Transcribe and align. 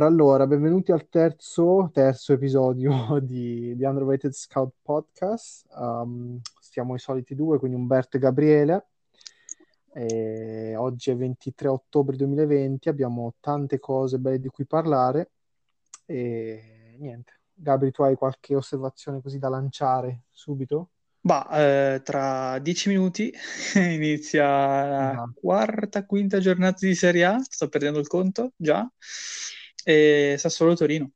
Allora, 0.00 0.46
benvenuti 0.46 0.90
al 0.90 1.06
terzo, 1.10 1.90
terzo 1.92 2.32
episodio 2.32 3.18
di, 3.20 3.76
di 3.76 3.84
Underrated 3.84 4.32
Scout 4.32 4.72
Podcast. 4.80 5.66
Um, 5.76 6.40
stiamo 6.58 6.94
i 6.94 6.98
soliti 6.98 7.34
due, 7.34 7.58
quindi 7.58 7.76
Umberto 7.76 8.16
e 8.16 8.20
Gabriele. 8.20 8.86
E 9.92 10.74
oggi 10.76 11.10
è 11.10 11.14
23 11.14 11.68
ottobre 11.68 12.16
2020, 12.16 12.88
abbiamo 12.88 13.34
tante 13.38 13.78
cose 13.78 14.18
belle 14.18 14.40
di 14.40 14.48
cui 14.48 14.64
parlare. 14.64 15.32
E 16.06 16.96
niente, 16.98 17.40
Gabri, 17.52 17.90
tu 17.90 18.02
hai 18.02 18.16
qualche 18.16 18.56
osservazione 18.56 19.20
così 19.20 19.38
da 19.38 19.50
lanciare 19.50 20.22
subito? 20.30 20.88
Bah, 21.20 21.46
eh, 21.52 22.00
tra 22.02 22.58
dieci 22.60 22.88
minuti 22.88 23.30
inizia 23.76 24.46
la 24.86 25.30
quarta, 25.34 26.06
quinta 26.06 26.38
giornata 26.38 26.86
di 26.86 26.94
Serie 26.94 27.26
A, 27.26 27.38
sto 27.46 27.68
perdendo 27.68 27.98
il 27.98 28.06
conto 28.06 28.52
già, 28.56 28.90
e 29.84 30.36
Sassuolo-Torino. 30.38 31.10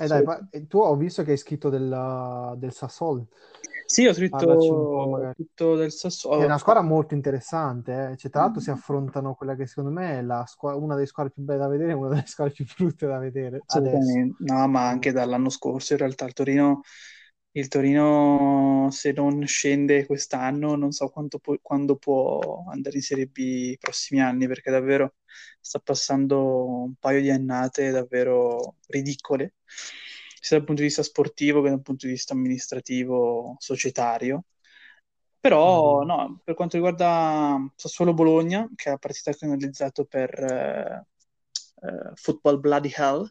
Eh 0.00 0.06
dai, 0.06 0.18
Sì. 0.18 0.24
pa- 0.24 0.48
e 0.50 0.66
tu 0.66 0.78
ho 0.78 0.96
visto 0.96 1.22
che 1.22 1.32
hai 1.32 1.36
scritto 1.36 1.68
del, 1.68 2.54
del 2.56 2.72
Sassuolo. 2.72 3.28
Sì, 3.84 4.06
ho 4.06 4.14
scritto 4.14 4.38
tutto 5.36 5.76
del 5.76 5.88
È 5.88 5.90
Sassuolo. 5.90 6.44
una 6.44 6.56
squadra 6.56 6.82
molto 6.82 7.12
interessante, 7.12 8.10
eh. 8.12 8.16
Cioè, 8.16 8.30
tra 8.30 8.40
l'altro 8.42 8.60
si 8.62 8.70
affrontano 8.70 9.34
quella 9.34 9.54
che 9.54 9.66
secondo 9.66 9.90
me 9.90 10.18
è 10.18 10.22
la 10.22 10.44
squa- 10.46 10.74
una 10.76 10.94
delle 10.94 11.06
squadre 11.06 11.32
più 11.32 11.42
belle 11.42 11.58
da 11.58 11.68
vedere 11.68 11.90
e 11.90 11.94
una 11.94 12.08
delle 12.08 12.24
squadre 12.26 12.54
più 12.54 12.64
brutte 12.74 13.06
da 13.06 13.18
vedere 13.18 13.60
no, 14.38 14.66
ma 14.68 14.88
anche 14.88 15.12
dall'anno 15.12 15.50
scorso 15.50 15.92
in 15.92 15.98
realtà 15.98 16.24
il 16.24 16.32
Torino, 16.32 16.80
il 17.52 17.68
Torino 17.68 18.88
se 18.90 19.12
non 19.12 19.46
scende 19.46 20.06
quest'anno 20.06 20.74
non 20.76 20.92
so 20.92 21.08
quanto 21.10 21.38
pu- 21.38 21.58
quando 21.62 21.96
può 21.96 22.64
andare 22.70 22.96
in 22.96 23.02
Serie 23.02 23.26
B 23.26 23.36
i 23.38 23.76
prossimi 23.78 24.20
anni 24.22 24.46
perché 24.46 24.70
davvero 24.70 25.16
sta 25.60 25.78
passando 25.78 26.66
un 26.84 26.94
paio 26.96 27.20
di 27.20 27.30
annate 27.30 27.90
davvero 27.90 28.76
ridicole, 28.88 29.54
sia 30.40 30.56
dal 30.56 30.66
punto 30.66 30.82
di 30.82 30.88
vista 30.88 31.02
sportivo 31.02 31.62
che 31.62 31.68
dal 31.70 31.82
punto 31.82 32.06
di 32.06 32.12
vista 32.12 32.32
amministrativo, 32.34 33.56
societario. 33.58 34.44
Però, 35.40 36.02
Marino. 36.02 36.04
no, 36.04 36.40
per 36.44 36.54
quanto 36.54 36.76
riguarda 36.76 37.56
Sassuolo-Bologna, 37.74 38.68
che 38.76 38.88
è 38.88 38.92
la 38.92 38.98
partita 38.98 39.32
che 39.32 39.44
ho 39.44 39.48
analizzato 39.48 40.04
per 40.04 40.30
eh, 40.40 41.06
eh, 41.86 42.12
Football 42.14 42.60
Bloody 42.60 42.92
Hell, 42.96 43.28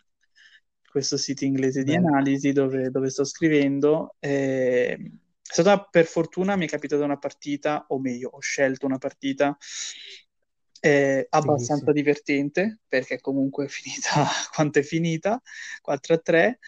questo 0.92 1.18
sito 1.18 1.46
inglese 1.46 1.84
di 1.84 1.94
Bello. 1.94 2.08
analisi 2.08 2.52
dove, 2.52 2.92
dove 2.92 3.10
sto 3.10 3.24
scrivendo, 3.24 4.16
eh, 4.20 4.94
è 4.94 5.00
stata 5.42 5.84
per 5.84 6.06
fortuna 6.06 6.56
mi 6.56 6.66
è 6.66 6.70
capitata 6.70 7.04
una 7.04 7.18
partita, 7.18 7.86
o 7.90 8.00
meglio, 8.00 8.30
ho 8.34 8.40
scelto 8.40 8.86
una 8.86 8.98
partita 8.98 9.58
eh, 10.82 11.26
abbastanza 11.30 11.86
Fighissimo. 11.86 11.92
divertente, 11.94 12.80
perché 12.88 13.20
comunque 13.20 13.66
è 13.66 13.68
finita 13.68 14.26
quanto 14.54 14.80
è 14.80 14.84
finita, 14.84 15.42
4-3, 15.82 16.60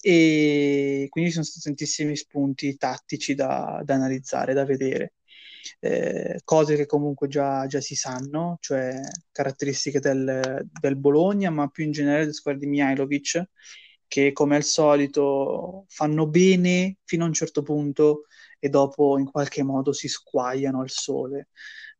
e 0.00 1.06
quindi 1.08 1.30
ci 1.30 1.36
sono 1.36 1.46
stati 1.46 1.66
tantissimi 1.66 2.16
spunti 2.16 2.76
tattici 2.76 3.34
da, 3.34 3.80
da 3.84 3.94
analizzare, 3.94 4.54
da 4.54 4.64
vedere. 4.64 5.14
Eh, 5.80 6.40
cose 6.44 6.76
che 6.76 6.86
comunque 6.86 7.28
già, 7.28 7.66
già 7.66 7.80
si 7.80 7.94
sanno, 7.94 8.58
cioè 8.60 8.94
caratteristiche 9.30 10.00
del, 10.00 10.66
del 10.80 10.96
Bologna, 10.96 11.50
ma 11.50 11.68
più 11.68 11.84
in 11.84 11.92
generale 11.92 12.20
delle 12.20 12.32
squadre 12.32 12.60
di 12.60 12.66
Mihailovic, 12.66 13.44
che 14.06 14.32
come 14.32 14.56
al 14.56 14.64
solito 14.64 15.86
fanno 15.88 16.26
bene 16.26 16.98
fino 17.04 17.24
a 17.24 17.26
un 17.28 17.32
certo 17.32 17.62
punto 17.62 18.26
e 18.58 18.68
dopo 18.68 19.18
in 19.18 19.30
qualche 19.30 19.62
modo 19.62 19.92
si 19.92 20.08
squagliano 20.08 20.80
al 20.80 20.90
sole. 20.90 21.48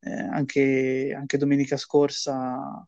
Eh, 0.01 0.11
anche, 0.11 1.15
anche 1.17 1.39
domenica 1.39 1.77
scorsa 1.77 2.87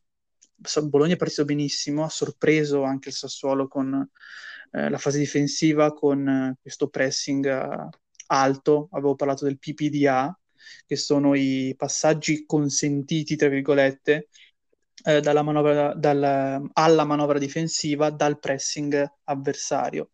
Bologna 0.84 1.14
è 1.14 1.16
partito 1.16 1.44
benissimo, 1.44 2.04
ha 2.04 2.08
sorpreso 2.08 2.82
anche 2.84 3.08
il 3.10 3.14
Sassuolo 3.14 3.68
con 3.68 4.08
eh, 4.70 4.88
la 4.88 4.98
fase 4.98 5.18
difensiva, 5.18 5.92
con 5.92 6.26
eh, 6.26 6.56
questo 6.60 6.88
pressing 6.88 7.88
alto. 8.26 8.88
Avevo 8.92 9.14
parlato 9.14 9.44
del 9.44 9.58
PPDA, 9.58 10.38
che 10.86 10.96
sono 10.96 11.34
i 11.34 11.74
passaggi 11.76 12.44
consentiti, 12.46 13.36
tra 13.36 13.48
virgolette, 13.48 14.28
eh, 15.04 15.20
dalla 15.20 15.42
manovra, 15.42 15.94
dal, 15.94 16.70
alla 16.72 17.04
manovra 17.04 17.38
difensiva 17.38 18.10
dal 18.10 18.38
pressing 18.38 19.12
avversario. 19.24 20.10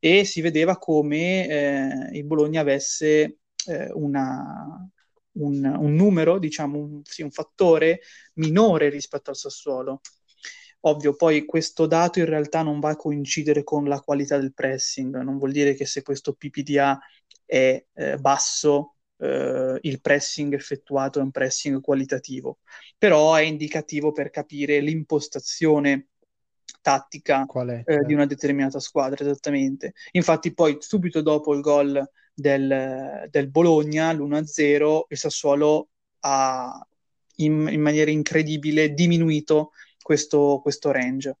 E 0.00 0.24
si 0.24 0.40
vedeva 0.40 0.78
come 0.78 1.48
eh, 1.48 2.18
il 2.18 2.24
Bologna 2.24 2.60
avesse 2.60 3.38
eh, 3.66 3.90
una, 3.92 4.88
un, 5.32 5.64
un, 5.64 5.94
numero, 5.94 6.38
diciamo, 6.38 6.78
un, 6.78 7.00
sì, 7.04 7.22
un 7.22 7.30
fattore 7.30 8.00
minore 8.34 8.88
rispetto 8.88 9.30
al 9.30 9.36
Sassuolo. 9.36 10.00
Ovvio, 10.84 11.14
poi 11.14 11.44
questo 11.44 11.86
dato 11.86 12.18
in 12.18 12.24
realtà 12.24 12.62
non 12.62 12.80
va 12.80 12.90
a 12.90 12.96
coincidere 12.96 13.62
con 13.62 13.84
la 13.84 14.00
qualità 14.00 14.36
del 14.38 14.52
pressing, 14.52 15.16
non 15.20 15.38
vuol 15.38 15.52
dire 15.52 15.74
che 15.74 15.86
se 15.86 16.02
questo 16.02 16.32
PPDA 16.32 16.98
è 17.44 17.84
eh, 17.92 18.16
basso, 18.16 18.96
eh, 19.22 19.78
il 19.82 20.00
pressing 20.00 20.52
effettuato 20.54 21.20
è 21.20 21.22
un 21.22 21.30
pressing 21.30 21.80
qualitativo, 21.80 22.58
però 22.98 23.34
è 23.34 23.42
indicativo 23.42 24.10
per 24.10 24.30
capire 24.30 24.80
l'impostazione 24.80 26.08
tattica 26.80 27.46
eh, 27.84 28.04
di 28.04 28.14
una 28.14 28.26
determinata 28.26 28.80
squadra, 28.80 29.24
esattamente. 29.24 29.94
Infatti 30.12 30.52
poi 30.52 30.76
subito 30.80 31.20
dopo 31.20 31.54
il 31.54 31.60
gol 31.60 32.04
del, 32.34 33.28
del 33.30 33.48
Bologna, 33.48 34.12
l'1-0, 34.12 35.02
il 35.08 35.16
Sassuolo 35.16 35.90
ha 36.20 36.84
in, 37.36 37.68
in 37.70 37.80
maniera 37.80 38.10
incredibile 38.10 38.92
diminuito 38.92 39.70
questo, 40.02 40.58
questo 40.60 40.90
range. 40.90 41.38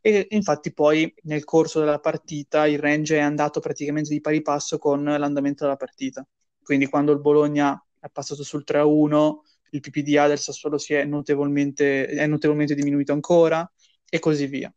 E 0.00 0.26
infatti 0.30 0.72
poi 0.72 1.12
nel 1.22 1.44
corso 1.44 1.80
della 1.80 1.98
partita 1.98 2.66
il 2.66 2.78
range 2.78 3.16
è 3.16 3.20
andato 3.20 3.58
praticamente 3.58 4.10
di 4.10 4.20
pari 4.20 4.42
passo 4.42 4.78
con 4.78 5.02
l'andamento 5.02 5.64
della 5.64 5.76
partita. 5.76 6.24
Quindi 6.64 6.86
quando 6.86 7.12
il 7.12 7.20
Bologna 7.20 7.80
è 8.00 8.08
passato 8.10 8.42
sul 8.42 8.64
3-1, 8.64 9.42
il 9.70 9.80
PPDA 9.80 10.26
del 10.26 10.38
Sassuolo 10.38 10.78
si 10.78 10.94
è 10.94 11.04
notevolmente, 11.04 12.06
è 12.06 12.26
notevolmente 12.26 12.74
diminuito 12.74 13.12
ancora 13.12 13.70
e 14.08 14.18
così 14.18 14.46
via. 14.46 14.72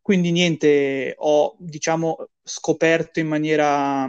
Quindi 0.00 0.30
niente, 0.30 1.14
ho 1.16 1.56
diciamo 1.58 2.28
scoperto 2.42 3.20
in 3.20 3.26
maniera 3.26 4.06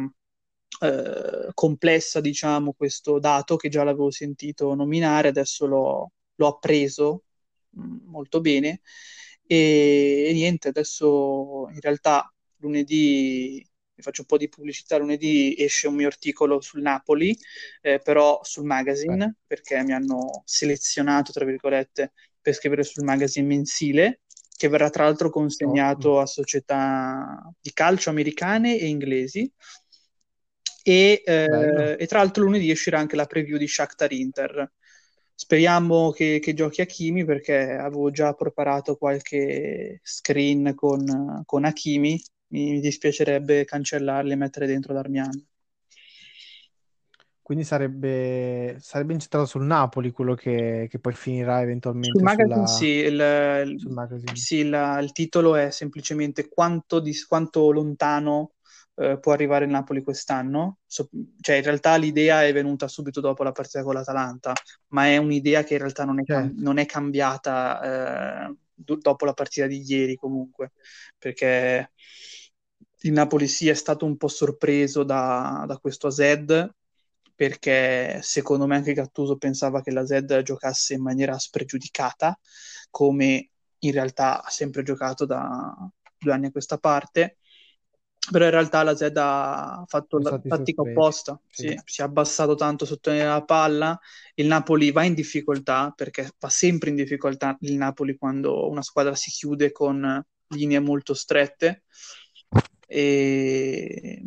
eh, 0.82 1.50
complessa 1.54 2.20
diciamo 2.22 2.74
questo 2.74 3.20
dato 3.20 3.56
che 3.56 3.70
già 3.70 3.84
l'avevo 3.84 4.12
sentito 4.12 4.74
nominare, 4.76 5.30
adesso 5.30 5.66
l'ho, 5.66 6.12
l'ho 6.36 6.48
appreso 6.48 7.24
mh, 7.72 7.98
molto 8.06 8.42
bene 8.42 8.82
e, 9.48 10.26
e, 10.30 10.34
niente, 10.34 10.68
adesso 10.68 11.68
in 11.72 11.80
realtà 11.80 12.32
lunedì 12.58 13.66
vi 13.98 14.04
faccio 14.04 14.22
un 14.22 14.28
po' 14.28 14.38
di 14.38 14.48
pubblicità, 14.48 14.98
lunedì 14.98 15.56
esce 15.58 15.88
un 15.88 15.96
mio 15.96 16.06
articolo 16.06 16.62
sul 16.62 16.82
Napoli, 16.82 17.36
eh, 17.82 18.00
però 18.00 18.40
sul 18.44 18.64
magazine, 18.64 19.26
Beh. 19.26 19.36
perché 19.48 19.84
mi 19.84 19.92
hanno 19.92 20.44
selezionato, 20.46 21.32
tra 21.32 21.44
virgolette, 21.46 22.14
per 22.40 22.54
scrivere 22.54 22.84
sul 22.84 23.04
magazine 23.04 23.48
mensile, 23.48 24.22
che 24.56 24.68
verrà 24.68 24.92
tra 24.92 25.06
l'altro 25.06 25.32
consegnato 25.32 26.12
oh. 26.12 26.20
a 26.20 26.28
società 26.28 27.52
di 27.60 27.74
calcio 27.74 28.12
americane 28.12 28.78
e 28.78 28.86
inglesi. 28.86 29.52
E, 30.84 31.24
eh, 31.26 31.96
e, 32.00 32.06
tra 32.06 32.20
l'altro 32.20 32.44
lunedì 32.44 32.70
uscirà 32.70 33.00
anche 33.00 33.16
la 33.16 33.26
preview 33.26 33.58
di 33.58 33.68
Shakhtar 33.68 34.12
Inter. 34.12 34.72
Speriamo 35.34 36.12
che, 36.12 36.40
che 36.40 36.54
giochi 36.54 36.82
Hakimi 36.82 37.26
perché 37.26 37.72
avevo 37.72 38.12
già 38.12 38.34
preparato 38.34 38.96
qualche 38.96 40.00
screen 40.04 40.76
con, 40.76 41.42
con 41.46 41.66
Hakimi. 41.66 42.20
Mi, 42.48 42.72
mi 42.72 42.80
dispiacerebbe 42.80 43.66
cancellarli 43.66 44.32
e 44.32 44.36
mettere 44.36 44.68
dentro 44.68 44.94
Darmian. 44.94 45.46
Quindi 47.42 47.64
sarebbe, 47.64 48.76
sarebbe 48.82 49.14
incentrato 49.14 49.46
sul 49.46 49.64
Napoli 49.64 50.12
quello 50.12 50.36
che, 50.36 50.88
che 50.90 51.00
poi 51.00 51.14
finirà 51.14 51.62
eventualmente 51.62 52.12
sul 52.12 52.24
magazine. 52.24 52.68
sulla... 52.68 52.68
Sì, 52.68 52.86
il, 52.88 53.80
sul 53.80 53.92
magazine. 53.92 54.36
sì 54.36 54.68
la, 54.68 55.00
il 55.00 55.14
titolo 55.14 55.56
è 55.56 55.72
semplicemente 55.72 56.50
quanto, 56.50 57.00
di, 57.00 57.16
quanto 57.26 57.72
lontano 57.72 58.52
eh, 58.96 59.18
può 59.20 59.32
arrivare 59.32 59.64
il 59.64 59.72
Napoli 59.72 60.02
quest'anno. 60.02 60.80
So, 60.86 61.08
cioè, 61.40 61.56
in 61.56 61.64
realtà 61.64 61.96
l'idea 61.96 62.44
è 62.44 62.52
venuta 62.52 62.90
subito 62.90 63.22
dopo 63.22 63.44
la 63.44 63.54
partita 63.54 63.82
con 63.82 63.94
l'Atalanta, 63.94 64.52
ma 64.88 65.06
è 65.06 65.16
un'idea 65.16 65.64
che 65.64 65.76
in 65.76 65.80
realtà 65.80 66.04
non 66.04 66.20
è, 66.20 66.24
certo. 66.26 66.54
non 66.58 66.80
è 66.80 66.86
cambiata 66.86 68.48
eh, 68.50 68.56
do- 68.74 68.98
dopo 68.98 69.24
la 69.24 69.34
partita 69.34 69.68
di 69.68 69.84
ieri 69.88 70.16
comunque, 70.16 70.74
perché 71.18 71.92
il 73.02 73.12
Napoli 73.12 73.48
sì 73.48 73.68
è 73.70 73.74
stato 73.74 74.06
un 74.06 74.18
po' 74.18 74.28
sorpreso 74.28 75.04
da, 75.04 75.64
da 75.68 75.78
questo 75.78 76.08
AZ, 76.08 76.70
perché 77.36 78.20
secondo 78.24 78.66
me 78.68 78.76
anche 78.76 78.94
Gattuso 78.94 79.38
pensava 79.38 79.82
che 79.82 79.92
la 79.92 80.06
Z 80.06 80.42
giocasse 80.44 80.96
in 80.96 81.02
maniera 81.02 81.38
spregiudicata, 81.38 82.38
come 82.90 83.50
in 83.80 83.92
realtà 83.92 84.44
ha 84.44 84.50
sempre 84.50 84.84
giocato 84.84 85.26
da 85.26 85.76
due 86.18 86.32
anni 86.34 86.48
a 86.48 86.52
questa 86.52 86.78
parte 86.80 87.38
però 88.32 88.46
in 88.46 88.52
realtà 88.52 88.84
la 88.84 88.96
Z 88.96 89.12
ha 89.16 89.84
fatto 89.88 90.18
Sono 90.18 90.24
la 90.24 90.42
tattica 90.46 90.82
sorpresi. 90.82 90.82
opposta, 90.82 91.40
Sì. 91.50 91.68
sì, 91.68 91.80
si 91.86 92.02
è 92.02 92.04
abbassato 92.04 92.56
tanto 92.56 92.86
sotto 92.86 93.12
la 93.12 93.44
palla, 93.44 93.98
il 94.36 94.48
Napoli 94.48 94.92
va 94.92 95.04
in 95.04 95.14
difficoltà 95.14 95.94
perché 95.96 96.30
va 96.40 96.50
sempre 96.50 96.90
in 96.90 96.96
difficoltà 96.96 97.56
il 97.62 97.76
Napoli 97.76 98.18
quando 98.18 98.68
una 98.70 98.82
squadra 98.82 99.16
si 99.16 99.32
chiude 99.32 99.72
con 99.72 100.22
linee 100.50 100.80
molto 100.80 101.14
strette 101.14 101.84
e, 102.88 104.24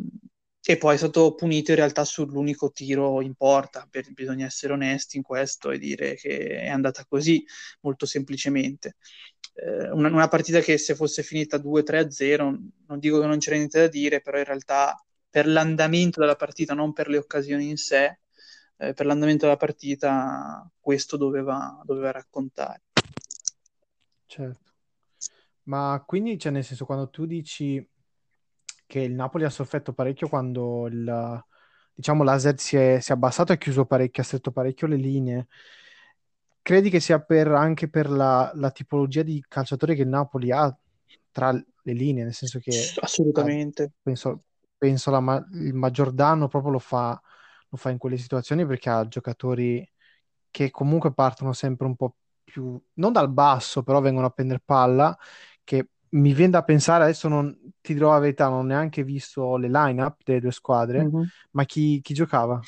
e 0.63 0.77
poi 0.77 0.93
è 0.93 0.97
stato 0.97 1.33
punito 1.33 1.71
in 1.71 1.77
realtà 1.77 2.05
sull'unico 2.05 2.71
tiro 2.71 3.21
in 3.21 3.33
porta, 3.33 3.87
per- 3.89 4.13
bisogna 4.13 4.45
essere 4.45 4.73
onesti 4.73 5.17
in 5.17 5.23
questo 5.23 5.71
e 5.71 5.79
dire 5.79 6.15
che 6.15 6.61
è 6.61 6.69
andata 6.69 7.03
così, 7.05 7.43
molto 7.81 8.05
semplicemente. 8.05 8.95
Eh, 9.55 9.89
una, 9.89 10.09
una 10.09 10.27
partita 10.27 10.59
che 10.59 10.77
se 10.77 10.95
fosse 10.95 11.23
finita 11.23 11.57
2-3-0, 11.57 12.57
non 12.87 12.99
dico 12.99 13.19
che 13.19 13.25
non 13.25 13.39
c'era 13.39 13.57
niente 13.57 13.79
da 13.79 13.87
dire, 13.87 14.21
però 14.21 14.37
in 14.37 14.45
realtà 14.45 15.03
per 15.29 15.47
l'andamento 15.47 16.19
della 16.19 16.35
partita, 16.35 16.73
non 16.73 16.93
per 16.93 17.09
le 17.09 17.17
occasioni 17.17 17.69
in 17.69 17.77
sé, 17.77 18.19
eh, 18.77 18.93
per 18.93 19.05
l'andamento 19.05 19.45
della 19.45 19.57
partita 19.57 20.69
questo 20.79 21.17
doveva, 21.17 21.81
doveva 21.83 22.11
raccontare. 22.11 22.83
Certo. 24.25 24.71
Ma 25.63 26.03
quindi, 26.05 26.37
cioè, 26.37 26.51
nel 26.51 26.63
senso, 26.63 26.85
quando 26.85 27.09
tu 27.09 27.25
dici 27.25 27.85
che 28.91 28.99
il 28.99 29.13
Napoli 29.13 29.45
ha 29.45 29.49
sofferto 29.49 29.93
parecchio 29.93 30.27
quando 30.27 30.85
il, 30.87 31.43
diciamo, 31.93 32.23
l'Aser 32.23 32.59
si 32.59 32.75
è, 32.75 32.99
si 32.99 33.11
è 33.11 33.13
abbassato 33.15 33.51
e 33.53 33.55
ha 33.55 33.57
chiuso 33.57 33.85
parecchio, 33.85 34.21
ha 34.21 34.25
stretto 34.25 34.51
parecchio 34.51 34.87
le 34.87 34.97
linee, 34.97 35.47
credi 36.61 36.89
che 36.89 36.99
sia 36.99 37.19
per, 37.21 37.47
anche 37.49 37.89
per 37.89 38.09
la, 38.09 38.51
la 38.55 38.71
tipologia 38.71 39.23
di 39.23 39.43
calciatori 39.47 39.95
che 39.95 40.01
il 40.03 40.07
Napoli 40.07 40.51
ha 40.51 40.75
tra 41.31 41.51
le 41.51 41.93
linee, 41.93 42.23
nel 42.23 42.33
senso 42.33 42.59
che 42.59 42.95
ha- 43.33 43.51
Assolutamente. 43.51 43.91
penso, 44.01 44.43
penso 44.77 45.11
la 45.11 45.45
il 45.53 45.73
maggior 45.73 46.11
danno 46.11 46.47
proprio 46.47 46.71
lo 46.73 46.79
fa, 46.79 47.19
lo 47.69 47.77
fa 47.77 47.89
in 47.89 47.97
quelle 47.97 48.17
situazioni 48.17 48.65
perché 48.65 48.89
ha 48.89 49.07
giocatori 49.07 49.87
che 50.51 50.69
comunque 50.71 51.13
partono 51.13 51.53
sempre 51.53 51.87
un 51.87 51.95
po' 51.95 52.15
più, 52.43 52.81
non 52.95 53.13
dal 53.13 53.29
basso, 53.31 53.83
però 53.83 54.01
vengono 54.01 54.27
a 54.27 54.29
prendere 54.31 54.61
palla, 54.63 55.17
che 55.63 55.90
mi 56.11 56.33
viene 56.33 56.51
da 56.51 56.63
pensare, 56.63 57.03
adesso 57.03 57.27
non 57.27 57.73
ti 57.81 57.93
dirò 57.93 58.11
la 58.11 58.19
verità, 58.19 58.47
non 58.49 58.59
ho 58.59 58.63
neanche 58.63 59.03
visto 59.03 59.57
le 59.57 59.69
line-up 59.69 60.21
delle 60.23 60.39
due 60.41 60.51
squadre, 60.51 61.11
Mhm. 61.11 61.31
ma 61.51 61.65
chi, 61.65 62.01
chi 62.01 62.13
giocava? 62.13 62.65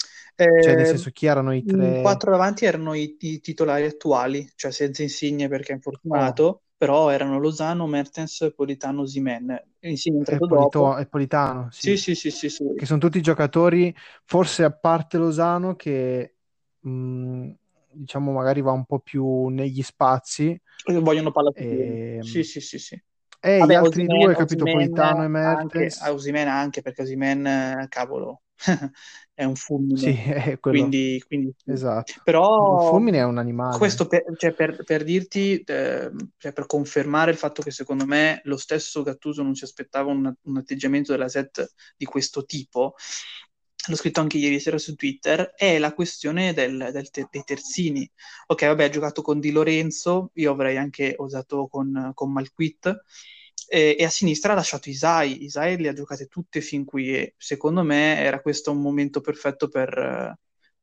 Cioè, 0.58 0.76
nel 0.76 0.86
Eh, 0.86 0.88
senso, 0.88 1.10
chi 1.12 1.26
erano 1.26 1.54
i 1.54 1.66
i 1.66 1.66
tre? 1.66 1.92
quattro 1.96 2.32
davanti 2.32 2.66
erano 2.66 2.94
i, 2.94 3.16
i 3.20 3.40
titolari 3.40 3.86
attuali, 3.86 4.52
cioè 4.56 4.72
senza 4.72 5.02
Insigne 5.02 5.48
perché 5.48 5.72
è 5.72 5.76
Oh, 6.10 6.34
infortunato, 6.34 6.64
però 6.76 7.10
erano 7.10 7.40
Lozano, 7.40 7.88
Mertens, 7.88 8.52
Politano, 8.56 9.02
Osimhen. 9.04 9.50
Insigne 9.80 10.16
è 10.18 10.20
e 10.24 10.42
entrato 10.42 10.48
dopo. 10.48 10.86
Polito- 10.86 10.98
e 10.98 11.06
Politano, 11.08 11.70
Sì, 11.78 11.96
sì, 11.96 11.96
sì, 11.98 12.16
sì, 12.16 12.32
sì, 12.32 12.50
sì. 12.50 12.64
che 12.74 12.86
sono 12.86 13.00
tutti 13.00 13.22
giocatori, 13.22 13.94
forse 14.26 14.64
a 14.64 14.72
parte 14.72 15.18
Lozano, 15.18 15.76
che 15.76 16.38
mh, 16.80 17.52
diciamo 17.92 18.32
magari 18.32 18.62
va 18.62 18.72
un 18.72 18.86
po' 18.86 19.00
più 19.00 19.48
negli 19.50 19.82
spazi, 19.84 20.60
Vogliono 21.02 21.32
palla 21.32 21.52
e, 21.52 22.20
Sì, 22.20 22.44
sì, 22.44 22.62
sì, 22.62 22.78
sì. 22.80 23.02
E 23.46 23.58
gli 23.58 23.60
Vabbè, 23.60 23.74
altri 23.74 24.06
Osimhen, 24.06 24.08
due, 24.08 24.36
capito, 24.36 24.64
Politano 24.66 25.24
e 25.24 25.28
anche, 25.42 25.80
Mertens, 25.80 26.02
a 26.02 26.14
Osimhen 26.14 26.48
anche 26.48 26.82
perché 26.82 27.02
Osimhen, 27.02 27.46
eh, 27.46 27.86
cavolo, 27.90 28.44
è 29.34 29.44
un 29.44 29.56
sì, 29.94 30.14
fulmine. 30.14 30.14
è 30.54 30.60
quello, 30.60 30.78
Quindi, 30.78 31.24
quindi 31.28 31.54
sì. 31.58 31.72
esatto. 31.72 32.14
Però 32.24 32.90
Fulmine 32.90 33.18
è 33.18 33.24
un 33.24 33.38
animale. 33.38 33.78
questo 33.78 34.08
per, 34.08 34.24
cioè, 34.38 34.54
per- 34.54 34.84
per 34.84 35.04
dirti, 35.04 35.60
eh, 35.62 36.12
cioè, 36.38 36.54
per 36.54 36.66
confermare 36.66 37.32
il 37.32 37.38
fatto 37.38 37.62
che 37.62 37.72
secondo 37.72 38.06
me 38.06 38.40
lo 38.46 38.58
stesso 38.58 39.04
Gattuso 39.04 39.44
non 39.44 39.56
si 39.56 39.64
aspettava 39.66 40.10
un, 40.12 40.34
un 40.42 40.58
atteggiamento 40.58 41.12
della 41.12 41.28
set 41.28 41.74
di 41.98 42.06
questo 42.06 42.46
tipo, 42.46 42.96
l'ho 43.88 43.96
scritto 43.96 44.20
anche 44.22 44.38
ieri 44.38 44.60
sera 44.60 44.78
su 44.78 44.96
Twitter, 44.96 45.54
è 45.56 45.78
la 45.80 45.94
questione 45.94 46.54
del- 46.54 46.90
del 46.92 47.10
te- 47.10 47.28
dei 47.30 47.44
terzini. 47.44 48.10
Ok, 48.48 48.66
vabbè, 48.66 48.86
ha 48.86 48.90
giocato 48.90 49.22
con 49.22 49.40
Di 49.40 49.52
Lorenzo, 49.52 50.32
io 50.36 50.52
avrei 50.52 50.78
anche 50.78 51.14
osato 51.18 51.68
con, 51.68 52.12
con 52.14 52.32
Malquit, 52.32 53.04
e, 53.68 53.96
e 54.00 54.04
a 54.06 54.10
sinistra 54.10 54.54
ha 54.54 54.56
lasciato 54.56 54.90
Isai. 54.90 55.44
Isai 55.44 55.78
le 55.78 55.90
ha 55.90 55.94
giocate 55.94 56.28
tutte 56.28 56.62
fin 56.62 56.86
qui 56.86 57.14
e 57.16 57.34
secondo 57.38 57.84
me 57.84 58.18
era 58.20 58.42
questo 58.42 58.72
un 58.72 58.82
momento 58.82 59.22
perfetto 59.22 59.68
per, 59.68 59.98
eh, 59.98 60.38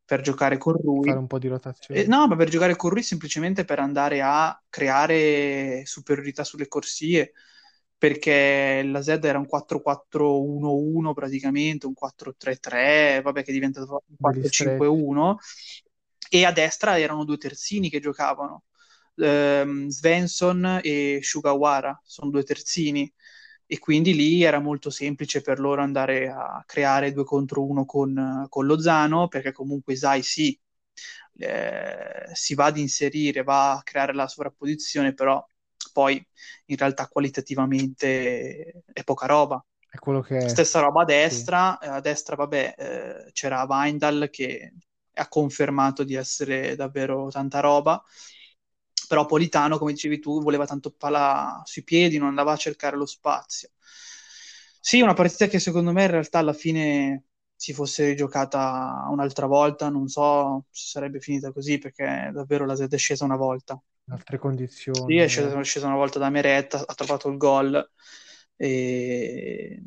per 0.04 0.20
giocare 0.22 0.58
con 0.58 0.76
fare 1.00 1.18
lui. 1.18 1.18
un 1.18 1.26
po' 1.26 1.38
di 1.38 1.48
Eh, 1.92 2.04
rotazione. 2.04 2.06
no, 2.06 2.26
ma 2.28 2.36
per 2.36 2.48
giocare 2.48 2.76
con 2.76 2.90
lui 2.92 3.02
semplicemente 3.02 3.64
per 3.64 3.78
andare 3.80 4.20
a 4.22 4.60
creare 4.68 5.82
superiorità 5.86 6.44
sulle 6.44 6.68
corsie, 6.68 7.32
perché 8.00 8.82
la 8.82 9.02
Z 9.02 9.08
era 9.08 9.38
un 9.38 9.46
4-4-1-1 9.46 11.12
praticamente, 11.12 11.84
un 11.86 11.92
4-3-3, 11.92 13.20
vabbè 13.22 13.42
che 13.44 13.50
è 13.50 13.52
diventato 13.52 14.04
un 14.06 14.16
Belli 14.16 14.48
stretti. 14.48 14.78
4-5-1, 14.78 15.38
e 16.30 16.44
a 16.46 16.52
destra 16.52 16.98
erano 16.98 17.24
due 17.24 17.36
terzini 17.36 17.90
che 17.90 18.00
giocavano, 18.00 18.64
Ehm, 19.16 19.88
Svensson 19.88 20.80
e 20.82 21.18
Sugawara, 21.22 22.00
sono 22.02 22.30
due 22.30 22.42
terzini, 22.42 23.12
e 23.66 23.78
quindi 23.78 24.14
lì 24.14 24.42
era 24.42 24.60
molto 24.60 24.88
semplice 24.88 25.42
per 25.42 25.58
loro 25.60 25.82
andare 25.82 26.30
a 26.30 26.62
creare 26.66 27.12
due 27.12 27.24
contro 27.24 27.62
uno 27.66 27.84
con, 27.84 28.46
con 28.48 28.64
Lozano, 28.64 29.28
perché 29.28 29.52
comunque 29.52 29.92
Isai 29.92 30.22
sì, 30.22 30.58
eh, 31.38 32.30
si 32.32 32.54
va 32.54 32.66
ad 32.66 32.78
inserire, 32.78 33.42
va 33.42 33.72
a 33.72 33.82
creare 33.82 34.14
la 34.14 34.26
sovrapposizione, 34.26 35.12
però 35.12 35.44
poi 35.92 36.24
in 36.66 36.76
realtà 36.76 37.08
qualitativamente 37.08 38.82
è 38.92 39.04
poca 39.04 39.26
roba. 39.26 39.64
È 39.88 39.98
quello 39.98 40.20
che. 40.20 40.38
Stessa 40.44 40.80
roba 40.80 41.02
a 41.02 41.04
Sì. 41.04 41.10
destra, 41.14 41.78
eh, 41.78 41.88
a 41.88 42.00
destra 42.00 42.34
vabbè 42.36 42.74
eh, 42.78 43.32
c'era 43.32 43.64
Weindal 43.68 44.28
che 44.30 44.72
ha 45.14 45.28
confermato 45.28 46.02
di 46.04 46.14
essere 46.14 46.76
davvero 46.76 47.28
tanta 47.30 47.60
roba, 47.60 48.02
però 49.08 49.26
Politano, 49.26 49.78
come 49.78 49.92
dicevi 49.92 50.20
tu, 50.20 50.40
voleva 50.42 50.66
tanto 50.66 50.90
palla 50.92 51.60
sui 51.64 51.82
piedi, 51.82 52.18
non 52.18 52.28
andava 52.28 52.52
a 52.52 52.56
cercare 52.56 52.96
lo 52.96 53.06
spazio. 53.06 53.70
Sì, 54.82 55.00
una 55.00 55.14
partita 55.14 55.46
che 55.46 55.58
secondo 55.58 55.92
me 55.92 56.04
in 56.04 56.10
realtà 56.10 56.38
alla 56.38 56.52
fine 56.52 57.24
si 57.54 57.72
fosse 57.74 58.06
rigiocata 58.06 59.06
un'altra 59.10 59.46
volta, 59.46 59.88
non 59.90 60.08
so 60.08 60.64
se 60.70 60.86
sarebbe 60.88 61.20
finita 61.20 61.52
così 61.52 61.78
perché 61.78 62.30
davvero 62.32 62.64
la 62.64 62.74
Z 62.76 62.86
è 62.88 62.96
scesa 62.96 63.24
una 63.24 63.36
volta. 63.36 63.80
In 64.10 64.12
altre 64.12 64.36
Sì, 64.90 65.16
condizioni. 65.16 65.18
è 65.18 65.28
scesa, 65.28 65.58
è 65.58 65.64
scesa 65.64 65.86
una 65.86 65.96
volta 65.96 66.18
da 66.18 66.30
Meret, 66.30 66.74
ha 66.74 66.94
trovato 66.94 67.28
il 67.28 67.36
gol 67.36 67.90
e, 68.56 69.82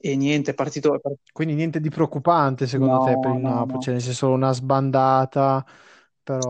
e 0.00 0.16
niente, 0.16 0.50
è 0.52 0.54
partito, 0.54 1.00
Quindi 1.32 1.54
niente 1.54 1.80
di 1.80 1.88
preoccupante 1.90 2.66
secondo 2.66 2.98
te 2.98 3.18
per 3.18 3.30
No, 3.30 3.32
il 3.32 3.38
no, 3.38 3.54
Napoli, 3.54 3.80
no. 3.80 3.80
cioè 3.80 3.94
nel 3.94 4.02
senso 4.02 4.30
una 4.30 4.52
sbandata, 4.52 5.64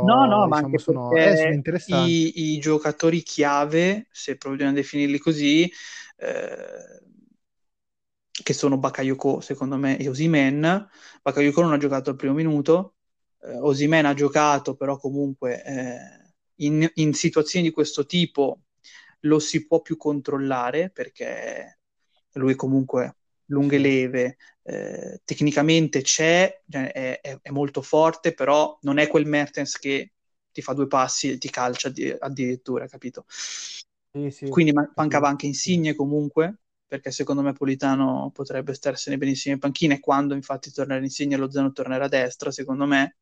No, 0.00 0.26
però 0.26 0.26
no, 0.26 0.46
ma 0.46 0.56
diciamo 0.56 0.76
anche 0.78 0.78
sono, 0.78 1.16
eh, 1.18 1.36
sono 1.36 1.62
i, 1.86 2.54
i 2.54 2.58
giocatori 2.58 3.22
chiave, 3.22 4.08
se 4.10 4.36
proviamo 4.36 4.70
a 4.72 4.74
definirli 4.74 5.18
così, 5.18 5.70
eh, 6.16 7.02
che 8.42 8.52
sono 8.52 8.78
Bakayoko, 8.78 9.40
secondo 9.40 9.76
me, 9.76 9.96
e 9.98 10.08
Osimhen. 10.08 10.88
Bakayoko 11.22 11.62
non 11.62 11.72
ha 11.72 11.76
giocato 11.78 12.10
al 12.10 12.16
primo 12.16 12.34
minuto, 12.34 12.96
eh, 13.42 13.56
Osimhen 13.58 14.06
ha 14.06 14.14
giocato, 14.14 14.74
però 14.76 14.96
comunque 14.98 15.62
eh, 15.64 16.23
in, 16.56 16.88
in 16.94 17.14
situazioni 17.14 17.66
di 17.68 17.72
questo 17.72 18.06
tipo 18.06 18.60
lo 19.20 19.38
si 19.38 19.66
può 19.66 19.80
più 19.80 19.96
controllare 19.96 20.90
perché 20.90 21.78
lui 22.32 22.54
comunque 22.54 23.16
lunghe 23.46 23.78
leve, 23.78 24.36
eh, 24.62 25.20
tecnicamente 25.24 26.02
c'è, 26.02 26.62
cioè, 26.68 26.92
è, 26.92 27.20
è- 27.20 27.38
è 27.42 27.50
molto 27.50 27.82
forte, 27.82 28.34
però 28.34 28.76
non 28.82 28.98
è 28.98 29.06
quel 29.08 29.26
Mertens 29.26 29.78
che 29.78 30.12
ti 30.52 30.62
fa 30.62 30.72
due 30.72 30.86
passi 30.86 31.30
e 31.32 31.38
ti 31.38 31.50
calcia 31.50 31.88
addi- 31.88 32.14
addirittura, 32.18 32.86
capito? 32.86 33.24
Sì, 34.12 34.30
sì, 34.30 34.48
Quindi 34.48 34.72
ma- 34.72 34.90
capisco, 34.94 34.94
mancava 34.96 35.28
anche. 35.28 35.46
Insigne 35.46 35.94
comunque, 35.94 36.58
perché 36.86 37.10
secondo 37.10 37.42
me 37.42 37.52
Politano 37.52 38.30
potrebbe 38.32 38.74
starsene 38.74 39.16
benissimo 39.18 39.54
in 39.54 39.60
panchina 39.60 39.94
e 39.94 40.00
quando 40.00 40.34
infatti 40.34 40.70
tornerà 40.72 41.02
Insigne 41.02 41.36
lo 41.36 41.50
Zeno 41.50 41.72
tornerà 41.72 42.04
a 42.04 42.08
destra, 42.08 42.50
secondo 42.50 42.86
me. 42.86 43.16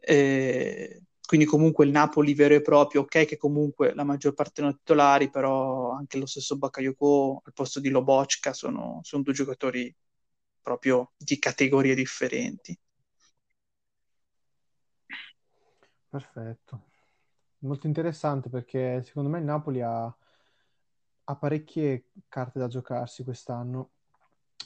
Eh, 0.00 1.00
quindi 1.26 1.46
comunque 1.46 1.84
il 1.86 1.90
Napoli 1.92 2.34
vero 2.34 2.54
e 2.54 2.62
proprio, 2.62 3.02
ok 3.02 3.24
che 3.26 3.36
comunque 3.36 3.94
la 3.94 4.04
maggior 4.04 4.34
parte 4.34 4.60
erano 4.60 4.76
titolari, 4.76 5.30
però 5.30 5.92
anche 5.92 6.18
lo 6.18 6.26
stesso 6.26 6.56
Bakayoko 6.58 7.42
al 7.44 7.52
posto 7.52 7.80
di 7.80 7.88
Lobocka 7.90 8.52
sono, 8.52 9.00
sono 9.02 9.22
due 9.22 9.32
giocatori 9.32 9.94
proprio 10.60 11.12
di 11.16 11.38
categorie 11.38 11.94
differenti. 11.94 12.78
Perfetto. 16.08 16.84
Molto 17.60 17.86
interessante 17.86 18.48
perché 18.50 19.02
secondo 19.04 19.28
me 19.30 19.38
il 19.38 19.44
Napoli 19.44 19.80
ha, 19.82 20.14
ha 21.24 21.36
parecchie 21.36 22.10
carte 22.28 22.58
da 22.58 22.68
giocarsi 22.68 23.24
quest'anno. 23.24 23.90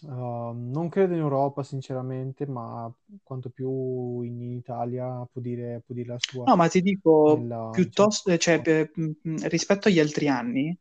Uh, 0.03 0.53
non 0.55 0.88
credo 0.88 1.15
in 1.15 1.21
Europa, 1.21 1.62
sinceramente, 1.62 2.47
ma 2.47 2.93
quanto 3.23 3.50
più 3.50 4.21
in 4.23 4.41
Italia 4.43 5.26
può 5.31 5.41
dire, 5.41 5.83
può 5.85 5.95
dire 5.95 6.09
la 6.09 6.19
sua 6.19 6.49
No, 6.49 6.57
ma 6.57 6.69
ti 6.69 6.81
dico, 6.81 7.49
nella, 7.49 7.71
piuttosto, 7.71 8.37
cioè, 8.38 8.61
per- 8.61 8.91
mh, 8.95 9.47
rispetto 9.49 9.88
agli 9.88 9.99
altri 9.99 10.29
anni, 10.29 10.76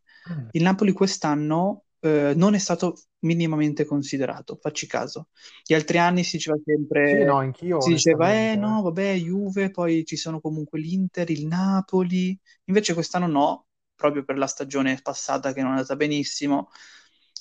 il 0.52 0.62
Napoli 0.64 0.92
quest'anno 0.92 1.86
eh, 2.00 2.34
non 2.36 2.54
è 2.54 2.60
stato 2.60 2.96
minimamente 3.20 3.84
considerato, 3.86 4.58
facci 4.62 4.86
caso. 4.88 5.30
Gli 5.64 5.74
altri 5.74 5.98
anni 5.98 6.24
si 6.24 6.38
diceva 6.38 6.58
sempre, 6.64 7.02
Sì, 7.02 7.24
no, 7.24 7.38
anch'io 7.38 7.78
si 7.78 7.92
diceva, 7.94 8.32
eh 8.34 8.56
no, 8.56 8.82
eh. 8.82 8.84
vabbè, 8.84 9.16
Juve, 9.16 9.72
poi 9.72 10.06
ci 10.06 10.16
sono 10.18 10.40
comunque 10.40 10.80
l'Inter, 10.80 11.30
il 11.32 11.48
Napoli, 11.48 12.40
invece 12.66 12.94
quest'anno 12.94 13.28
no, 13.28 13.66
proprio 13.96 14.24
per 14.24 14.38
la 14.38 14.48
stagione 14.48 15.00
passata 15.02 15.52
che 15.54 15.62
non 15.62 15.72
è 15.72 15.76
andata 15.76 15.96
benissimo, 15.96 16.70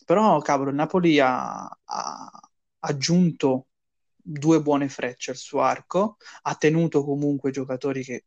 però 0.05 0.41
cavolo, 0.41 0.71
il 0.71 0.77
Napoli 0.77 1.19
ha, 1.21 1.65
ha 1.67 2.31
aggiunto 2.81 3.69
due 4.17 4.61
buone 4.63 4.89
frecce 4.89 5.31
al 5.33 5.37
suo 5.37 5.61
arco, 5.61 6.17
ha 6.43 6.55
tenuto 6.57 7.05
comunque 7.05 7.51
giocatori 7.51 8.03
che 8.05 8.25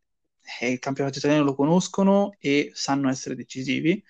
eh, 0.60 0.72
il 0.72 0.80
campionato 0.80 1.18
italiano 1.18 1.44
lo 1.44 1.56
conoscono 1.56 2.36
e 2.40 2.72
sanno 2.74 3.10
essere 3.10 3.36
decisivi. 3.36 4.04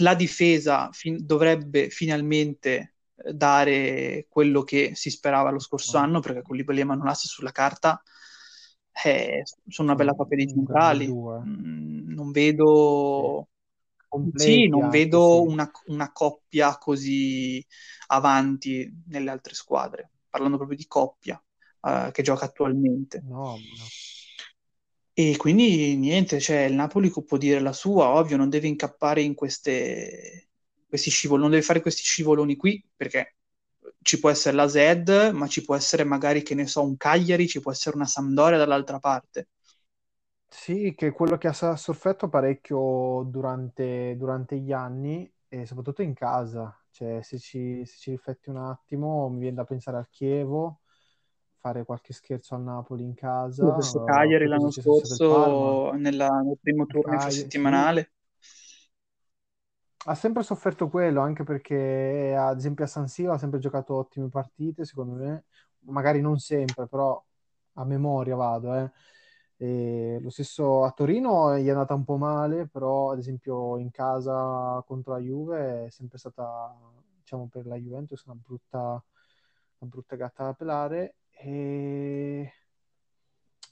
La 0.00 0.14
difesa 0.14 0.90
fin- 0.92 1.24
dovrebbe 1.24 1.88
finalmente 1.90 2.96
eh, 3.16 3.32
dare 3.32 4.26
quello 4.28 4.62
che 4.62 4.92
si 4.94 5.10
sperava 5.10 5.50
lo 5.50 5.58
scorso 5.58 5.96
No. 5.96 6.04
anno, 6.04 6.20
perché 6.20 6.42
con 6.42 6.56
Libali 6.56 6.80
e 6.80 6.84
Manolas 6.84 7.26
sulla 7.26 7.52
carta 7.52 8.02
eh, 9.04 9.42
sono 9.68 9.88
una 9.88 9.96
bella 9.96 10.14
coppia 10.14 10.36
di 10.36 10.46
centrali. 10.46 11.06
Mm, 11.46 12.12
non 12.14 12.30
Sì. 13.16 13.32
Vedo... 14.08 14.38
Sì, 14.38 14.68
Completi 14.68 14.68
non 14.68 14.88
vedo 14.90 15.42
sì. 15.42 15.52
una, 15.52 15.70
una 15.86 16.12
coppia 16.12 16.78
così 16.78 17.64
avanti 18.08 19.02
nelle 19.08 19.30
altre 19.30 19.54
squadre, 19.54 20.10
parlando 20.28 20.56
proprio 20.56 20.78
di 20.78 20.86
coppia 20.86 21.42
eh, 21.82 22.10
che 22.12 22.22
gioca 22.22 22.44
attualmente. 22.44 23.22
No, 23.24 23.50
no. 23.50 23.56
E 25.18 25.36
quindi 25.38 25.96
niente, 25.96 26.40
cioè 26.40 26.64
il 26.64 26.74
Napoli 26.74 27.10
può 27.10 27.38
dire 27.38 27.60
la 27.60 27.72
sua, 27.72 28.08
ovvio, 28.08 28.36
non 28.36 28.50
deve 28.50 28.66
incappare 28.66 29.22
in 29.22 29.34
queste, 29.34 30.50
questi 30.86 31.08
scivoloni, 31.08 31.44
non 31.44 31.52
deve 31.52 31.64
fare 31.64 31.80
questi 31.80 32.02
scivoloni 32.02 32.54
qui, 32.56 32.84
perché 32.94 33.36
ci 34.02 34.20
può 34.20 34.28
essere 34.28 34.56
la 34.56 34.68
Zed, 34.68 35.30
ma 35.32 35.48
ci 35.48 35.64
può 35.64 35.74
essere 35.74 36.04
magari, 36.04 36.42
che 36.42 36.54
ne 36.54 36.66
so, 36.66 36.82
un 36.84 36.98
Cagliari, 36.98 37.48
ci 37.48 37.60
può 37.60 37.72
essere 37.72 37.96
una 37.96 38.04
Sampdoria 38.04 38.58
dall'altra 38.58 38.98
parte. 38.98 39.48
Sì, 40.48 40.94
che 40.96 41.08
è 41.08 41.12
quello 41.12 41.36
che 41.36 41.48
ha 41.48 41.76
sofferto 41.76 42.28
parecchio 42.28 43.24
durante, 43.28 44.16
durante 44.16 44.56
gli 44.58 44.72
anni 44.72 45.30
e 45.48 45.66
soprattutto 45.66 46.02
in 46.02 46.14
casa. 46.14 46.74
Cioè, 46.90 47.20
se 47.22 47.38
ci, 47.38 47.84
se 47.84 47.96
ci 47.98 48.10
rifletti 48.12 48.48
un 48.48 48.56
attimo, 48.56 49.28
mi 49.28 49.40
viene 49.40 49.56
da 49.56 49.64
pensare 49.64 49.98
al 49.98 50.08
Chievo, 50.08 50.80
fare 51.58 51.84
qualche 51.84 52.12
scherzo 52.12 52.54
al 52.54 52.62
Napoli 52.62 53.04
in 53.04 53.14
casa, 53.14 53.72
stesso 53.80 54.00
eh, 54.00 54.04
Cagliari 54.06 54.46
l'anno 54.46 54.70
scorso 54.70 55.90
nella- 55.92 56.40
nel 56.40 56.56
primo 56.60 56.86
turno 56.86 57.02
Cagliari, 57.02 57.30
sì. 57.32 57.38
infrasettimanale. 57.38 58.10
Ha 60.08 60.14
sempre 60.14 60.42
sofferto 60.44 60.88
quello, 60.88 61.20
anche 61.20 61.42
perché 61.42 62.34
ad 62.38 62.56
esempio 62.58 62.84
a 62.84 62.86
San 62.86 63.08
Siro 63.08 63.32
ha 63.32 63.38
sempre 63.38 63.58
giocato 63.58 63.94
ottime 63.94 64.28
partite, 64.28 64.84
secondo 64.84 65.14
me, 65.16 65.44
magari 65.80 66.20
non 66.20 66.38
sempre, 66.38 66.86
però 66.86 67.20
a 67.74 67.84
memoria 67.84 68.36
vado, 68.36 68.74
eh. 68.74 68.90
E 69.58 70.18
lo 70.20 70.28
stesso 70.30 70.84
a 70.84 70.90
Torino 70.92 71.56
gli 71.58 71.66
è 71.66 71.70
andata 71.70 71.94
un 71.94 72.04
po' 72.04 72.16
male, 72.16 72.66
però 72.66 73.12
ad 73.12 73.18
esempio 73.18 73.78
in 73.78 73.90
casa 73.90 74.82
contro 74.86 75.12
la 75.14 75.18
Juve 75.18 75.86
è 75.86 75.90
sempre 75.90 76.18
stata, 76.18 76.76
diciamo, 77.20 77.48
per 77.48 77.66
la 77.66 77.76
Juventus 77.76 78.22
una 78.24 78.34
brutta, 78.34 78.78
una 79.78 79.90
brutta 79.90 80.16
gatta 80.16 80.44
da 80.44 80.52
pelare. 80.54 81.16
E 81.30 82.52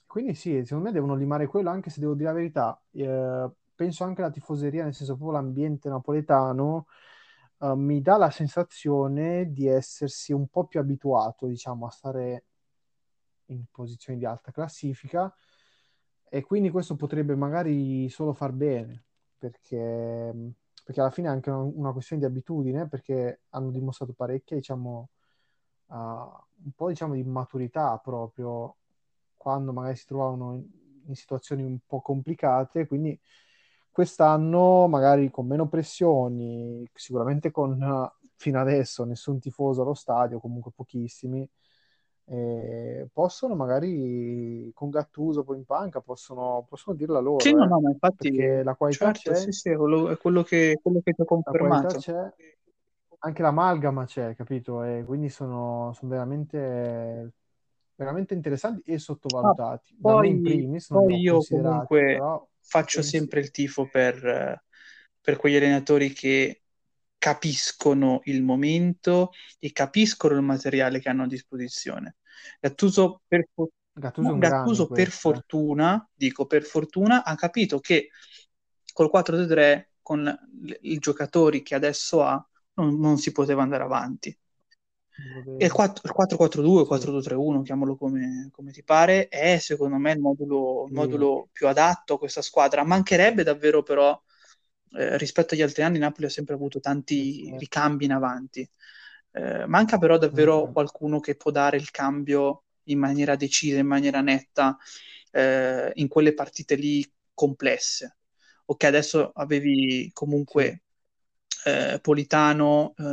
quindi 0.07 0.33
sì, 0.33 0.63
secondo 0.63 0.85
me 0.85 0.91
devono 0.91 1.15
limare 1.15 1.45
quello, 1.47 1.69
anche 1.69 1.89
se 1.89 1.99
devo 1.99 2.13
dire 2.13 2.29
la 2.29 2.35
verità, 2.35 2.81
eh, 2.91 3.49
penso 3.75 4.03
anche 4.05 4.21
alla 4.21 4.31
tifoseria, 4.31 4.83
nel 4.83 4.93
senso 4.93 5.15
proprio 5.15 5.37
l'ambiente 5.37 5.89
napoletano, 5.89 6.87
eh, 7.59 7.75
mi 7.75 8.01
dà 8.01 8.17
la 8.17 8.29
sensazione 8.29 9.51
di 9.51 9.67
essersi 9.67 10.31
un 10.33 10.47
po' 10.47 10.65
più 10.65 10.79
abituato, 10.79 11.47
diciamo, 11.47 11.85
a 11.85 11.91
stare 11.91 12.45
in 13.47 13.65
posizioni 13.69 14.17
di 14.17 14.25
alta 14.25 14.51
classifica 14.51 15.33
e 16.35 16.43
quindi 16.43 16.69
questo 16.69 16.97
potrebbe 16.97 17.33
magari 17.33 18.09
solo 18.09 18.33
far 18.33 18.51
bene, 18.51 19.05
perché, 19.37 20.33
perché 20.83 20.99
alla 20.99 21.09
fine 21.09 21.29
è 21.29 21.31
anche 21.31 21.49
una, 21.49 21.93
questione 21.93 22.21
di 22.21 22.27
abitudine, 22.27 22.89
perché 22.89 23.43
hanno 23.51 23.71
dimostrato 23.71 24.11
parecchia, 24.11 24.57
diciamo, 24.57 25.09
uh, 25.85 25.95
un 25.95 26.71
po' 26.75 26.89
diciamo 26.89 27.13
di 27.13 27.23
maturità 27.23 27.97
proprio 28.03 28.75
quando 29.37 29.71
magari 29.71 29.95
si 29.95 30.05
trovavano 30.07 30.55
in, 30.55 30.65
in 31.05 31.15
situazioni 31.15 31.63
un 31.63 31.77
po' 31.87 32.01
complicate, 32.01 32.85
quindi 32.85 33.17
quest'anno 33.89 34.87
magari 34.89 35.31
con 35.31 35.47
meno 35.47 35.69
pressioni, 35.69 36.85
sicuramente 36.93 37.49
con 37.49 38.11
fino 38.35 38.59
adesso 38.59 39.05
nessun 39.05 39.39
tifoso 39.39 39.83
allo 39.83 39.93
stadio, 39.93 40.41
comunque 40.41 40.71
pochissimi, 40.75 41.49
eh, 42.27 43.07
possono 43.13 43.55
magari 43.55 44.71
con 44.73 44.89
Gattuso 44.89 45.43
poi 45.43 45.57
in 45.57 45.65
panca 45.65 46.01
possono, 46.01 46.65
possono 46.67 46.95
dirla 46.95 47.19
loro, 47.19 47.41
Sì, 47.41 47.53
no, 47.53 47.65
eh, 47.65 47.67
no, 47.67 47.79
ma 47.81 47.89
infatti, 47.89 48.29
perché 48.29 48.63
la 48.63 48.75
qualità 48.75 49.05
certo, 49.07 49.33
c'è, 49.33 49.35
sì, 49.35 49.51
sì, 49.51 49.69
è 49.69 49.75
quello, 49.75 50.43
che, 50.43 50.79
quello 50.81 51.01
che 51.03 51.11
ti 51.13 51.21
ho 51.21 51.25
la 51.25 51.25
confermato. 51.25 51.97
c'è, 51.97 52.33
anche 53.19 53.41
l'amalgama 53.41 54.05
c'è, 54.05 54.35
capito? 54.35 54.83
E 54.83 55.03
quindi 55.05 55.29
sono, 55.29 55.93
sono 55.93 56.11
veramente, 56.11 57.33
veramente 57.95 58.33
interessanti 58.33 58.91
e 58.91 58.93
Ah, 58.95 58.99
sottovalutati. 58.99 59.95
Da 59.97 60.15
me 60.15 60.27
in 60.27 60.41
poi, 60.41 60.41
primis 60.41 60.87
poi 60.89 61.19
io 61.19 61.39
comunque 61.49 62.13
però 62.13 62.47
faccio 62.61 63.01
penso... 63.01 63.09
sempre 63.17 63.39
il 63.39 63.51
tifo 63.51 63.87
per, 63.87 64.25
eh, 64.25 64.63
per 65.21 65.37
quegli 65.37 65.55
allenatori 65.55 66.11
che 66.13 66.61
capiscono 67.17 68.21
il 68.25 68.43
momento 68.43 69.31
e 69.59 69.71
capiscono 69.71 70.35
il 70.35 70.41
materiale 70.41 70.99
che 70.99 71.09
hanno 71.09 71.23
a 71.23 71.27
disposizione. 71.27 72.17
Gattuso 72.59 73.21
per, 73.27 73.47
fo- 73.53 73.71
Gattuso 74.03 74.35
Gattuso 74.37 74.91
per 74.91 75.09
eh. 75.27 75.41
fortuna, 75.41 76.07
dico 76.13 76.45
per 76.45 76.63
fortuna, 76.63 77.23
ha 77.23 77.35
capito 77.35 77.79
che 77.79 78.09
col 78.93 79.09
4-3 79.09 79.91
con 80.01 80.23
l- 80.23 80.71
i 80.81 80.97
giocatori 80.99 81.61
che 81.63 81.75
adesso 81.75 82.23
ha 82.23 82.45
non, 82.75 82.99
non 82.99 83.17
si 83.17 83.31
poteva 83.31 83.63
andare 83.63 83.83
avanti. 83.83 84.37
E 85.57 85.65
il 85.65 85.71
vedo. 85.71 85.73
4- 85.73 86.01
il 86.07 86.11
4-4-2, 86.11 86.81
il 86.81 86.87
Sì, 86.87 86.87
4-2-3-1, 86.87 87.61
chiamalo 87.61 87.95
come, 87.95 88.49
come 88.51 88.71
ti 88.71 88.83
pare, 88.83 89.27
è 89.29 89.57
secondo 89.59 89.95
me 89.97 90.11
il 90.11 90.19
modulo, 90.19 90.85
il 90.87 90.93
modulo 90.93 91.47
più 91.51 91.67
adatto 91.67 92.15
a 92.15 92.17
questa 92.19 92.41
squadra. 92.41 92.83
Mancherebbe 92.83 93.43
davvero 93.43 93.81
però, 93.81 94.21
eh, 94.95 95.17
rispetto 95.17 95.53
agli 95.53 95.61
altri 95.61 95.83
anni, 95.83 95.99
Napoli 95.99 96.27
ha 96.27 96.29
sempre 96.29 96.55
avuto 96.55 96.79
tanti 96.79 97.43
certo. 97.43 97.57
ricambi 97.57 98.05
in 98.05 98.11
avanti. 98.11 98.69
Eh, 99.31 99.65
manca 99.67 99.97
però 99.97 100.17
davvero 100.17 100.67
mm. 100.67 100.71
qualcuno 100.71 101.19
che 101.19 101.35
può 101.35 101.51
dare 101.51 101.77
il 101.77 101.91
cambio 101.91 102.63
in 102.83 102.99
maniera 102.99 103.35
decisa, 103.35 103.77
in 103.79 103.87
maniera 103.87 104.21
netta, 104.21 104.77
eh, 105.31 105.91
in 105.95 106.07
quelle 106.07 106.33
partite 106.33 106.75
lì 106.75 107.05
complesse. 107.33 108.17
Ok, 108.65 108.83
adesso 108.85 109.31
avevi 109.35 110.09
comunque 110.13 110.83
eh, 111.65 111.99
Politano, 112.01 112.93
eh, 112.97 113.03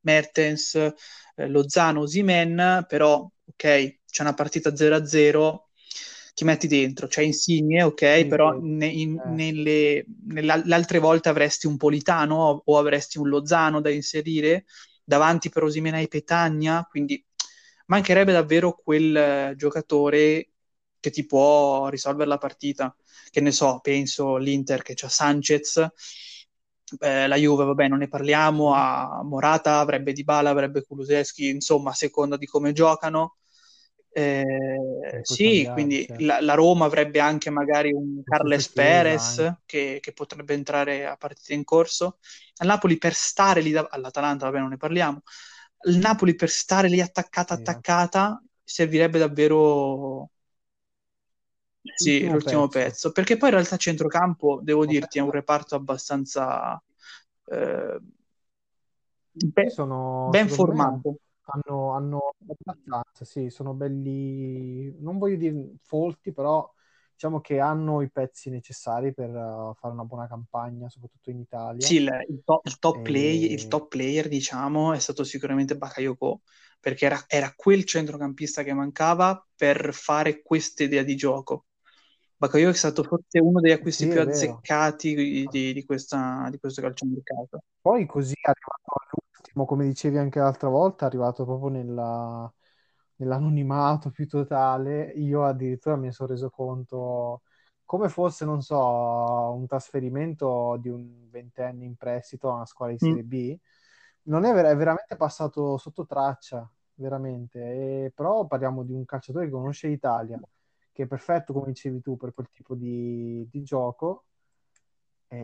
Mertens, 0.00 0.74
eh, 0.74 1.48
Lozano, 1.48 2.00
Osimen, 2.00 2.84
però 2.86 3.28
ok, 3.44 3.98
c'è 4.06 4.22
una 4.22 4.34
partita 4.34 4.70
0-0, 4.70 5.65
ti 6.36 6.44
metti 6.44 6.66
dentro, 6.68 7.06
c'è 7.06 7.22
Insigne, 7.22 7.82
ok, 7.82 8.26
sì, 8.26 8.26
però 8.26 8.52
che, 8.52 8.60
ne- 8.60 8.86
in- 8.88 9.20
eh, 9.20 9.22
nelle, 9.24 10.04
nella- 10.28 10.56
le 10.62 10.74
altre 10.74 10.98
volte 10.98 11.30
avresti 11.30 11.66
un 11.66 11.78
Politano 11.78 12.36
o, 12.36 12.62
o 12.66 12.78
avresti 12.78 13.16
un 13.18 13.28
Lozano 13.28 13.80
da 13.80 13.90
inserire, 13.90 14.66
davanti 15.02 15.48
per 15.48 15.62
Osimena 15.64 15.98
e 15.98 16.08
Petagna, 16.08 16.84
quindi 16.90 17.24
mancherebbe 17.86 18.32
davvero 18.32 18.74
quel 18.76 19.16
eh, 19.16 19.54
giocatore 19.56 20.50
che 21.00 21.10
ti 21.10 21.24
può 21.24 21.88
risolvere 21.88 22.28
la 22.28 22.38
partita. 22.38 22.94
Che 23.30 23.40
ne 23.40 23.50
so, 23.52 23.80
penso 23.82 24.36
l'Inter 24.36 24.82
che 24.82 24.94
c'ha 24.94 25.08
Sanchez, 25.08 25.88
eh, 27.00 27.26
la 27.26 27.36
Juve, 27.36 27.64
vabbè, 27.64 27.88
non 27.88 27.98
ne 27.98 28.08
parliamo, 28.08 28.72
sì, 28.72 28.78
a 28.78 29.22
Morata 29.24 29.78
avrebbe 29.80 30.12
Dybala, 30.12 30.50
avrebbe 30.50 30.84
Kulusevski, 30.84 31.48
insomma, 31.48 31.90
a 31.90 31.94
seconda 31.94 32.36
di 32.36 32.46
come 32.46 32.72
giocano. 32.72 33.36
Eh, 34.18 35.18
e 35.18 35.22
puoi 35.24 35.38
sì, 35.38 35.38
cambiare, 35.38 35.70
quindi 35.70 36.10
la, 36.16 36.40
la 36.40 36.54
Roma 36.54 36.86
avrebbe 36.86 37.20
anche 37.20 37.50
magari 37.50 37.92
un 37.92 38.22
Carles 38.24 38.72
Perez 38.72 39.58
che, 39.66 39.98
che 40.00 40.12
potrebbe 40.14 40.54
entrare 40.54 41.04
a 41.06 41.16
partita 41.16 41.52
in 41.52 41.64
corso. 41.64 42.18
Al 42.56 42.66
Napoli 42.68 42.96
per 42.96 43.12
stare 43.12 43.60
lì, 43.60 43.72
da- 43.72 43.88
all'Atalanta, 43.90 44.46
vabbè, 44.46 44.58
non 44.60 44.70
ne 44.70 44.78
parliamo. 44.78 45.22
Il 45.88 45.98
Napoli 45.98 46.34
per 46.34 46.48
stare 46.48 46.88
lì 46.88 47.00
attaccata, 47.02 47.52
attaccata, 47.54 48.42
servirebbe 48.64 49.18
davvero 49.18 50.30
sì, 51.94 52.28
L'ultimo 52.28 52.28
l'ultimo 52.28 52.68
pezzo. 52.68 52.68
pezzo. 52.68 53.12
Perché 53.12 53.36
poi 53.36 53.48
in 53.48 53.54
realtà 53.56 53.76
centrocampo, 53.76 54.60
devo 54.62 54.84
Vabbè, 54.84 54.86
dirti, 54.86 55.18
è 55.18 55.22
un 55.22 55.30
reparto 55.30 55.74
abbastanza 55.74 56.80
eh, 57.46 57.98
be- 59.54 59.64
Sì, 59.64 59.70
sono, 59.70 60.38
ben 60.44 60.48
me, 60.48 60.56
formato. 60.56 61.18
Hanno, 61.46 61.92
hanno 61.92 62.34
abbastanza, 62.40 63.24
sì, 63.24 63.50
sono 63.50 63.74
belli, 63.74 64.94
non 65.00 65.18
voglio 65.18 65.36
dire 65.36 65.74
folti, 65.82 66.32
però 66.32 66.68
diciamo 67.12 67.40
che 67.40 67.60
hanno 67.60 68.02
i 68.02 68.10
pezzi 68.10 68.50
necessari 68.50 69.14
per 69.14 69.30
uh, 69.30 69.74
fare 69.74 69.94
una 69.94 70.04
buona 70.04 70.26
campagna, 70.26 70.88
soprattutto 70.88 71.30
in 71.30 71.38
Italia. 71.38 71.86
Sì, 71.86 71.96
il, 71.96 72.24
il, 72.28 72.42
top, 72.44 72.66
il 72.66 72.78
top, 72.78 72.96
e... 72.96 73.02
play, 73.02 73.52
il 73.52 73.68
top 73.68 73.88
player, 73.88 74.28
diciamo, 74.28 74.92
è 74.92 74.98
stato 74.98 75.24
sicuramente 75.24 75.76
Bakayoko, 75.76 76.42
perché 76.80 77.06
era, 77.06 77.24
era, 77.26 77.52
quel 77.56 77.84
centrocampista 77.84 78.62
che 78.62 78.74
mancava 78.74 79.44
per 79.54 79.94
fare 79.94 80.42
questa 80.42 80.82
idea 80.82 81.02
di 81.02 81.16
gioco. 81.16 81.66
Bakayoko 82.36 82.72
è 82.72 82.76
stato 82.76 83.02
forse 83.02 83.38
uno 83.38 83.60
degli 83.60 83.72
acquisti 83.72 84.04
sì, 84.04 84.10
più 84.10 84.20
azzeccati 84.20 85.14
di, 85.14 85.46
di, 85.46 85.72
di, 85.72 85.84
questa, 85.86 86.48
di 86.50 86.58
questo 86.58 86.82
calciomercato. 86.82 87.60
Poi 87.80 88.04
così 88.04 88.34
è 88.34 88.50
arrivato 88.50 89.05
all'ultimo, 89.56 89.64
come 89.64 89.86
dicevi 89.86 90.18
anche 90.18 90.38
l'altra 90.38 90.68
volta, 90.68 91.04
è 91.04 91.08
arrivato 91.08 91.44
proprio 91.44 91.70
nella 91.70 92.52
nell'anonimato 93.18 94.10
più 94.10 94.28
totale, 94.28 95.06
io 95.16 95.44
addirittura 95.44 95.96
mi 95.96 96.12
sono 96.12 96.28
reso 96.28 96.50
conto 96.50 97.42
come 97.86 98.08
fosse, 98.10 98.44
non 98.44 98.60
so, 98.60 98.76
un 98.76 99.66
trasferimento 99.66 100.76
di 100.78 100.90
un 100.90 101.28
ventenne 101.30 101.84
in 101.86 101.96
prestito 101.96 102.50
a 102.50 102.56
una 102.56 102.66
squadra 102.66 102.94
di 102.94 103.00
Serie 103.00 103.22
mm. 103.22 103.26
B, 103.26 103.58
non 104.24 104.44
è, 104.44 104.52
ver- 104.52 104.66
è, 104.66 104.76
veramente 104.76 105.16
passato 105.16 105.78
sotto 105.78 106.04
traccia, 106.04 106.68
veramente. 106.94 107.60
E, 108.04 108.12
però 108.14 108.46
parliamo 108.46 108.82
di 108.82 108.92
un 108.92 109.04
calciatore 109.06 109.46
che 109.46 109.52
conosce 109.52 109.88
l'Italia, 109.88 110.38
che 110.92 111.04
è 111.04 111.06
perfetto, 111.06 111.52
come 111.54 111.68
dicevi 111.68 112.00
tu, 112.02 112.16
per 112.16 112.34
quel 112.34 112.50
tipo 112.50 112.74
di, 112.74 113.46
di 113.50 113.62
gioco, 113.62 114.24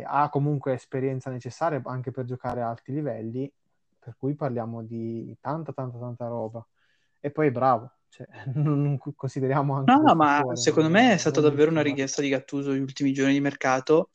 ha 0.04 0.28
comunque 0.30 0.74
esperienza 0.74 1.30
necessaria 1.30 1.80
anche 1.84 2.10
per 2.10 2.24
giocare 2.24 2.60
a 2.62 2.68
alti 2.68 2.92
livelli, 2.92 3.52
per 4.02 4.16
cui 4.18 4.34
parliamo 4.34 4.82
di 4.82 5.36
tanta, 5.40 5.72
tanta, 5.72 5.96
tanta 5.98 6.26
roba 6.26 6.66
e 7.20 7.30
poi 7.30 7.52
bravo. 7.52 7.90
Cioè, 8.08 8.26
non 8.54 8.98
consideriamo 9.14 9.76
anche. 9.76 9.92
No, 9.92 10.02
no, 10.02 10.14
ma 10.14 10.40
fuori, 10.40 10.56
secondo 10.56 10.88
me 10.88 11.12
è 11.12 11.16
stata 11.16 11.40
davvero 11.40 11.70
una 11.70 11.82
richiesta 11.82 12.20
di 12.20 12.28
Gattuso 12.28 12.70
negli 12.72 12.80
ultimi 12.80 13.12
giorni 13.12 13.34
di 13.34 13.40
mercato. 13.40 14.10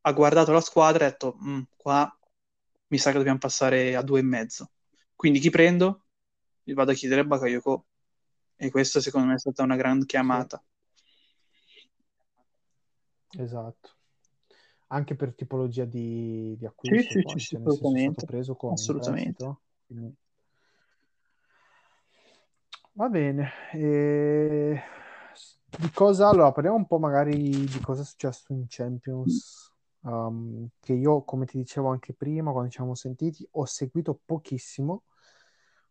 Ha 0.00 0.12
guardato 0.12 0.52
la 0.52 0.60
squadra 0.62 1.04
e 1.04 1.08
ha 1.08 1.10
detto: 1.10 1.36
mm, 1.42 1.60
Qua 1.76 2.18
mi 2.88 2.98
sa 2.98 3.10
che 3.10 3.18
dobbiamo 3.18 3.38
passare 3.38 3.94
a 3.94 4.02
due 4.02 4.20
e 4.20 4.22
mezzo. 4.22 4.70
Quindi 5.14 5.38
chi 5.38 5.50
prendo? 5.50 6.04
Gli 6.62 6.72
vado 6.72 6.92
a 6.92 6.94
chiedere 6.94 7.20
a 7.20 7.24
Bakayoko. 7.24 7.86
E 8.56 8.70
questa 8.70 9.00
secondo 9.00 9.28
me 9.28 9.34
è 9.34 9.38
stata 9.38 9.62
una 9.62 9.76
gran 9.76 10.04
chiamata. 10.06 10.62
Sì. 13.30 13.42
Esatto. 13.42 13.95
Anche 14.88 15.16
per 15.16 15.34
tipologia 15.34 15.84
di, 15.84 16.54
di 16.56 16.66
acquisto. 16.66 17.12
Sì, 17.12 17.22
sì, 17.26 17.38
sì, 17.38 17.56
assolutamente. 17.56 18.24
preso 18.24 18.54
con 18.54 18.72
assolutamente. 18.72 19.56
Quindi 19.86 20.14
Va 22.96 23.10
bene. 23.10 23.50
E... 23.74 24.80
Di 25.78 25.90
cosa? 25.90 26.28
Allora, 26.28 26.50
parliamo 26.50 26.78
un 26.78 26.86
po' 26.86 26.98
magari 26.98 27.50
di 27.66 27.80
cosa 27.82 28.00
è 28.00 28.04
successo 28.06 28.54
in 28.54 28.64
Champions. 28.68 29.70
Um, 30.00 30.68
che 30.80 30.94
io, 30.94 31.22
come 31.24 31.44
ti 31.44 31.58
dicevo 31.58 31.88
anche 31.88 32.14
prima, 32.14 32.52
quando 32.52 32.70
ci 32.70 32.76
siamo 32.76 32.94
sentiti, 32.94 33.46
ho 33.52 33.66
seguito 33.66 34.18
pochissimo. 34.24 35.02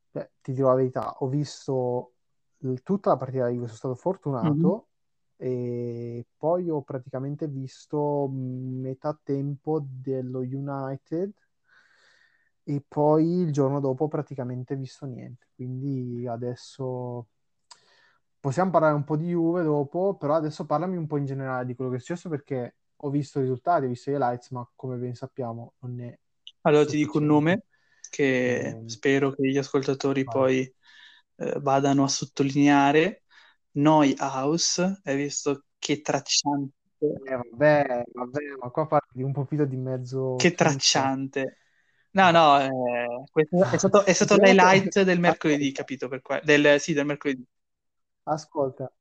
Beh, 0.09 0.31
ti 0.41 0.53
dirò 0.53 0.69
la 0.69 0.75
verità, 0.75 1.15
ho 1.19 1.27
visto 1.27 2.13
tutta 2.81 3.11
la 3.11 3.17
partita 3.17 3.49
di 3.49 3.57
cui 3.57 3.67
sono 3.67 3.77
stato 3.77 3.95
fortunato 3.95 4.49
mm-hmm. 4.49 4.94
E 5.37 6.25
poi 6.37 6.69
ho 6.69 6.81
praticamente 6.81 7.47
visto 7.47 8.27
metà 8.31 9.17
tempo 9.21 9.85
dello 9.85 10.39
United 10.39 11.31
e 12.67 12.83
poi 12.87 13.41
il 13.41 13.51
giorno 13.51 13.79
dopo 13.79 14.07
praticamente 14.07 14.75
visto 14.75 15.05
niente. 15.05 15.47
Quindi 15.55 16.25
adesso 16.27 17.27
possiamo 18.39 18.71
parlare 18.71 18.95
un 18.95 19.03
po' 19.03 19.17
di 19.17 19.29
Juve 19.29 19.63
dopo, 19.63 20.15
però 20.15 20.35
adesso 20.35 20.65
parlami 20.65 20.97
un 20.97 21.07
po' 21.07 21.17
in 21.17 21.25
generale 21.25 21.65
di 21.65 21.75
quello 21.75 21.91
che 21.91 21.97
è 21.97 21.99
successo 21.99 22.29
perché 22.29 22.75
ho 22.95 23.09
visto 23.09 23.39
i 23.39 23.41
risultati, 23.43 23.85
ho 23.85 23.89
visto 23.89 24.09
i 24.09 24.13
highlights, 24.13 24.49
ma 24.49 24.67
come 24.75 24.97
ben 24.97 25.13
sappiamo 25.13 25.73
non 25.79 25.99
è... 26.01 26.17
Allora 26.61 26.85
ti 26.85 26.95
dico 26.95 27.19
un 27.19 27.25
nome 27.25 27.65
che 28.09 28.67
eh, 28.67 28.81
spero 28.85 29.31
che 29.31 29.47
gli 29.47 29.57
ascoltatori 29.57 30.23
vai. 30.23 30.33
poi 30.33 30.75
eh, 31.35 31.59
vadano 31.59 32.03
a 32.03 32.07
sottolineare. 32.07 33.24
Neuhaus, 33.75 34.79
hai 35.03 35.15
visto 35.15 35.65
che 35.77 36.01
tracciante... 36.01 36.73
Eh, 36.99 37.35
vabbè, 37.35 38.03
vabbè, 38.13 38.39
ma 38.61 38.69
qua 38.69 38.87
parli 38.87 39.11
di 39.13 39.23
un 39.23 39.33
pochino 39.33 39.65
di 39.65 39.75
mezzo... 39.75 40.35
Che 40.37 40.53
tracciante! 40.53 41.57
No, 42.11 42.31
no, 42.31 42.59
eh, 42.61 42.69
è 43.71 43.77
stato, 43.77 44.05
è 44.05 44.13
stato 44.13 44.35
l'highlight 44.37 45.01
del 45.01 45.19
mercoledì, 45.19 45.71
capito? 45.73 46.07
Per 46.07 46.21
que- 46.21 46.41
del, 46.43 46.79
sì, 46.79 46.93
del 46.93 47.05
mercoledì. 47.05 47.45
Ascolta, 48.23 48.91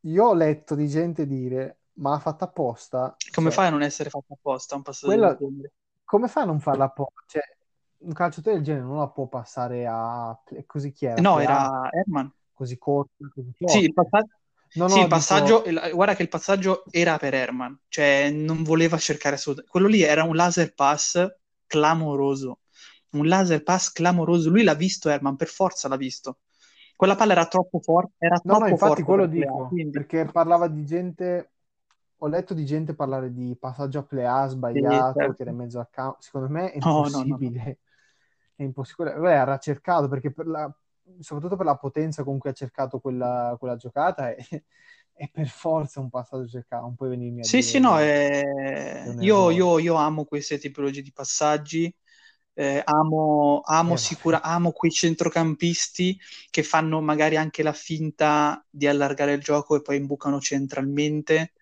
io 0.00 0.24
ho 0.24 0.34
letto 0.34 0.74
di 0.74 0.88
gente 0.88 1.26
dire, 1.26 1.78
ma 1.94 2.14
ha 2.14 2.18
fatto 2.18 2.44
apposta? 2.44 3.16
Come 3.32 3.48
cioè, 3.48 3.56
fai 3.56 3.66
a 3.68 3.70
non 3.70 3.82
essere 3.82 4.10
fatto 4.10 4.32
apposta 4.34 4.74
un 4.74 4.82
passaggio 4.82 5.36
genere? 5.38 5.72
Come 6.04 6.28
fai 6.28 6.42
a 6.42 6.46
non 6.46 6.60
farla 6.60 6.84
apposta? 6.84 7.22
Cioè, 7.26 7.42
un 7.98 8.12
calciatore 8.12 8.56
del 8.56 8.64
genere 8.64 8.84
non 8.84 8.98
la 8.98 9.08
può 9.08 9.26
passare 9.26 9.86
a... 9.86 10.38
così 10.66 10.92
chi 10.92 11.06
era? 11.06 11.20
No, 11.20 11.38
era 11.40 11.88
Herman. 11.92 12.32
Così 12.56 12.78
corto, 12.78 13.12
così 13.34 13.52
Sì, 13.66 13.82
il 13.82 13.92
passaggio... 13.92 14.30
No, 14.76 14.88
sì, 14.88 14.96
no, 14.96 15.02
il 15.02 15.08
passaggio, 15.08 15.62
dico... 15.66 15.90
guarda 15.90 16.14
che 16.14 16.22
il 16.22 16.28
passaggio 16.28 16.84
era 16.90 17.18
per 17.18 17.34
Herman, 17.34 17.82
cioè 17.88 18.30
non 18.30 18.62
voleva 18.62 18.96
cercare 18.96 19.34
assolutamente. 19.34 19.70
Quello 19.70 19.88
lì 19.88 20.00
era 20.00 20.24
un 20.24 20.34
laser 20.34 20.72
pass 20.74 21.36
clamoroso. 21.66 22.60
Un 23.10 23.26
laser 23.26 23.62
pass 23.62 23.92
clamoroso. 23.92 24.48
Lui 24.48 24.62
l'ha 24.62 24.74
visto, 24.74 25.10
Herman, 25.10 25.36
per 25.36 25.48
forza 25.48 25.86
l'ha 25.88 25.96
visto. 25.96 26.38
Quella 26.96 27.14
palla 27.14 27.32
era 27.32 27.46
troppo 27.46 27.78
forte. 27.78 28.14
Era 28.18 28.40
no, 28.42 28.52
troppo 28.52 28.64
no, 28.64 28.70
infatti 28.70 29.02
quello 29.02 29.26
dico, 29.26 29.68
quindi... 29.68 29.90
perché 29.90 30.24
parlava 30.24 30.66
di 30.66 30.84
gente... 30.86 31.50
Ho 32.20 32.28
letto 32.28 32.54
di 32.54 32.64
gente 32.64 32.94
parlare 32.94 33.30
di 33.34 33.54
passaggio 33.60 33.98
a 33.98 34.02
play 34.02 34.48
sbagliato, 34.48 35.12
sì, 35.12 35.18
certo. 35.18 35.34
che 35.34 35.42
era 35.42 35.50
in 35.50 35.56
mezzo 35.58 35.78
al 35.78 35.88
campo. 35.90 36.16
Secondo 36.20 36.48
me 36.48 36.72
è 36.72 36.76
impossibile. 36.76 37.60
No, 37.60 37.66
no, 37.66 37.76
è 38.56 38.62
impossibile. 38.62 39.14
Beh, 39.14 39.34
era 39.34 39.58
cercato 39.58 40.08
perché 40.08 40.32
per 40.32 40.46
la... 40.46 40.74
soprattutto 41.20 41.56
per 41.56 41.66
la 41.66 41.76
potenza 41.76 42.24
con 42.24 42.38
cui 42.38 42.50
ha 42.50 42.54
cercato 42.54 42.98
quella, 42.98 43.56
quella 43.58 43.76
giocata 43.76 44.30
è 44.30 44.36
è 45.16 45.30
per 45.32 45.48
forza 45.48 45.98
un 45.98 46.10
passaggio 46.10 46.46
cercato, 46.46 46.82
non 46.82 46.94
puoi 46.94 47.08
venirmi 47.08 47.40
a 47.40 47.44
sì, 47.44 47.52
dire. 47.52 47.62
Sì, 47.62 47.70
sì, 47.70 47.80
no, 47.80 47.98
è... 47.98 48.42
io, 49.20 49.50
io, 49.50 49.78
io, 49.78 49.94
amo 49.94 50.24
queste 50.24 50.58
tipologie 50.58 51.00
di 51.00 51.10
passaggi, 51.10 51.92
eh, 52.52 52.82
amo, 52.84 53.62
amo, 53.64 53.94
eh, 53.94 53.96
sicura, 53.96 54.42
amo 54.42 54.72
quei 54.72 54.90
centrocampisti 54.90 56.18
che 56.50 56.62
fanno 56.62 57.00
magari 57.00 57.36
anche 57.36 57.62
la 57.62 57.72
finta 57.72 58.62
di 58.68 58.86
allargare 58.86 59.32
il 59.32 59.40
gioco 59.40 59.76
e 59.76 59.80
poi 59.80 59.96
imbucano 59.96 60.38
centralmente. 60.38 61.52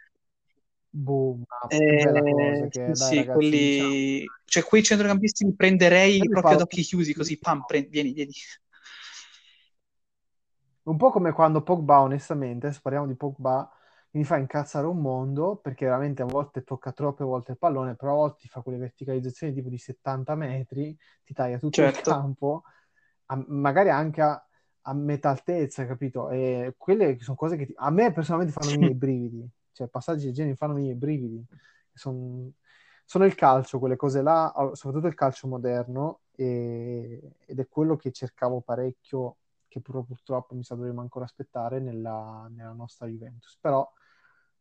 Boom, 0.90 1.44
eh, 1.68 2.04
cosa, 2.04 2.68
sì, 2.70 3.04
sì 3.04 3.16
ragazzi, 3.16 3.33
quelli... 3.33 3.59
diciamo. 3.59 4.38
cioè 4.44 4.62
quei 4.64 4.83
centrocampisti 4.83 5.44
li 5.44 5.54
prenderei 5.54 6.18
proprio 6.18 6.42
parlo... 6.42 6.57
ad 6.59 6.62
occhi 6.62 6.83
chiusi, 6.83 7.14
così, 7.14 7.38
pam, 7.38 7.62
prendi, 7.66 7.88
vieni, 7.88 8.12
vieni. 8.12 8.33
Un 10.85 10.97
po' 10.97 11.11
come 11.11 11.33
quando 11.33 11.62
Pogba, 11.62 12.01
onestamente, 12.01 12.66
adesso 12.66 12.81
parliamo 12.83 13.07
di 13.07 13.14
Pogba, 13.14 13.70
mi 14.12 14.25
fa 14.25 14.37
incazzare 14.37 14.87
un 14.87 14.99
mondo 15.01 15.57
perché 15.57 15.87
veramente 15.87 16.23
a 16.23 16.27
volte 16.27 16.62
tocca 16.62 16.92
troppe 16.92 17.25
volte 17.25 17.53
il 17.53 17.59
pallone, 17.59 17.97
però 17.97 18.12
a 18.12 18.16
volte 18.16 18.42
ti 18.42 18.49
fa 18.49 18.61
quelle 18.61 18.79
verticalizzazioni 18.79 19.53
tipo 19.53 19.68
di 19.68 19.79
70 19.79 20.35
metri, 20.35 20.97
ti 21.25 21.33
taglia 21.33 21.59
tutto 21.59 21.81
certo. 21.81 21.99
il 21.99 22.05
campo, 22.05 22.62
a, 23.27 23.44
magari 23.49 23.90
anche 23.90 24.20
a, 24.20 24.47
a, 24.83 24.94
metà 24.94 25.31
altezza, 25.31 25.87
capito? 25.87 26.31
E 26.31 26.75
quelle 26.77 27.18
sono 27.20 27.37
cose 27.37 27.57
che 27.57 27.66
ti, 27.66 27.73
a 27.77 27.90
me 27.90 28.12
personalmente 28.12 28.53
fanno 28.53 28.70
venire 28.73 28.92
i 28.92 28.94
brividi, 28.97 29.49
cioè 29.73 29.88
passaggi 29.88 30.27
del 30.27 30.35
genere 30.35 30.57
fanno 30.57 30.75
venire 30.75 30.92
i 30.92 30.97
brividi. 30.97 31.44
Sono, 31.92 32.53
sono 33.05 33.25
il 33.25 33.35
calcio, 33.35 33.79
quelle 33.79 33.97
cose 33.97 34.23
là, 34.23 34.53
soprattutto 34.75 35.07
il 35.09 35.14
calcio 35.14 35.49
moderno, 35.49 36.20
e, 36.37 37.20
ed 37.47 37.59
è 37.59 37.68
quello 37.68 37.97
che 37.97 38.12
cercavo 38.12 38.61
parecchio 38.61 39.37
che 39.74 39.80
pur, 39.80 40.04
purtroppo 40.04 40.54
mi 40.54 40.62
sa 40.62 40.76
dovremo 40.76 41.00
ancora 41.00 41.24
aspettare 41.24 41.80
nella, 41.80 42.48
nella, 42.54 42.72
nostra 42.72 43.08
Juventus. 43.08 43.58
Però 43.60 43.90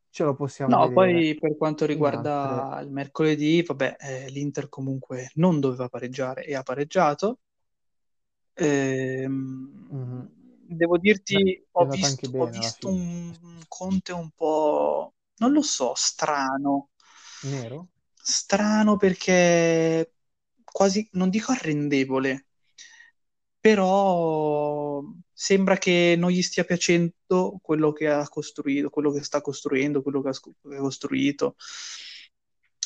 ce 0.10 0.24
lo 0.24 0.34
possiamo 0.34 0.76
No, 0.76 0.92
poi 0.92 1.38
per 1.40 1.56
quanto 1.56 1.86
riguarda 1.86 2.72
altre... 2.72 2.86
il 2.86 2.92
mercoledì, 2.92 3.62
vabbè, 3.62 3.98
eh, 4.00 4.30
l'Inter 4.32 4.70
comunque 4.70 5.30
non 5.36 5.60
doveva 5.60 5.88
pareggiare 5.88 6.46
e 6.46 6.56
ha 6.56 6.64
pareggiato. 6.64 7.40
Ehm, 8.56 9.88
mm-hmm. 9.94 10.26
Devo 10.66 10.98
dirti, 10.98 11.36
Beh, 11.36 11.68
ho 11.74 11.86
visto, 11.86 12.30
bene, 12.32 12.44
ho 12.44 12.48
visto 12.48 12.88
un, 12.88 13.38
un 13.42 13.62
Conte 13.68 14.14
un 14.14 14.32
po', 14.32 15.14
non 15.38 15.52
lo 15.52 15.62
so, 15.62 15.94
strano. 15.96 16.90
Nero? 17.44 17.90
Strano 18.16 18.98
perché 18.98 20.14
quasi, 20.64 21.08
non 21.12 21.30
dico 21.30 21.52
arrendevole, 21.52 22.48
però 23.64 25.02
sembra 25.32 25.78
che 25.78 26.16
non 26.18 26.32
gli 26.32 26.42
stia 26.42 26.66
piacendo 26.66 27.60
quello 27.62 27.94
che 27.94 28.10
ha 28.10 28.28
costruito, 28.28 28.90
quello 28.90 29.10
che 29.10 29.24
sta 29.24 29.40
costruendo, 29.40 30.02
quello 30.02 30.22
che 30.22 30.28
ha, 30.28 30.80
costruito. 30.80 31.56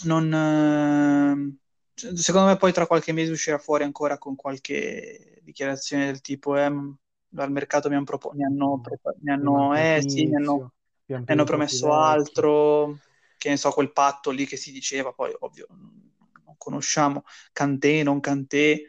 Non, 0.04 0.32
eh, 0.32 2.14
secondo 2.14 2.50
me 2.50 2.58
poi 2.58 2.72
tra 2.74 2.86
qualche 2.86 3.12
mese 3.12 3.32
uscirà 3.32 3.58
fuori 3.58 3.86
ancora 3.86 4.20
con 4.20 4.36
qualche 4.36 5.40
dichiarazione 5.42 6.06
del 6.06 6.22
tipo 6.22 6.56
eh, 6.56 6.66
al 6.66 7.52
mercato 7.52 7.90
mi, 7.90 7.96
hanno, 7.96 8.06
propo- 8.06 8.34
mi 8.36 8.44
hanno, 8.44 8.80
propo- 8.80 9.16
mi 9.22 9.32
hanno, 9.32 9.74
eh, 9.74 10.04
sì, 10.08 10.28
mi 10.28 10.36
hanno, 10.36 10.74
pian 11.06 11.24
hanno 11.26 11.44
promesso 11.44 11.92
altro, 11.92 13.00
che 13.36 13.50
ne 13.50 13.58
so, 13.58 13.72
quel 13.72 13.92
patto 13.92 14.30
lì 14.30 14.46
che 14.46 14.58
si 14.58 14.72
diceva, 14.72 15.12
poi 15.12 15.36
ovvio, 15.40 15.66
non 15.70 16.54
conosciamo 16.56 17.24
Kanté, 17.52 18.04
non 18.04 18.20
Kanté. 18.20 18.84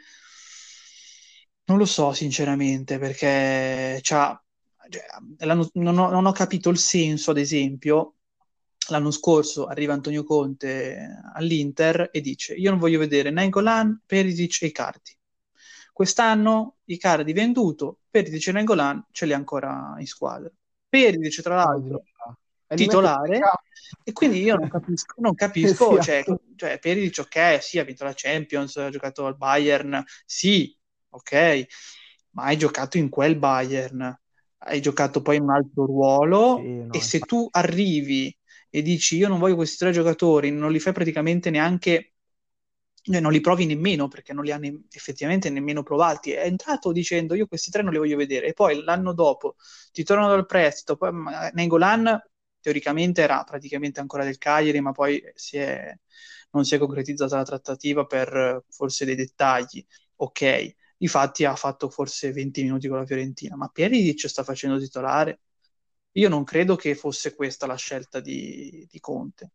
Non 1.68 1.76
lo 1.76 1.84
so 1.84 2.12
sinceramente 2.14 2.98
perché 2.98 4.00
cioè, 4.00 4.34
non 5.42 5.98
ho, 5.98 6.10
non 6.10 6.24
ho 6.24 6.32
capito 6.32 6.70
il 6.70 6.78
senso, 6.78 7.30
ad 7.30 7.36
esempio, 7.36 8.14
l'anno 8.88 9.10
scorso 9.10 9.66
arriva 9.66 9.92
Antonio 9.92 10.24
Conte 10.24 11.20
all'Inter 11.34 12.08
e 12.10 12.22
dice 12.22 12.54
io 12.54 12.70
non 12.70 12.78
voglio 12.78 12.98
vedere 12.98 13.30
Nainggolan, 13.30 14.02
Perisic 14.06 14.62
e 14.62 14.66
Icardi. 14.66 15.16
Quest'anno 15.92 16.76
Icardi 16.84 17.34
venduto, 17.34 17.98
Perisic 18.08 18.48
e 18.48 18.52
Nainggolan 18.52 19.06
ce 19.10 19.26
li 19.26 19.34
ha 19.34 19.36
ancora 19.36 19.94
in 19.98 20.06
squadra. 20.06 20.50
Perisic 20.88 21.42
tra 21.42 21.56
l'altro 21.56 22.02
mette 22.66 22.82
titolare 22.82 23.40
e 24.04 24.12
quindi 24.12 24.40
io 24.40 24.56
non 24.56 24.68
capisco, 24.68 25.20
non 25.20 25.34
capisco 25.34 26.00
sia 26.00 26.22
cioè, 26.22 26.38
cioè 26.56 26.78
Perisic 26.78 27.18
ok, 27.26 27.62
sì, 27.62 27.78
ha 27.78 27.84
vinto 27.84 28.04
la 28.04 28.14
Champions, 28.14 28.76
ha 28.76 28.88
giocato 28.88 29.26
al 29.26 29.36
Bayern, 29.36 30.02
sì, 30.24 30.74
ok, 31.10 31.66
ma 32.30 32.44
hai 32.44 32.56
giocato 32.56 32.98
in 32.98 33.08
quel 33.08 33.36
Bayern, 33.36 34.18
hai 34.58 34.80
giocato 34.80 35.22
poi 35.22 35.36
in 35.36 35.42
un 35.42 35.50
altro 35.50 35.84
ruolo? 35.86 36.42
Sì, 36.54 36.82
no, 36.84 36.98
e 36.98 37.00
se 37.00 37.24
tu 37.24 37.46
arrivi 37.50 38.36
e 38.70 38.82
dici 38.82 39.16
io 39.16 39.28
non 39.28 39.38
voglio 39.38 39.56
questi 39.56 39.76
tre 39.78 39.92
giocatori, 39.92 40.50
non 40.50 40.72
li 40.72 40.80
fai 40.80 40.92
praticamente 40.92 41.50
neanche, 41.50 42.14
cioè 43.02 43.20
non 43.20 43.32
li 43.32 43.40
provi 43.40 43.66
nemmeno 43.66 44.08
perché 44.08 44.32
non 44.32 44.44
li 44.44 44.52
ha 44.52 44.58
ne- 44.58 44.82
effettivamente 44.90 45.50
nemmeno 45.50 45.82
provati, 45.82 46.32
è 46.32 46.44
entrato 46.44 46.92
dicendo 46.92 47.34
io 47.34 47.46
questi 47.46 47.70
tre 47.70 47.82
non 47.82 47.92
li 47.92 47.98
voglio 47.98 48.16
vedere 48.16 48.48
e 48.48 48.52
poi 48.52 48.82
l'anno 48.82 49.12
dopo 49.14 49.56
ti 49.92 50.02
tornano 50.04 50.30
dal 50.30 50.46
prestito, 50.46 50.96
poi 50.96 51.12
Nainggolan 51.52 52.20
teoricamente 52.60 53.22
era 53.22 53.44
praticamente 53.44 54.00
ancora 54.00 54.24
del 54.24 54.38
Cagliari 54.38 54.80
ma 54.80 54.92
poi 54.92 55.22
si 55.34 55.56
è- 55.56 55.94
non 56.50 56.64
si 56.64 56.74
è 56.74 56.78
concretizzata 56.78 57.36
la 57.36 57.44
trattativa 57.44 58.06
per 58.06 58.64
forse 58.68 59.04
dei 59.04 59.14
dettagli, 59.14 59.84
ok, 60.16 60.74
Difatti 60.98 61.44
ha 61.44 61.54
fatto 61.56 61.88
forse 61.90 62.32
20 62.32 62.62
minuti 62.62 62.88
con 62.88 62.98
la 62.98 63.06
Fiorentina, 63.06 63.56
ma 63.56 63.68
Perisic 63.68 64.28
sta 64.28 64.42
facendo 64.44 64.78
titolare. 64.78 65.40
Io 66.12 66.28
non 66.28 66.44
credo 66.44 66.76
che 66.76 66.94
fosse 66.96 67.34
questa 67.34 67.66
la 67.66 67.76
scelta 67.76 68.20
di, 68.20 68.86
di 68.90 69.00
Conte. 69.00 69.52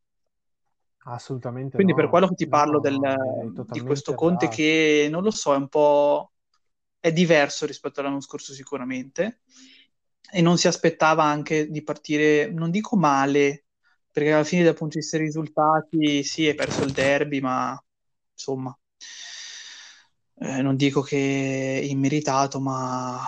Assolutamente 1.06 1.80
Quindi 1.80 1.94
per 1.94 2.08
no. 2.08 2.10
quello 2.10 2.28
che 2.28 2.36
ti 2.36 2.48
parlo 2.48 2.80
No, 2.80 2.80
del- 2.80 3.00
è 3.00 3.50
di 3.66 3.82
questo 3.82 4.14
Conte 4.14 4.48
che 4.48 5.08
non 5.10 5.24
lo 5.24 5.32
so, 5.32 5.54
è 5.54 5.58
un 5.58 5.68
po' 5.70 6.32
è 7.00 7.12
diverso 7.12 7.66
rispetto 7.66 8.00
all'anno 8.00 8.22
scorso 8.22 8.54
sicuramente 8.54 9.42
e 10.32 10.42
non 10.42 10.58
si 10.58 10.68
aspettava 10.68 11.24
anche 11.24 11.70
di 11.70 11.84
partire, 11.84 12.50
non 12.52 12.72
dico 12.72 12.96
male, 12.96 13.66
perché 14.12 14.32
alla 14.32 14.44
fine 14.44 14.64
dal 14.64 14.76
punto 14.76 14.96
di 14.96 15.00
vista 15.02 15.18
dei 15.18 15.26
risultati 15.28 16.24
sì, 16.24 16.48
hai 16.48 16.56
perso 16.56 16.84
il 16.84 16.92
derby, 16.94 17.40
ma 17.40 17.82
insomma, 18.32 18.76
eh, 20.36 20.62
non 20.62 20.76
dico 20.76 21.02
che 21.02 21.80
è 21.80 21.84
immeritato, 21.84 22.60
ma 22.60 23.20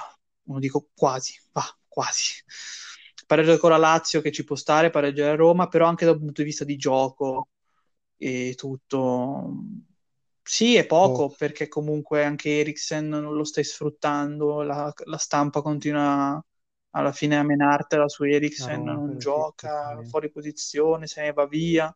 non 0.44 0.60
dico 0.60 0.90
quasi, 0.94 1.34
va, 1.52 1.64
quasi. 1.88 2.44
Pareggio 3.26 3.58
con 3.58 3.72
la 3.72 3.78
Lazio 3.78 4.22
che 4.22 4.32
ci 4.32 4.44
può 4.44 4.56
stare, 4.56 4.90
pareggiare 4.90 5.32
a 5.32 5.36
Roma, 5.36 5.68
però 5.68 5.88
anche 5.88 6.06
dal 6.06 6.20
punto 6.20 6.42
di 6.42 6.48
vista 6.48 6.64
di 6.64 6.76
gioco 6.76 7.50
e 8.18 8.54
tutto. 8.56 9.54
Sì, 10.44 10.76
è 10.76 10.86
poco 10.86 11.24
Poco. 11.24 11.36
perché 11.38 11.68
comunque 11.68 12.24
anche 12.24 12.60
Eriksen 12.60 13.08
non 13.08 13.34
lo 13.34 13.44
stai 13.44 13.64
sfruttando, 13.64 14.62
la, 14.62 14.94
la 15.06 15.18
stampa 15.18 15.62
continua 15.62 16.40
alla 16.92 17.12
fine 17.12 17.38
a 17.38 17.44
menartela 17.44 18.08
su 18.08 18.24
Eriksen, 18.24 18.76
Roma, 18.76 18.94
non 18.94 19.18
gioca, 19.18 20.02
fuori 20.04 20.30
posizione, 20.30 21.08
se 21.08 21.22
ne 21.24 21.34
va 21.34 21.48
via. 21.48 21.96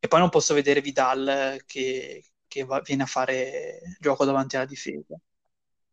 E 0.00 0.08
poi 0.08 0.20
non 0.20 0.28
posso 0.30 0.54
vedere 0.54 0.80
Vidal 0.80 1.28
eh, 1.28 1.62
che, 1.64 2.24
che 2.48 2.64
va- 2.64 2.80
viene 2.80 3.02
a 3.04 3.06
fare 3.06 3.80
gioco 4.00 4.24
davanti 4.24 4.56
alla 4.56 4.66
difesa. 4.66 5.16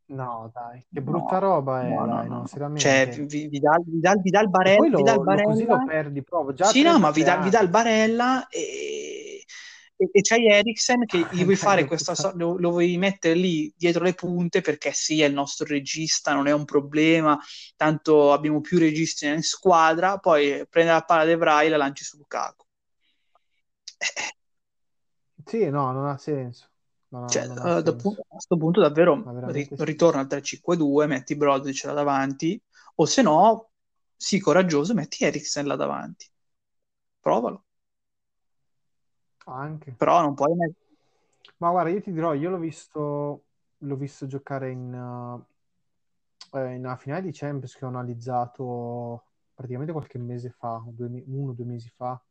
No, 0.08 0.52
dai, 0.54 0.86
che 0.92 1.02
brutta 1.02 1.40
No, 1.40 1.40
roba 1.40 1.82
è, 1.88 1.90
no, 1.90 2.06
dai, 2.06 2.28
no, 2.28 2.38
no, 2.38 2.42
no. 2.42 2.48
Cioè, 2.76 3.10
seriamente. 3.10 3.26
Vi- 3.26 3.48
Vidal, 3.48 3.84
Vidal, 3.86 4.22
Vidal 4.22 4.50
E 4.62 4.72
Barella, 4.72 4.72
poi 4.72 4.90
Vidal 4.92 5.16
lo, 5.18 5.24
lo- 5.24 5.42
così 5.42 5.66
lo 5.66 5.82
perdi 5.82 6.24
proprio, 6.24 6.54
già 6.56 6.66
sì, 6.70 6.82
no, 6.84 7.00
ma 7.00 7.10
33 7.10 7.12
Vidal, 7.12 7.40
Vidal 7.40 7.62
anni. 7.62 7.70
Barella 7.72 8.48
e, 8.50 9.44
e, 9.98 10.10
e 10.12 10.22
c'hai 10.22 10.48
Eriksen 10.48 11.06
che 11.06 11.28
gli 11.32 11.44
vuoi 11.44 11.56
fare 11.56 11.86
questa 11.88 12.14
so- 12.16 12.34
lo, 12.36 12.58
lo 12.58 12.70
vuoi 12.72 12.98
mettere 12.98 13.34
lì 13.36 13.74
dietro 13.76 14.04
le 14.04 14.14
punte 14.14 14.62
perché 14.62 14.92
sì, 14.92 15.22
è 15.22 15.26
il 15.26 15.34
nostro 15.34 15.66
regista, 15.66 16.34
non 16.34 16.48
è 16.48 16.54
un 16.54 16.66
problema, 16.66 17.40
tanto 17.76 18.32
abbiamo 18.34 18.62
più 18.62 18.78
registi 18.78 19.26
in 19.28 19.42
squadra, 19.44 20.18
poi 20.20 20.66
prende 20.70 20.92
la 20.92 21.02
palla 21.02 21.24
De 21.26 21.36
Vrij 21.36 21.66
e 21.66 21.70
la 21.70 21.78
lanci 21.78 22.04
su 22.04 22.18
Lukaku. 22.18 22.64
Eh, 24.00 24.32
Sì, 25.46 25.70
no, 25.70 25.92
non 25.92 26.08
ha 26.08 26.18
senso. 26.18 26.70
Ha, 27.10 27.18
Cioè, 27.30 27.48
non 27.48 27.60
ha 27.60 27.70
eh, 27.78 27.82
da 27.82 27.92
senso. 27.92 28.22
a 28.22 28.26
questo 28.28 28.58
punto 28.58 28.82
davvero 28.82 29.24
ri- 29.52 29.70
ritorna 29.78 30.22
al 30.22 30.28
3-5-2, 30.28 31.06
metti 31.08 31.36
Brozovic 31.36 31.84
là 31.86 31.94
davanti, 31.94 32.62
o 32.96 33.06
se 33.06 33.22
no, 33.22 33.70
sii 34.16 34.40
coraggioso, 34.40 34.94
metti 34.94 35.24
Eriksen 35.24 35.66
là 35.68 35.76
davanti. 35.76 36.30
Provalo. 37.20 37.66
Anche. 39.46 39.94
Però 39.98 40.22
non 40.22 40.34
puoi 40.34 40.56
mettere... 40.56 40.84
Ma 41.58 41.70
guarda, 41.70 41.90
io 41.92 42.02
ti 42.02 42.12
dirò, 42.12 42.34
io 42.34 42.50
l'ho 42.50 42.58
visto, 42.58 43.44
l'ho 43.78 43.96
visto 43.96 44.26
giocare 44.28 44.72
in, 44.72 44.94
uh, 46.52 46.58
in 46.58 46.80
una 46.80 46.98
finale 46.98 47.22
di 47.24 47.32
Champions 47.32 47.76
che 47.76 47.86
ho 47.86 47.88
analizzato 47.88 49.24
praticamente 49.54 49.94
qualche 49.94 50.18
mese 50.18 50.50
fa, 50.50 50.84
due 50.88 51.24
uno 51.28 51.52
o 51.52 51.54
due 51.54 51.66
mesi 51.66 51.90
fa, 51.96 52.22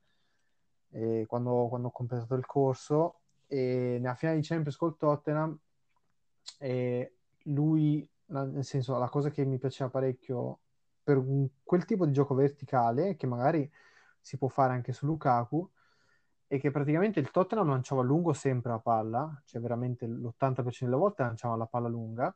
eh, 0.95 1.25
quando, 1.27 1.67
quando 1.69 1.89
ho 1.89 1.91
completato 1.91 2.35
il 2.35 2.47
corso, 2.47 3.21
e 3.47 3.99
nella 4.01 4.15
finale 4.15 4.39
di 4.41 4.47
Champions 4.47 4.77
col 4.77 4.97
Tottenham, 4.97 5.59
e 6.59 7.17
lui, 7.45 8.09
nel 8.27 8.65
senso, 8.65 8.99
la 8.99 9.09
cosa 9.09 9.31
che 9.31 9.45
mi 9.45 9.59
piaceva 9.59 9.91
parecchio 9.91 10.59
per 11.03 11.23
quel 11.63 11.85
tipo 11.85 12.07
di 12.07 12.13
gioco 12.13 12.35
verticale, 12.35 13.17
che 13.17 13.27
magari 13.27 13.71
si 14.21 14.39
può 14.39 14.49
fare 14.49 14.73
anche 14.73 14.93
su 14.93 15.05
Lukaku, 15.07 15.69
è 16.47 16.59
che 16.59 16.71
praticamente 16.71 17.21
il 17.21 17.31
Tottenham 17.31 17.69
lanciava 17.69 18.03
a 18.03 18.05
lungo 18.05 18.33
sempre 18.33 18.71
la 18.71 18.79
palla, 18.79 19.43
cioè 19.45 19.61
veramente 19.61 20.07
l'80% 20.07 20.85
delle 20.91 20.97
volte 20.97 21.23
lanciava 21.23 21.57
la 21.57 21.67
palla 21.67 21.89
lunga, 21.89 22.35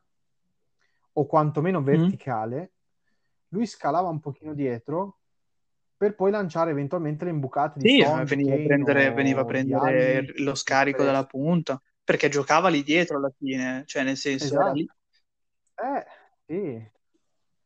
o 1.13 1.25
quantomeno 1.25 1.79
Mm? 1.79 1.83
verticale, 1.85 2.71
lui 3.49 3.65
scalava 3.65 4.09
un 4.09 4.19
pochino 4.19 4.53
dietro 4.53 5.18
per 5.99 6.15
poi 6.15 6.31
lanciare 6.31 6.71
eventualmente 6.71 7.25
le 7.25 7.31
imbucate 7.31 7.77
di 7.77 7.89
Sì, 7.89 8.01
Son, 8.01 8.23
di 8.23 8.29
veniva 8.29 8.53
a 8.53 8.55
Kane 8.55 8.67
prendere, 8.67 9.11
veniva 9.11 9.41
a 9.41 9.45
prendere 9.45 10.17
Alli 10.19 10.43
lo 10.43 10.55
scarico 10.55 11.03
dalla 11.03 11.25
punta, 11.25 11.81
perché 12.01 12.29
giocava 12.29 12.69
lì 12.69 12.83
dietro 12.83 13.17
alla 13.17 13.29
fine, 13.37 13.83
cioè 13.85 14.03
nel 14.03 14.15
senso 14.15 14.45
Esatto. 14.45 14.71
lì. 14.71 14.89
Eh, 15.75 16.05
sì. 16.45 16.91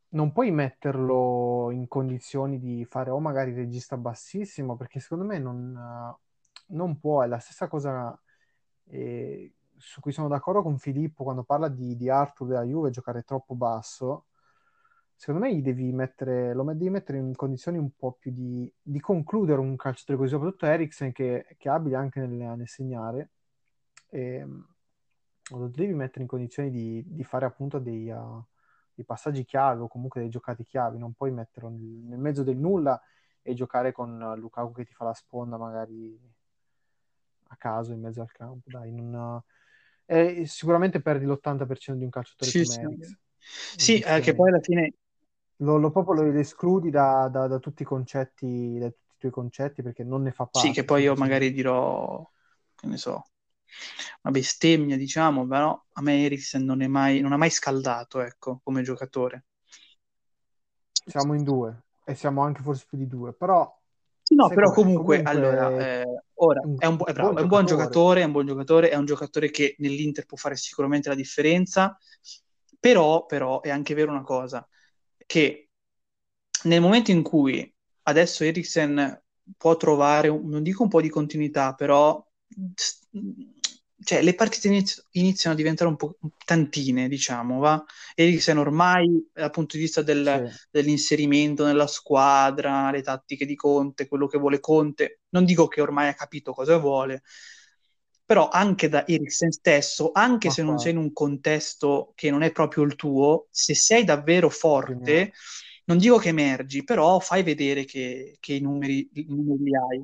Non 0.10 0.32
puoi 0.32 0.50
metterlo 0.50 1.70
in 1.70 1.88
condizioni 1.88 2.58
di 2.58 2.84
fare 2.86 3.12
o 3.12 3.20
magari 3.20 3.54
regista 3.54 3.98
bassissimo, 3.98 4.76
perché 4.76 5.00
secondo 5.00 5.26
me 5.26 5.38
non, 5.38 5.78
eh, 5.78 6.18
non 6.70 7.00
può. 7.00 7.22
È 7.22 7.28
la 7.28 7.38
stessa 7.38 7.68
cosa 7.68 8.20
eh, 8.86 9.54
su 9.78 10.02
cui 10.02 10.12
sono 10.12 10.28
d'accordo 10.28 10.64
con 10.64 10.80
Filippo 10.80 11.24
quando 11.24 11.44
parla 11.44 11.68
di, 11.68 11.96
di 11.96 12.10
Arthur 12.10 12.48
della 12.48 12.64
Juve 12.64 12.90
giocare 12.90 13.22
troppo 13.22 13.54
basso. 13.54 14.26
Secondo 15.16 15.46
me 15.46 15.56
gli 15.56 15.62
devi 15.62 15.92
mettere, 15.92 16.54
lo 16.54 16.64
devi 16.64 16.90
mettere 16.90 17.18
in 17.18 17.36
condizioni 17.36 17.78
un 17.78 17.92
po' 17.96 18.14
più 18.14 18.32
di, 18.32 18.72
di 18.82 19.00
concludere 19.00 19.60
un 19.60 19.76
calciatore 19.76 20.18
così, 20.18 20.32
soprattutto 20.32 20.66
Eriksen 20.66 21.12
che, 21.12 21.46
che 21.58 21.70
è 21.70 21.72
abile 21.72 21.96
anche 21.96 22.20
nel, 22.20 22.58
nel 22.58 22.68
segnare. 22.68 23.30
E, 24.10 24.46
lo 25.52 25.68
devi 25.68 25.94
mettere 25.94 26.22
in 26.22 26.28
condizioni 26.28 26.70
di, 26.70 27.04
di 27.06 27.24
fare 27.24 27.46
appunto 27.46 27.80
dei, 27.80 28.10
uh, 28.10 28.44
dei 28.94 29.06
passaggi 29.06 29.44
chiave 29.44 29.82
o 29.82 29.88
comunque 29.88 30.22
dei 30.22 30.30
giocati 30.30 30.64
chiavi, 30.64 30.98
non 30.98 31.14
puoi 31.14 31.32
metterlo 31.32 31.70
nel, 31.70 31.82
nel 31.82 32.20
mezzo 32.20 32.44
del 32.44 32.58
nulla 32.58 33.02
e 33.42 33.54
giocare 33.54 33.92
con 33.92 34.18
Lukaku 34.38 34.72
che 34.72 34.86
ti 34.86 34.94
fa 34.94 35.06
la 35.06 35.14
sponda 35.14 35.58
magari 35.58 36.18
a 37.48 37.56
caso 37.58 37.92
in 37.92 38.00
mezzo 38.00 38.22
al 38.22 38.32
campo. 38.32 38.70
Dai, 38.70 38.92
non, 38.92 39.42
eh, 40.06 40.46
sicuramente 40.46 41.02
perdi 41.02 41.26
l'80% 41.26 41.98
di 41.98 42.04
un 42.04 42.10
calciatore 42.10 42.52
Sì, 42.52 42.64
come 42.64 42.78
sì. 42.78 42.86
Eriksen. 42.86 43.18
Sì, 43.76 44.00
eh, 44.00 44.20
che 44.22 44.34
poi 44.34 44.50
alla 44.50 44.62
fine 44.62 44.94
Lo, 45.58 45.78
lo 45.78 45.92
proprio 45.92 46.24
lo 46.24 46.40
escludi 46.40 46.90
da, 46.90 47.30
da, 47.30 47.48
da 47.48 47.60
tutti 47.60 47.84
i 47.84 47.86
concetti, 47.86 48.78
da 48.80 48.88
tutti 48.88 49.14
i 49.16 49.18
tuoi 49.20 49.32
concetti 49.32 49.82
perché 49.82 50.04
non 50.04 50.24
ne 50.24 50.32
fa 50.32 50.46
parte. 50.46 50.68
sì, 50.68 50.74
che 50.74 50.84
poi 50.84 51.04
io 51.04 51.16
magari 51.16 51.52
dirò, 51.52 52.28
che 52.76 52.88
ne 52.88 52.98
so, 52.98 53.24
una 54.22 54.34
bestemmia, 54.34 54.98
diciamo, 54.98 55.46
però 55.48 55.80
a 55.94 56.02
me 56.02 56.24
Eriksen 56.26 56.64
non 56.64 56.82
è 56.82 56.88
mai, 56.88 57.20
non 57.22 57.32
ha 57.34 57.38
mai 57.38 57.50
scaldato, 57.50 58.22
ecco, 58.22 58.60
come 58.64 58.82
giocatore. 58.84 59.46
Siamo 61.06 61.34
in 61.34 61.44
due 61.44 61.82
e 62.06 62.16
siamo 62.16 62.42
anche 62.42 62.62
forse 62.62 62.86
più 62.88 62.98
di 62.98 63.08
due, 63.08 63.34
però 63.34 63.72
no, 64.30 64.48
però 64.50 64.72
comunque, 64.72 65.18
Comunque 65.18 65.32
allora, 65.32 66.02
eh, 66.02 66.24
ora, 66.36 66.62
è 66.62 66.66
un 66.66 66.78
è 66.78 66.86
un, 66.86 66.98
è 67.06 67.14
bravo, 67.14 67.30
buon 67.32 67.36
è 67.38 67.42
un 67.42 67.48
buon 67.48 67.66
giocatore. 67.66 67.66
giocatore, 67.66 68.22
è 68.22 68.26
un 68.26 68.32
buon 68.32 68.46
giocatore, 68.46 68.90
è 68.90 68.96
un 68.96 69.06
giocatore 69.06 69.52
che 69.52 69.76
nell'Inter 69.80 70.26
può 70.26 70.38
fare 70.38 70.56
sicuramente 70.56 71.10
la 71.10 71.16
differenza, 71.16 71.98
però, 72.80 73.26
però 73.26 73.62
è 73.62 73.70
anche 73.70 73.94
vero 73.94 74.12
una 74.12 74.24
cosa, 74.24 74.68
che 75.26 75.70
nel 76.64 76.82
momento 76.82 77.12
in 77.12 77.24
cui 77.24 77.72
adesso 78.04 78.44
Eriksen 78.44 79.22
può 79.58 79.76
trovare, 79.78 80.30
non 80.30 80.64
dico 80.64 80.84
un 80.84 80.90
po' 80.90 81.02
di 81.02 81.10
continuità, 81.10 81.74
però 81.74 82.26
cioè, 84.04 84.22
le 84.22 84.36
partite 84.36 84.68
iniz- 84.68 85.08
iniziano 85.12 85.56
a 85.56 85.58
diventare 85.58 85.90
un 85.90 85.96
po' 85.96 86.18
tantine, 86.46 87.08
diciamo, 87.08 87.60
va? 87.60 87.84
Eriksen 88.16 88.58
ormai 88.58 89.30
dal 89.34 89.50
punto 89.52 89.78
di 89.78 89.84
vista 89.84 90.02
del, 90.02 90.50
sì. 90.50 90.68
dell'inserimento 90.72 91.66
nella 91.66 91.88
squadra, 91.88 92.92
le 92.92 93.02
tattiche 93.02 93.46
di 93.46 93.56
Conte, 93.56 94.08
quello 94.08 94.28
che 94.28 94.38
vuole 94.38 94.60
Conte, 94.60 95.22
non 95.30 95.46
dico 95.46 95.68
che 95.68 95.82
ormai 95.82 96.10
ha 96.10 96.14
capito 96.14 96.54
cosa 96.54 96.78
vuole, 96.78 97.24
però 98.26 98.50
anche 98.50 98.90
da 98.90 99.06
Eriksen 99.08 99.52
stesso, 99.52 100.12
anche 100.14 100.50
Ma 100.50 100.52
se 100.52 100.64
qua. 100.64 100.64
non 100.64 100.78
sei 100.78 100.92
in 100.94 100.98
un 100.98 101.12
contesto 101.14 102.14
che 102.16 102.30
non 102.32 102.42
è 102.44 102.52
proprio 102.52 102.84
il 102.84 102.96
tuo, 102.96 103.48
se 103.52 103.76
sei 103.76 104.04
davvero 104.04 104.50
forte, 104.50 105.34
non 105.86 105.98
dico 105.98 106.18
che 106.18 106.30
emergi, 106.30 106.84
però 106.84 107.20
fai 107.20 107.44
vedere 107.44 107.86
che, 107.86 108.38
che 108.40 108.54
i, 108.54 108.62
numeri, 108.62 109.10
i 109.14 109.26
numeri 109.28 109.64
li 109.64 109.76
hai 109.76 110.04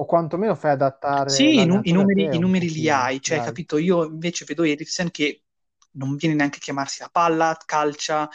o 0.00 0.04
quantomeno 0.06 0.54
fai 0.54 0.70
adattare 0.72 1.34
sì, 1.34 1.60
i, 1.62 1.66
nu- 1.66 1.80
i 1.84 1.92
numeri, 1.92 2.28
i 2.34 2.38
numeri 2.38 2.70
li 2.70 2.88
hai, 2.88 3.20
cioè, 3.20 3.40
dai. 3.40 3.40
capito? 3.40 3.76
Io 3.78 4.04
invece 4.04 4.44
vedo 4.44 4.62
Eriksen 4.64 5.10
che 5.10 5.44
non 5.92 6.16
viene 6.16 6.34
neanche 6.34 6.56
a 6.58 6.60
chiamarsi 6.60 7.00
la 7.02 7.08
palla, 7.10 7.56
calcia, 7.64 8.28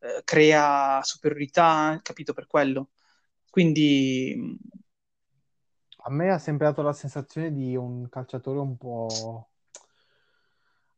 eh, 0.00 0.22
crea 0.24 1.00
superiorità, 1.02 1.98
capito 2.02 2.32
per 2.32 2.46
quello. 2.46 2.90
Quindi 3.48 4.56
a 6.02 6.10
me 6.10 6.30
ha 6.30 6.38
sempre 6.38 6.66
dato 6.66 6.82
la 6.82 6.92
sensazione 6.92 7.52
di 7.52 7.76
un 7.76 8.08
calciatore 8.08 8.58
un 8.58 8.76
po' 8.76 9.50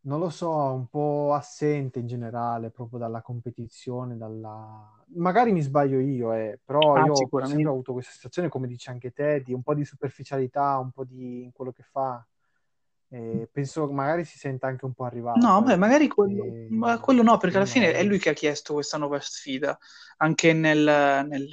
non 0.05 0.19
lo 0.19 0.31
so, 0.31 0.51
un 0.51 0.87
po' 0.87 1.33
assente 1.35 2.01
in 2.01 2.07
generale 2.07 2.71
proprio 2.71 2.99
dalla 2.99 3.23
competizione, 3.23 4.17
dalla... 4.17 4.91
magari 5.15 5.53
mi 5.53 5.61
sbaglio 5.61 6.01
io, 6.01 6.33
eh, 6.33 6.59
però 6.65 6.95
ah, 6.95 7.05
io 7.05 7.13
ho 7.13 7.47
sempre 7.47 7.69
avuto 7.69 7.93
questa 7.93 8.11
sensazione, 8.11 8.49
come 8.49 8.67
dici 8.67 8.91
anche 8.91 9.13
te, 9.13 9.43
di 9.43 9.53
un 9.53 9.63
po' 9.63 9.75
di 9.75 9.85
superficialità, 9.85 10.79
un 10.79 10.91
po' 10.91 11.05
di 11.05 11.45
in 11.45 11.53
quello 11.53 11.73
che 11.73 11.85
fa. 11.85 12.25
E 13.11 13.49
penso 13.53 13.87
che 13.87 13.93
magari 13.93 14.25
si 14.25 14.39
senta 14.39 14.67
anche 14.67 14.87
un 14.87 14.95
po' 14.95 15.05
arrivato. 15.05 15.39
No, 15.39 15.63
beh, 15.63 15.77
magari 15.77 16.09
quello, 16.09 16.45
e... 16.45 16.67
ma 16.71 16.99
quello 16.99 17.23
no, 17.23 17.37
perché 17.37 17.59
alla 17.59 17.67
fine 17.67 17.93
è 17.93 18.03
lui 18.03 18.19
che 18.19 18.31
ha 18.31 18.35
chiesto 18.35 18.73
questa 18.73 18.97
nuova 18.99 19.21
sfida, 19.21 19.79
anche 20.17 20.53
nel, 20.53 21.27
nel 21.29 21.49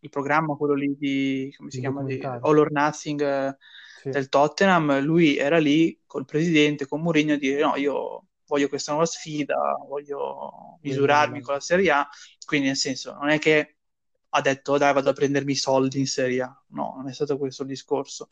il 0.00 0.10
programma, 0.10 0.56
quello 0.56 0.74
lì 0.74 0.96
di, 0.98 1.54
come 1.56 1.70
si 1.70 1.80
chiama, 1.80 2.02
di 2.02 2.20
All 2.22 2.58
or 2.58 2.70
Nothing 2.70 3.56
sì. 4.00 4.10
del 4.10 4.28
Tottenham, 4.28 5.00
lui 5.00 5.36
era 5.36 5.58
lì 5.58 5.98
col 6.06 6.24
presidente, 6.24 6.86
con 6.86 7.00
Mourinho 7.02 7.34
a 7.34 7.36
dire 7.36 7.60
no, 7.60 7.76
io 7.76 8.24
voglio 8.46 8.68
questa 8.68 8.92
nuova 8.92 9.06
sfida, 9.06 9.76
voglio 9.86 10.78
misurarmi 10.82 11.40
con 11.40 11.54
la 11.54 11.60
Serie 11.60 11.90
A, 11.90 12.08
quindi 12.44 12.68
nel 12.68 12.76
senso 12.76 13.14
non 13.14 13.28
è 13.28 13.38
che 13.38 13.76
ha 14.30 14.40
detto 14.40 14.78
dai 14.78 14.92
vado 14.92 15.10
a 15.10 15.12
prendermi 15.12 15.52
i 15.52 15.56
soldi 15.56 15.98
in 15.98 16.06
Serie 16.06 16.42
A, 16.42 16.64
no, 16.68 16.94
non 16.96 17.08
è 17.08 17.12
stato 17.12 17.36
questo 17.36 17.62
il 17.62 17.68
discorso, 17.68 18.28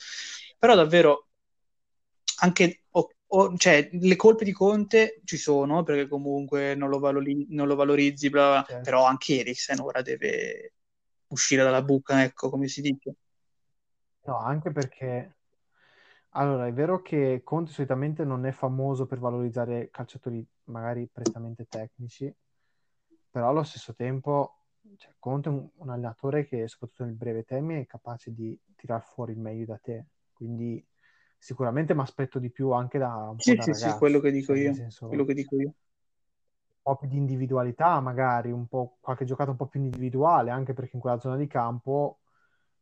però 0.58 0.74
davvero 0.74 1.28
anche 2.40 2.84
o, 2.90 3.10
o, 3.26 3.56
cioè, 3.56 3.88
le 3.92 4.16
colpe 4.16 4.44
di 4.44 4.52
Conte 4.52 5.20
ci 5.24 5.36
sono 5.36 5.82
perché 5.82 6.08
comunque 6.08 6.74
non 6.74 6.88
lo, 6.88 6.98
valori, 6.98 7.46
non 7.50 7.66
lo 7.66 7.74
valorizzi, 7.74 8.30
bla 8.30 8.48
bla, 8.48 8.64
certo. 8.66 8.82
però 8.82 9.04
anche 9.04 9.40
Eriksen 9.40 9.80
ora 9.80 10.02
deve 10.02 10.74
uscire 11.28 11.62
dalla 11.62 11.82
buca, 11.82 12.22
ecco 12.22 12.50
come 12.50 12.68
si 12.68 12.80
dice. 12.80 13.14
No, 14.24 14.36
anche 14.38 14.70
perché 14.70 15.38
allora, 16.32 16.66
è 16.66 16.72
vero 16.72 17.00
che 17.00 17.40
Conte 17.42 17.72
solitamente 17.72 18.24
non 18.24 18.44
è 18.44 18.52
famoso 18.52 19.06
per 19.06 19.18
valorizzare 19.18 19.88
calciatori 19.90 20.46
magari 20.64 21.08
prettamente 21.10 21.66
tecnici, 21.66 22.32
però 23.30 23.48
allo 23.48 23.62
stesso 23.62 23.94
tempo 23.94 24.58
cioè, 24.96 25.14
Conte 25.18 25.48
è 25.48 25.52
un, 25.52 25.68
un, 25.74 25.90
allenatore 25.90 26.46
che 26.46 26.68
soprattutto 26.68 27.04
nel 27.04 27.14
breve 27.14 27.44
termine 27.44 27.80
è 27.80 27.86
capace 27.86 28.32
di 28.32 28.58
tirar 28.76 29.02
fuori 29.02 29.32
il 29.32 29.38
meglio 29.38 29.64
da 29.64 29.78
te, 29.78 30.06
quindi 30.32 30.84
sicuramente 31.38 31.94
mi 31.94 32.02
aspetto 32.02 32.38
di 32.38 32.50
più 32.50 32.70
anche 32.72 32.98
da 32.98 33.30
un 33.30 33.36
sì, 33.36 33.54
po' 33.54 33.56
da 33.56 33.64
sì, 33.64 33.72
ragazzo, 33.72 33.92
sì, 33.92 33.98
quello 33.98 34.20
che 34.20 34.30
dico 34.30 34.52
cioè, 34.52 34.62
io, 34.62 34.74
senso, 34.74 35.08
quello 35.08 35.24
che 35.24 35.34
dico 35.34 35.56
io. 35.56 35.72
Po' 36.88 36.96
più 36.96 37.08
di 37.08 37.18
individualità 37.18 38.00
magari, 38.00 38.50
un 38.50 38.66
po' 38.66 38.96
qualche 39.00 39.26
giocata 39.26 39.50
un 39.50 39.58
po' 39.58 39.66
più 39.66 39.78
individuale, 39.78 40.48
anche 40.48 40.72
perché 40.72 40.92
in 40.94 41.02
quella 41.02 41.18
zona 41.18 41.36
di 41.36 41.46
campo 41.46 42.20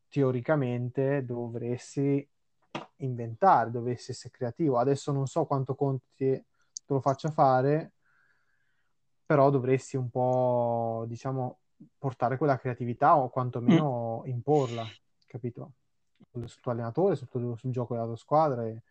teoricamente 0.06 1.24
dovresti 1.24 2.24
inventare, 2.98 3.72
dovessi 3.72 4.12
essere 4.12 4.32
creativo. 4.32 4.78
Adesso 4.78 5.10
non 5.10 5.26
so 5.26 5.44
quanto 5.44 5.74
Conti 5.74 6.04
te 6.14 6.44
lo 6.86 7.00
faccia 7.00 7.30
fare, 7.30 7.94
però 9.26 9.50
dovresti 9.50 9.96
un 9.96 10.08
po', 10.08 11.04
diciamo, 11.08 11.58
portare 11.98 12.36
quella 12.36 12.58
creatività 12.58 13.16
o 13.16 13.28
quantomeno 13.28 14.22
mm. 14.24 14.28
imporla, 14.28 14.84
capito? 15.26 15.72
Sul 16.30 16.60
tuo 16.60 16.70
allenatore, 16.70 17.16
sul, 17.16 17.28
tuo, 17.28 17.56
sul 17.56 17.72
gioco 17.72 17.94
della 17.94 18.06
tua 18.06 18.16
squadra, 18.16 18.64
e... 18.68 18.84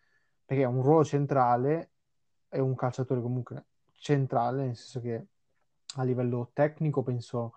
perché 0.43 0.63
è 0.63 0.67
un 0.67 0.82
ruolo 0.82 1.06
centrale, 1.06 1.91
è 2.49 2.60
un 2.60 2.75
calciatore 2.75 3.21
comunque 3.21 3.65
centrale, 4.05 4.65
nel 4.65 4.75
senso 4.75 5.01
che 5.01 5.25
a 5.95 6.03
livello 6.03 6.51
tecnico 6.53 7.01
penso 7.01 7.55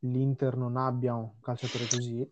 l'Inter 0.00 0.54
non 0.54 0.76
abbia 0.76 1.14
un 1.14 1.40
calciatore 1.40 1.86
così, 1.86 2.30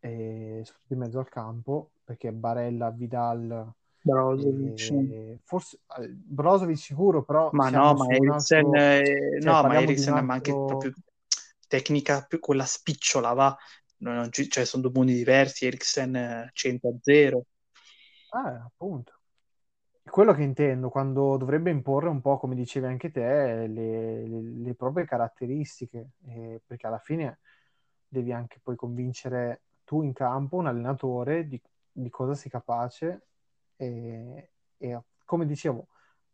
e 0.00 0.62
soprattutto 0.64 0.94
in 0.94 0.98
mezzo 0.98 1.18
al 1.18 1.28
campo, 1.28 1.90
perché 2.04 2.32
Barella, 2.32 2.90
Vidal, 2.90 3.70
Brozovic. 4.00 4.90
E... 4.90 5.40
Forse 5.44 5.80
eh, 5.98 6.08
Brozovic 6.08 6.78
sicuro, 6.78 7.22
però 7.22 7.50
ma 7.52 7.68
no, 7.68 7.92
ma 7.92 8.06
Eriksen, 8.06 8.64
altro... 8.64 8.80
eh, 8.80 9.40
cioè, 9.40 9.52
no, 9.52 9.62
ma 9.68 9.80
Eriksen 9.82 10.12
altro... 10.12 10.26
ma 10.26 10.32
anche 10.32 10.52
proprio 10.52 10.92
tecnica 11.68 12.22
più 12.22 12.38
quella 12.38 12.64
spicciola, 12.64 13.34
va. 13.34 13.54
Non, 13.98 14.30
cioè, 14.30 14.64
sono 14.64 14.82
due 14.82 14.92
mondi 14.94 15.12
diversi, 15.12 15.66
Eriksen 15.66 16.48
100 16.50 16.88
a 16.88 16.92
0. 16.98 17.44
Ah, 18.30 18.64
appunto. 18.64 19.17
Quello 20.10 20.32
che 20.32 20.42
intendo, 20.42 20.88
quando 20.88 21.36
dovrebbe 21.36 21.70
imporre 21.70 22.08
un 22.08 22.20
po', 22.20 22.38
come 22.38 22.54
dicevi 22.54 22.86
anche 22.86 23.10
te, 23.10 23.66
le, 23.66 24.26
le, 24.26 24.40
le 24.42 24.74
proprie 24.74 25.04
caratteristiche, 25.04 26.10
eh, 26.26 26.60
perché 26.64 26.86
alla 26.86 26.98
fine 26.98 27.40
devi 28.06 28.32
anche 28.32 28.60
poi 28.62 28.76
convincere 28.76 29.62
tu 29.84 30.02
in 30.02 30.12
campo, 30.12 30.56
un 30.56 30.66
allenatore, 30.66 31.46
di, 31.46 31.60
di 31.90 32.10
cosa 32.10 32.34
sei 32.34 32.50
capace 32.50 33.26
e, 33.76 34.50
e, 34.76 35.00
come 35.24 35.46
dicevo, 35.46 35.88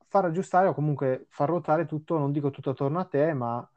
far 0.07 0.27
aggiustare 0.27 0.69
o 0.69 0.75
comunque 0.75 1.27
far 1.29 1.49
ruotare 1.49 1.87
tutto, 1.87 2.19
non 2.19 2.33
dico 2.33 2.51
tutto 2.51 2.71
attorno 2.71 3.01
a 3.01 3.05
te, 3.05 3.33
ma 3.33 3.69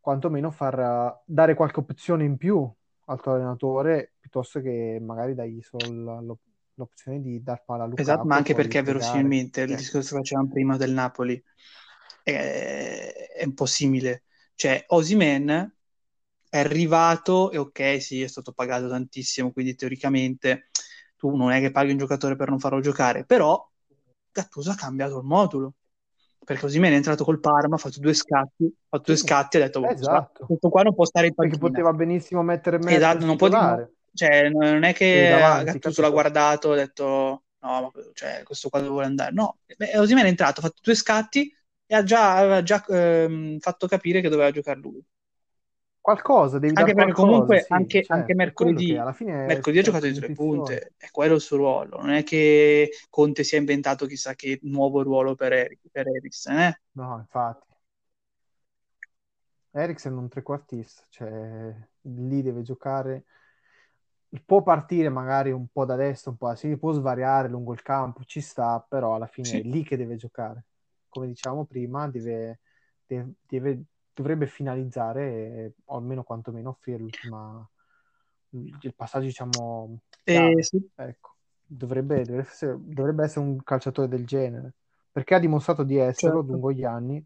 quantomeno 0.00 0.50
far 0.50 1.22
dare 1.24 1.54
qualche 1.54 1.80
opzione 1.80 2.24
in 2.24 2.36
più 2.36 2.70
al 3.06 3.20
tuo 3.20 3.32
allenatore 3.32 4.14
piuttosto 4.18 4.60
che 4.60 4.98
magari 5.00 5.34
dai 5.34 5.60
solo 5.62 6.38
l'opzione 6.80 7.20
di 7.20 7.42
dar 7.42 7.62
palla 7.64 7.84
a 7.84 7.86
Lukaku. 7.86 8.02
Esatto, 8.02 8.26
ma 8.26 8.36
anche 8.36 8.54
perché 8.54 8.82
verosimilmente 8.82 9.62
il 9.62 9.76
discorso 9.76 10.14
che 10.14 10.20
facevamo 10.22 10.48
prima 10.48 10.76
del 10.76 10.92
Napoli 10.92 11.42
è, 12.22 13.30
è 13.36 13.44
un 13.44 13.54
po' 13.54 13.66
simile. 13.66 14.24
Cioè, 14.54 14.84
Osimen 14.88 15.74
è 16.48 16.58
arrivato 16.58 17.50
e 17.50 17.58
ok, 17.58 18.02
sì, 18.02 18.22
è 18.22 18.26
stato 18.26 18.52
pagato 18.52 18.88
tantissimo, 18.88 19.52
quindi 19.52 19.74
teoricamente 19.74 20.68
tu 21.16 21.34
non 21.36 21.50
è 21.50 21.60
che 21.60 21.70
paghi 21.70 21.92
un 21.92 21.98
giocatore 21.98 22.36
per 22.36 22.48
non 22.48 22.58
farlo 22.58 22.80
giocare, 22.80 23.24
però 23.24 23.66
Gattuso 24.32 24.70
ha 24.70 24.74
cambiato 24.74 25.18
il 25.18 25.24
modulo. 25.24 25.74
Perché 26.42 26.62
così 26.62 26.78
me 26.78 26.88
ne 26.88 26.94
è 26.94 26.96
entrato 26.96 27.22
col 27.22 27.38
Parma, 27.38 27.74
ha 27.74 27.78
fatto 27.78 28.00
due 28.00 28.14
scatti, 28.14 28.64
ha 28.64 28.86
fatto 28.88 29.12
due 29.12 29.16
scatti 29.16 29.58
e 29.58 29.60
ha 29.60 29.64
detto, 29.66 29.86
esatto. 29.86 30.46
questo 30.46 30.70
qua 30.70 30.82
non 30.82 30.94
può 30.94 31.04
stare 31.04 31.26
in 31.26 31.34
panchina. 31.34 31.58
Perché 31.58 31.72
poteva 31.74 31.92
benissimo 31.92 32.42
mettere 32.42 32.78
me 32.78 32.96
esatto, 32.96 33.26
non 33.26 33.36
può 33.36 33.48
dire, 33.48 33.92
cioè, 34.12 34.48
non 34.48 34.82
è 34.82 34.92
che 34.92 35.28
davanti, 35.30 35.72
Gattuso 35.72 36.02
l'ha 36.02 36.10
guardato 36.10 36.74
e 36.74 36.80
ha 36.80 36.84
detto, 36.84 37.04
no, 37.04 37.42
ma 37.60 37.90
cioè, 38.12 38.42
questo 38.44 38.68
qua 38.68 38.80
dove 38.80 38.90
vuole 38.90 39.06
andare. 39.06 39.32
No, 39.32 39.58
me 39.78 39.90
è 39.90 40.24
entrato, 40.24 40.60
ha 40.60 40.64
fatto 40.64 40.80
due 40.82 40.94
scatti 40.94 41.54
e 41.86 41.94
ha 41.94 42.02
già, 42.02 42.36
aveva 42.36 42.62
già 42.62 42.84
ehm, 42.86 43.58
fatto 43.58 43.86
capire 43.86 44.20
che 44.20 44.28
doveva 44.28 44.50
giocare 44.50 44.78
lui 44.80 45.04
qualcosa, 46.00 46.58
devi 46.58 46.74
anche 46.76 46.94
perché 46.94 47.12
qualcosa, 47.12 47.26
comunque 47.26 47.60
sì, 47.60 47.72
anche, 47.72 47.98
certo, 47.98 48.12
anche 48.14 48.34
mercoledì, 48.34 48.92
mercoledì 48.94 49.78
ha 49.78 49.82
giocato 49.82 50.06
di 50.06 50.14
tre 50.14 50.32
punte, 50.32 50.92
è 50.96 51.10
quello 51.10 51.34
il 51.34 51.40
suo 51.40 51.56
ruolo, 51.56 52.00
non 52.00 52.10
è 52.10 52.22
che 52.22 52.90
Conte 53.08 53.44
si 53.44 53.54
è 53.54 53.58
inventato 53.58 54.06
chissà 54.06 54.34
che 54.34 54.58
nuovo 54.62 55.02
ruolo 55.02 55.34
per, 55.34 55.52
Eric, 55.52 55.80
per 55.90 56.08
Eriksen, 56.08 56.58
eh? 56.58 56.80
No, 56.92 57.18
infatti. 57.18 57.68
Eriksen 59.72 60.12
è 60.12 60.16
un 60.16 60.28
trequartista, 60.28 61.02
cioè 61.10 61.72
lì 62.02 62.42
deve 62.42 62.62
giocare, 62.62 63.24
può 64.44 64.62
partire 64.62 65.08
magari 65.08 65.50
un 65.50 65.66
po' 65.68 65.84
da 65.84 65.96
destra, 65.96 66.30
un 66.30 66.36
po' 66.36 66.48
da 66.48 66.54
sinistra, 66.54 66.86
può 66.86 66.92
svariare 66.96 67.48
lungo 67.48 67.72
il 67.72 67.82
campo, 67.82 68.24
ci 68.24 68.40
sta, 68.40 68.84
però 68.86 69.14
alla 69.14 69.26
fine 69.26 69.48
sì. 69.48 69.60
è 69.60 69.62
lì 69.62 69.82
che 69.82 69.96
deve 69.96 70.16
giocare. 70.16 70.64
Come 71.08 71.26
diciamo 71.26 71.64
prima, 71.64 72.08
deve, 72.08 72.60
deve, 73.06 73.32
deve 73.46 73.84
dovrebbe 74.12 74.46
finalizzare 74.46 75.74
o 75.86 75.96
almeno 75.96 76.22
quantomeno 76.22 76.70
offrire 76.70 76.98
l'ultima 76.98 77.68
il 78.50 78.94
passaggio 78.94 79.26
diciamo 79.26 80.00
eh, 80.24 80.62
sì. 80.62 80.90
ecco 80.96 81.36
dovrebbe, 81.64 82.24
dovrebbe, 82.24 82.48
essere, 82.48 82.76
dovrebbe, 82.80 83.24
essere, 83.24 83.46
un 83.46 83.62
calciatore 83.62 84.08
del 84.08 84.26
genere 84.26 84.74
perché 85.12 85.34
ha 85.34 85.38
dimostrato 85.38 85.84
di 85.84 85.96
esserlo 85.96 86.38
certo. 86.38 86.52
lungo 86.52 86.72
gli 86.72 86.84
anni 86.84 87.24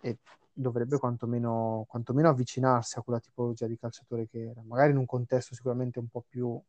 e 0.00 0.18
dovrebbe 0.52 0.98
quantomeno, 0.98 1.86
quantomeno 1.88 2.28
avvicinarsi 2.28 2.98
a 2.98 3.02
quella 3.02 3.20
tipologia 3.20 3.66
di 3.66 3.78
calciatore 3.78 4.28
che 4.28 4.50
era, 4.50 4.62
magari 4.62 4.90
in 4.90 4.98
un 4.98 5.06
contesto 5.06 5.54
sicuramente 5.54 5.98
un 5.98 6.08
po' 6.08 6.24
più 6.28 6.60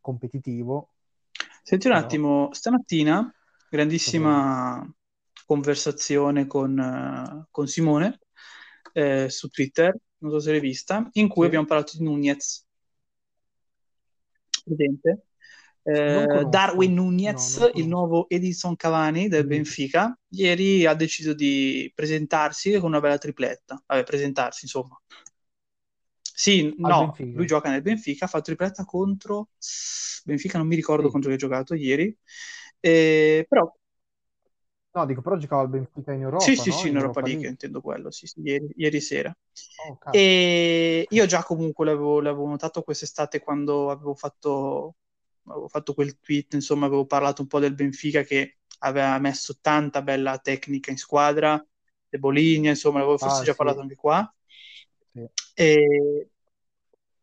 competitivo. 0.00 0.90
Senti 1.62 1.86
un 1.86 1.92
però... 1.94 2.04
attimo, 2.04 2.48
stamattina, 2.52 3.34
grandissima 3.70 4.78
okay. 4.78 4.92
conversazione 5.46 6.46
con, 6.46 6.78
uh, 6.78 7.46
con 7.50 7.66
Simone 7.66 8.20
eh, 8.92 9.28
su 9.28 9.48
Twitter, 9.48 9.96
non 10.18 10.30
so 10.32 10.40
se 10.40 10.50
l'hai 10.50 10.60
vista, 10.60 11.08
in 11.12 11.28
cui 11.28 11.42
sì. 11.42 11.46
abbiamo 11.46 11.66
parlato 11.66 11.96
di 11.96 12.04
Nunez. 12.04 12.66
Presente? 14.64 15.26
Eh, 15.86 16.46
Darwin 16.48 16.94
Nunez, 16.94 17.58
no, 17.58 17.70
il 17.74 17.86
nuovo 17.86 18.26
Edison 18.28 18.74
Cavani 18.74 19.28
del 19.28 19.44
mm. 19.44 19.48
Benfica, 19.48 20.18
ieri 20.28 20.86
ha 20.86 20.94
deciso 20.94 21.34
di 21.34 21.92
presentarsi 21.94 22.72
con 22.78 22.88
una 22.88 23.00
bella 23.00 23.18
tripletta. 23.18 23.82
Vabbè, 23.86 24.02
presentarsi, 24.02 24.64
insomma. 24.64 24.98
Sì, 26.20 26.74
Al 26.80 26.90
no, 26.90 27.00
Benfica. 27.06 27.36
lui 27.36 27.46
gioca 27.46 27.70
nel 27.70 27.82
Benfica, 27.82 28.24
ha 28.24 28.28
fatto 28.28 28.44
tripletta 28.44 28.84
contro 28.84 29.50
Benfica, 30.24 30.58
non 30.58 30.66
mi 30.66 30.74
ricordo 30.74 31.06
sì. 31.06 31.12
contro 31.12 31.28
chi 31.28 31.36
ha 31.36 31.38
giocato 31.38 31.74
ieri. 31.74 32.16
Eh, 32.80 33.44
però 33.48 33.70
No, 34.94 35.06
dico, 35.06 35.22
però 35.22 35.36
giocava 35.36 35.62
al 35.62 35.68
Benfica 35.68 36.12
in 36.12 36.20
Europa, 36.20 36.44
Sì, 36.44 36.54
sì, 36.54 36.70
no? 36.70 36.76
sì, 36.76 36.88
in, 36.88 36.94
Europa, 36.94 37.18
Europa 37.18 37.20
League, 37.22 37.32
League, 37.32 37.48
intendo 37.50 37.80
quello, 37.80 38.10
sì, 38.12 38.26
sì, 38.28 38.40
ieri, 38.42 38.68
ieri 38.76 39.00
sera. 39.00 39.36
Oh, 39.88 39.98
e 40.12 41.04
io 41.08 41.26
già 41.26 41.42
comunque 41.42 41.84
l'avevo, 41.84 42.20
l'avevo, 42.20 42.46
notato 42.46 42.82
quest'estate 42.82 43.40
quando 43.40 43.90
avevo 43.90 44.14
fatto, 44.14 44.94
avevo 45.46 45.68
fatto 45.68 45.94
quel 45.94 46.18
tweet, 46.20 46.54
insomma, 46.54 46.86
avevo 46.86 47.06
parlato 47.06 47.42
un 47.42 47.48
po' 47.48 47.58
del 47.58 47.74
Benfica 47.74 48.22
che 48.22 48.58
aveva 48.80 49.18
messo 49.18 49.58
tanta 49.60 50.02
bella 50.02 50.38
tecnica 50.38 50.90
in 50.90 50.98
squadra, 50.98 51.64
De 52.08 52.18
Boligna, 52.18 52.70
insomma, 52.70 52.98
avevo 52.98 53.18
forse 53.18 53.40
ah, 53.40 53.44
già 53.44 53.50
sì. 53.52 53.56
parlato 53.56 53.80
anche 53.80 53.94
qua. 53.94 54.34
Sì. 55.12 55.26
E... 55.54 56.28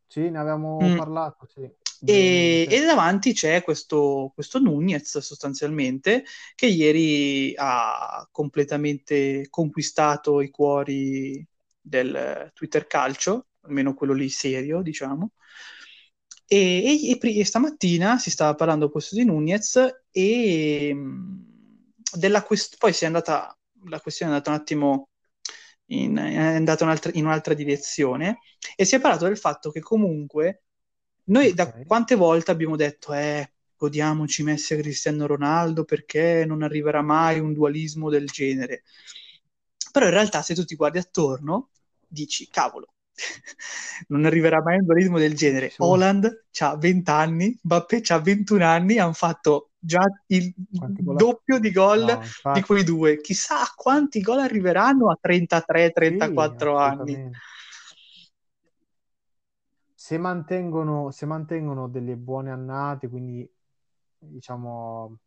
Sì, 0.07 0.29
ne 0.29 0.37
avevamo 0.37 0.79
mm. 0.81 0.97
parlato, 0.97 1.47
sì. 1.47 1.69
E, 2.03 2.67
e, 2.67 2.81
davanti 2.83 3.31
c'è 3.31 3.61
questo, 3.61 4.31
questo 4.33 4.59
Nunez 4.59 5.19
sostanzialmente 5.19 6.25
che 6.55 6.65
ieri 6.65 7.53
ha 7.55 8.27
completamente 8.31 9.47
conquistato 9.51 10.41
i 10.41 10.49
cuori 10.49 11.45
del 11.79 12.51
Twitter 12.55 12.87
calcio, 12.87 13.47
almeno 13.61 13.93
quello 13.93 14.13
lì 14.13 14.29
serio, 14.29 14.81
diciamo. 14.81 15.33
E, 16.53 17.17
e, 17.21 17.39
e 17.39 17.45
stamattina 17.45 18.17
si 18.17 18.29
stava 18.29 18.55
parlando 18.55 18.89
questo 18.89 19.15
di 19.15 19.23
Nunez 19.23 19.79
e 20.11 20.93
della 22.13 22.43
quest- 22.43 22.75
poi 22.77 22.91
si 22.91 23.05
è 23.05 23.07
andata, 23.07 23.57
la 23.85 24.01
questione 24.01 24.31
è 24.31 24.35
andata 24.35 24.51
un 24.53 24.57
attimo 24.59 25.09
in, 25.87 26.17
è 26.17 26.35
andata 26.55 26.83
un'altra, 26.83 27.11
in 27.13 27.25
un'altra 27.25 27.53
direzione 27.53 28.39
e 28.75 28.83
si 28.85 28.95
è 28.95 28.99
parlato 28.99 29.25
del 29.25 29.37
fatto 29.37 29.71
che 29.71 29.79
comunque 29.79 30.63
noi 31.25 31.53
da 31.53 31.71
quante 31.85 32.15
volte 32.15 32.51
abbiamo 32.51 32.75
detto, 32.75 33.13
eh, 33.13 33.53
godiamoci 33.77 34.43
Messi 34.43 34.73
e 34.73 34.81
Cristiano 34.81 35.25
Ronaldo 35.27 35.85
perché 35.85 36.43
non 36.45 36.63
arriverà 36.63 37.01
mai 37.01 37.39
un 37.39 37.53
dualismo 37.53 38.09
del 38.09 38.27
genere. 38.27 38.83
Però 39.91 40.05
in 40.05 40.11
realtà 40.11 40.41
se 40.41 40.55
tu 40.55 40.63
ti 40.65 40.75
guardi 40.75 40.97
attorno, 40.97 41.69
dici, 42.07 42.47
cavolo, 42.49 42.93
non 44.09 44.25
arriverà 44.25 44.61
mai 44.61 44.77
un 44.77 44.85
dualismo 44.85 45.17
del 45.17 45.35
genere. 45.35 45.69
Sì. 45.69 45.77
Holland 45.79 46.45
ha 46.59 46.75
20 46.75 47.09
anni, 47.11 47.59
Mbappé 47.61 48.01
ha 48.07 48.19
21 48.19 48.65
anni, 48.65 48.97
hanno 48.97 49.13
fatto 49.13 49.69
già 49.77 50.01
il 50.27 50.53
doppio 50.55 51.59
di 51.59 51.71
gol 51.71 52.19
no, 52.43 52.53
di 52.53 52.61
quei 52.61 52.83
due. 52.83 53.19
Chissà 53.21 53.57
quanti 53.75 54.21
gol 54.21 54.39
arriveranno 54.39 55.09
a 55.09 55.17
33-34 55.21 56.57
sì, 56.57 56.67
anni 56.67 57.31
se 60.01 60.17
mantengono, 60.17 61.11
se 61.11 61.27
mantengono 61.27 61.87
delle 61.87 62.17
buone 62.17 62.49
annate, 62.49 63.07
quindi 63.07 63.49
diciamo 64.17 65.19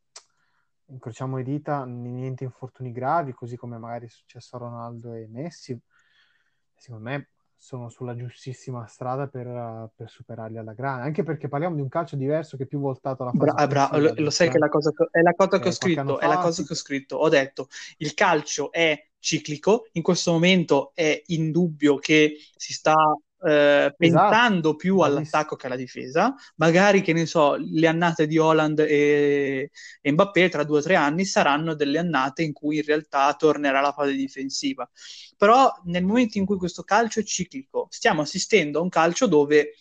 incrociamo 0.86 1.36
le 1.36 1.42
dita, 1.44 1.84
niente 1.84 2.44
infortuni 2.44 2.92
gravi, 2.92 3.32
così 3.32 3.56
come 3.56 3.78
magari 3.78 4.06
è 4.06 4.08
successo 4.10 4.56
a 4.56 4.58
Ronaldo 4.58 5.14
e 5.14 5.26
Messi, 5.28 5.80
secondo 6.74 7.08
me 7.08 7.28
sono 7.56 7.88
sulla 7.88 8.14
giustissima 8.14 8.86
strada 8.86 9.26
per, 9.26 9.90
per 9.94 10.10
superarli 10.10 10.58
alla 10.58 10.72
grande, 10.72 11.04
anche 11.04 11.22
perché 11.22 11.48
parliamo 11.48 11.74
di 11.74 11.80
un 11.80 11.88
calcio 11.88 12.16
diverso 12.16 12.56
che 12.56 12.64
è 12.64 12.66
più 12.66 12.80
voltato 12.80 13.22
alla 13.22 13.32
fase 13.32 13.52
Bra- 13.52 13.66
bra- 13.66 13.98
lo, 13.98 14.12
lo, 14.16 14.30
sai 14.30 14.50
che 14.50 14.58
la 14.58 14.68
cosa, 14.68 14.92
è 15.10 15.20
la 15.20 15.34
cosa 15.34 15.58
che 15.58 15.68
ho 15.68 15.72
scritto, 15.72 16.20
è 16.20 16.26
la 16.26 16.38
cosa 16.38 16.62
che 16.62 16.72
ho 16.72 16.76
scritto, 16.76 17.16
ho 17.16 17.28
detto 17.28 17.68
il 17.98 18.14
calcio 18.14 18.70
è 18.70 19.08
ciclico, 19.18 19.88
in 19.92 20.02
questo 20.02 20.32
momento 20.32 20.92
è 20.94 21.22
indubbio 21.26 21.96
che 21.96 22.36
si 22.56 22.72
sta 22.72 22.94
eh, 23.44 23.94
pensando 23.96 24.68
esatto. 24.68 24.76
più 24.76 24.98
all'attacco 25.00 25.56
che 25.56 25.66
alla 25.66 25.76
difesa. 25.76 26.34
Magari, 26.56 27.02
che 27.02 27.12
ne 27.12 27.26
so, 27.26 27.56
le 27.58 27.86
annate 27.86 28.26
di 28.26 28.38
Holland 28.38 28.80
e, 28.80 29.70
e 30.00 30.12
Mbappé 30.12 30.48
tra 30.48 30.64
due 30.64 30.78
o 30.78 30.82
tre 30.82 30.94
anni 30.94 31.24
saranno 31.24 31.74
delle 31.74 31.98
annate 31.98 32.42
in 32.42 32.52
cui 32.52 32.76
in 32.76 32.84
realtà 32.84 33.34
tornerà 33.34 33.80
la 33.80 33.92
fase 33.92 34.12
difensiva. 34.12 34.88
Però 35.36 35.70
nel 35.84 36.04
momento 36.04 36.38
in 36.38 36.46
cui 36.46 36.56
questo 36.56 36.82
calcio 36.82 37.20
è 37.20 37.22
ciclico, 37.24 37.86
stiamo 37.90 38.22
assistendo 38.22 38.78
a 38.78 38.82
un 38.82 38.88
calcio 38.88 39.26
dove 39.26 39.74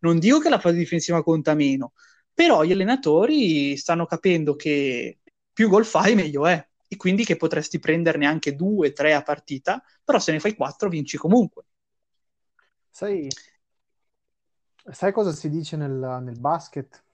non 0.00 0.18
dico 0.18 0.38
che 0.38 0.48
la 0.48 0.60
fase 0.60 0.76
difensiva 0.76 1.22
conta 1.22 1.54
meno, 1.54 1.92
però 2.32 2.62
gli 2.62 2.72
allenatori 2.72 3.76
stanno 3.76 4.06
capendo 4.06 4.54
che 4.54 5.18
più 5.52 5.68
gol 5.68 5.84
fai 5.84 6.14
meglio 6.14 6.46
è 6.46 6.64
e 6.86 6.96
quindi 6.96 7.24
che 7.24 7.36
potresti 7.36 7.78
prenderne 7.80 8.26
anche 8.26 8.54
due, 8.54 8.92
tre 8.92 9.12
a 9.12 9.22
partita, 9.22 9.82
però 10.04 10.18
se 10.18 10.32
ne 10.32 10.40
fai 10.40 10.54
quattro 10.54 10.88
vinci 10.88 11.16
comunque. 11.16 11.64
Sai, 12.90 13.28
sai 14.90 15.12
cosa 15.12 15.32
si 15.32 15.48
dice 15.48 15.76
nel, 15.76 16.20
nel 16.22 16.38
basket? 16.38 17.04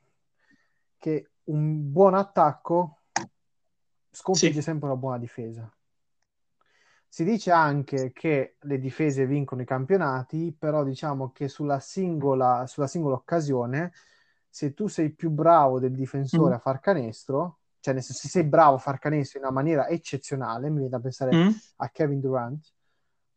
Che 0.99 1.31
un 1.45 1.93
buon 1.93 2.15
attacco 2.15 3.03
sconfigge 4.11 4.55
sì. 4.55 4.63
sempre 4.63 4.87
una 4.87 4.97
buona 4.97 5.19
difesa. 5.19 5.71
Si 7.09 7.23
dice 7.23 7.53
anche 7.53 8.13
che 8.13 8.57
le 8.61 8.79
difese 8.79 9.27
vincono 9.27 9.63
i 9.63 9.67
campionati, 9.67 10.55
però 10.57 10.83
diciamo 10.83 11.31
che 11.31 11.49
sulla 11.49 11.79
singola, 11.79 12.67
sulla 12.67 12.89
singola 12.89 13.15
occasione, 13.15 13.93
se 14.49 14.75
tu 14.75 14.89
sei 14.89 15.11
più 15.11 15.31
bravo 15.31 15.79
del 15.79 15.95
difensore 15.95 16.53
mm. 16.53 16.57
a 16.57 16.59
far 16.59 16.81
canestro, 16.81 17.59
cioè 17.81 17.95
senso 17.95 18.15
se 18.15 18.29
sei 18.29 18.45
bravo 18.45 18.77
a 18.77 18.79
far 18.79 18.99
canestro 18.99 19.39
in 19.39 19.45
una 19.45 19.55
maniera 19.55 19.89
eccezionale, 19.89 20.69
mi 20.71 20.77
viene 20.77 20.91
da 20.91 21.01
pensare 21.01 21.37
mm. 21.37 21.51
a 21.77 21.89
Kevin 21.91 22.21
Durant, 22.21 22.73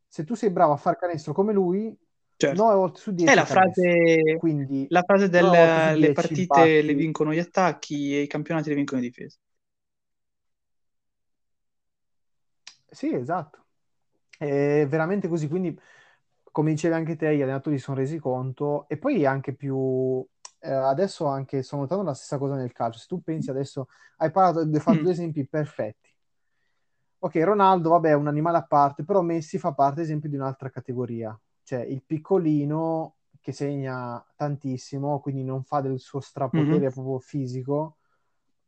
se 0.08 0.24
tu 0.24 0.36
sei 0.36 0.50
bravo 0.50 0.74
a 0.74 0.78
far 0.78 0.98
canestro 0.98 1.34
come 1.34 1.54
lui, 1.54 1.96
Certo. 2.40 2.62
9 2.62 2.76
volte 2.76 3.00
su 3.00 3.12
10 3.14 3.32
è 3.32 3.36
la 3.36 3.46
frase, 3.46 4.38
Quindi, 4.38 4.86
la 4.90 5.02
frase 5.02 5.28
delle 5.28 6.12
partite 6.14 6.84
le 6.84 6.94
vincono 6.94 7.34
gli 7.34 7.40
attacchi 7.40 8.16
e 8.16 8.22
i 8.22 8.28
campionati 8.28 8.70
le 8.70 8.76
vincono 8.76 9.02
le 9.02 9.08
difese. 9.08 9.40
Sì, 12.92 13.12
esatto. 13.12 13.66
È 14.38 14.86
veramente 14.88 15.28
così. 15.28 15.48
Quindi, 15.48 15.78
come 16.44 16.72
dicevi 16.72 16.94
anche 16.94 17.16
te, 17.16 17.36
gli 17.36 17.42
allenatori 17.42 17.78
si 17.78 17.84
sono 17.86 17.98
resi 17.98 18.20
conto 18.20 18.88
e 18.88 18.98
poi 18.98 19.26
anche 19.26 19.56
più... 19.56 20.24
Eh, 20.60 20.72
adesso 20.72 21.26
anche 21.26 21.64
sto 21.64 21.78
notando 21.78 22.04
la 22.04 22.14
stessa 22.14 22.38
cosa 22.38 22.54
nel 22.54 22.72
calcio. 22.72 23.00
Se 23.00 23.08
tu 23.08 23.20
pensi 23.24 23.50
adesso, 23.50 23.88
hai 24.18 24.30
parlato, 24.30 24.60
hai 24.60 24.80
fatto 24.80 25.00
mm. 25.00 25.02
due 25.02 25.12
esempi 25.12 25.48
perfetti. 25.48 26.14
Ok, 27.18 27.36
Ronaldo, 27.38 27.90
vabbè, 27.90 28.10
è 28.10 28.14
un 28.14 28.28
animale 28.28 28.58
a 28.58 28.64
parte, 28.64 29.04
però 29.04 29.22
Messi 29.22 29.58
fa 29.58 29.74
parte, 29.74 30.02
ad 30.02 30.06
esempio, 30.06 30.30
di 30.30 30.36
un'altra 30.36 30.70
categoria 30.70 31.36
cioè 31.68 31.82
il 31.82 32.02
piccolino 32.02 33.16
che 33.42 33.52
segna 33.52 34.26
tantissimo, 34.38 35.20
quindi 35.20 35.44
non 35.44 35.66
fa 35.66 35.82
del 35.82 36.00
suo 36.00 36.22
strapotere 36.22 36.80
mm-hmm. 36.80 36.92
proprio 36.92 37.20
fisico 37.20 37.98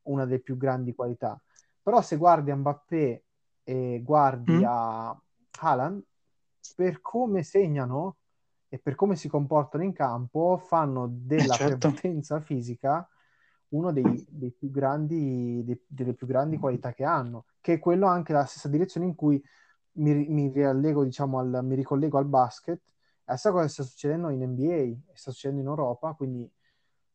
una 0.04 0.26
delle 0.26 0.42
più 0.42 0.58
grandi 0.58 0.94
qualità. 0.94 1.42
Però 1.82 2.02
se 2.02 2.18
guardi 2.18 2.52
a 2.52 2.58
Mbappé 2.58 3.24
e 3.64 4.02
guardi 4.04 4.52
mm. 4.52 4.64
a 4.66 5.22
Haaland, 5.62 6.04
per 6.76 7.00
come 7.00 7.42
segnano 7.42 8.18
e 8.68 8.80
per 8.80 8.96
come 8.96 9.16
si 9.16 9.30
comportano 9.30 9.86
in 9.86 9.94
campo, 9.94 10.58
fanno 10.58 11.08
della 11.10 11.54
eh 11.54 11.58
certo. 11.58 11.78
prepotenza 11.78 12.42
fisica 12.42 13.08
uno 13.70 13.94
dei, 13.94 14.28
dei 14.28 14.52
più 14.52 14.70
grandi, 14.72 15.64
dei, 15.64 15.82
delle 15.88 16.14
più 16.14 16.28
grandi 16.28 16.58
qualità 16.58 16.92
che 16.92 17.06
hanno, 17.06 17.46
che 17.62 17.76
è 17.76 17.80
quello 17.80 18.08
anche 18.08 18.34
la 18.34 18.44
stessa 18.44 18.68
direzione 18.68 19.06
in 19.06 19.16
cui 19.16 19.42
mi, 20.00 20.28
mi 20.28 20.52
diciamo, 20.52 21.40
al, 21.40 21.60
mi 21.64 21.76
ricollego 21.76 22.18
al 22.18 22.26
basket, 22.26 22.82
la 23.26 23.36
stessa 23.36 23.54
cosa 23.54 23.68
sta 23.68 23.84
succedendo 23.84 24.30
in 24.30 24.42
NBA, 24.44 25.14
sta 25.14 25.32
succedendo 25.32 25.62
in 25.62 25.68
Europa, 25.68 26.14
quindi 26.14 26.50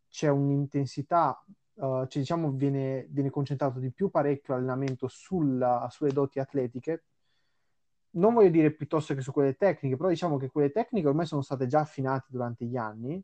c'è 0.08 0.28
un'intensità, 0.28 1.44
uh, 1.74 2.06
cioè, 2.06 2.22
diciamo, 2.22 2.50
viene, 2.52 3.06
viene, 3.10 3.30
concentrato 3.30 3.80
di 3.80 3.90
più 3.90 4.10
parecchio 4.10 4.54
l'allenamento 4.54 5.08
sulla, 5.08 5.88
sulle 5.90 6.12
doti 6.12 6.38
atletiche, 6.38 7.04
non 8.10 8.32
voglio 8.34 8.50
dire 8.50 8.70
piuttosto 8.70 9.14
che 9.14 9.20
su 9.22 9.32
quelle 9.32 9.56
tecniche, 9.56 9.96
però 9.96 10.08
diciamo 10.08 10.36
che 10.36 10.50
quelle 10.50 10.70
tecniche 10.70 11.08
ormai 11.08 11.26
sono 11.26 11.42
state 11.42 11.66
già 11.66 11.80
affinate 11.80 12.26
durante 12.28 12.64
gli 12.64 12.76
anni 12.76 13.22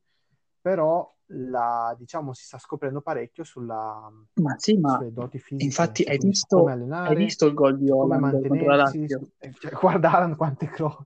però 0.60 1.12
la, 1.32 1.94
diciamo, 1.98 2.32
si 2.32 2.44
sta 2.44 2.58
scoprendo 2.58 3.00
parecchio 3.00 3.44
sulla, 3.44 4.10
ma 4.34 4.54
sì, 4.58 4.76
ma 4.78 4.96
sulle 4.96 5.12
doti 5.12 5.38
fisiche. 5.38 5.64
infatti 5.64 6.02
cioè, 6.02 6.12
hai 6.12 6.18
visto, 6.18 6.56
come 6.56 6.72
hai 6.72 6.76
allenare, 6.76 7.14
visto 7.14 7.46
il 7.46 7.54
gol 7.54 7.78
di 7.78 7.90
Holland 7.90 8.46
contro 8.46 8.66
la 8.66 8.76
Lazio? 8.76 9.28
eh, 9.38 9.52
cioè, 9.58 9.72
guarda 9.78 10.12
Alan 10.12 10.36
quante 10.36 10.66
croci. 10.66 11.02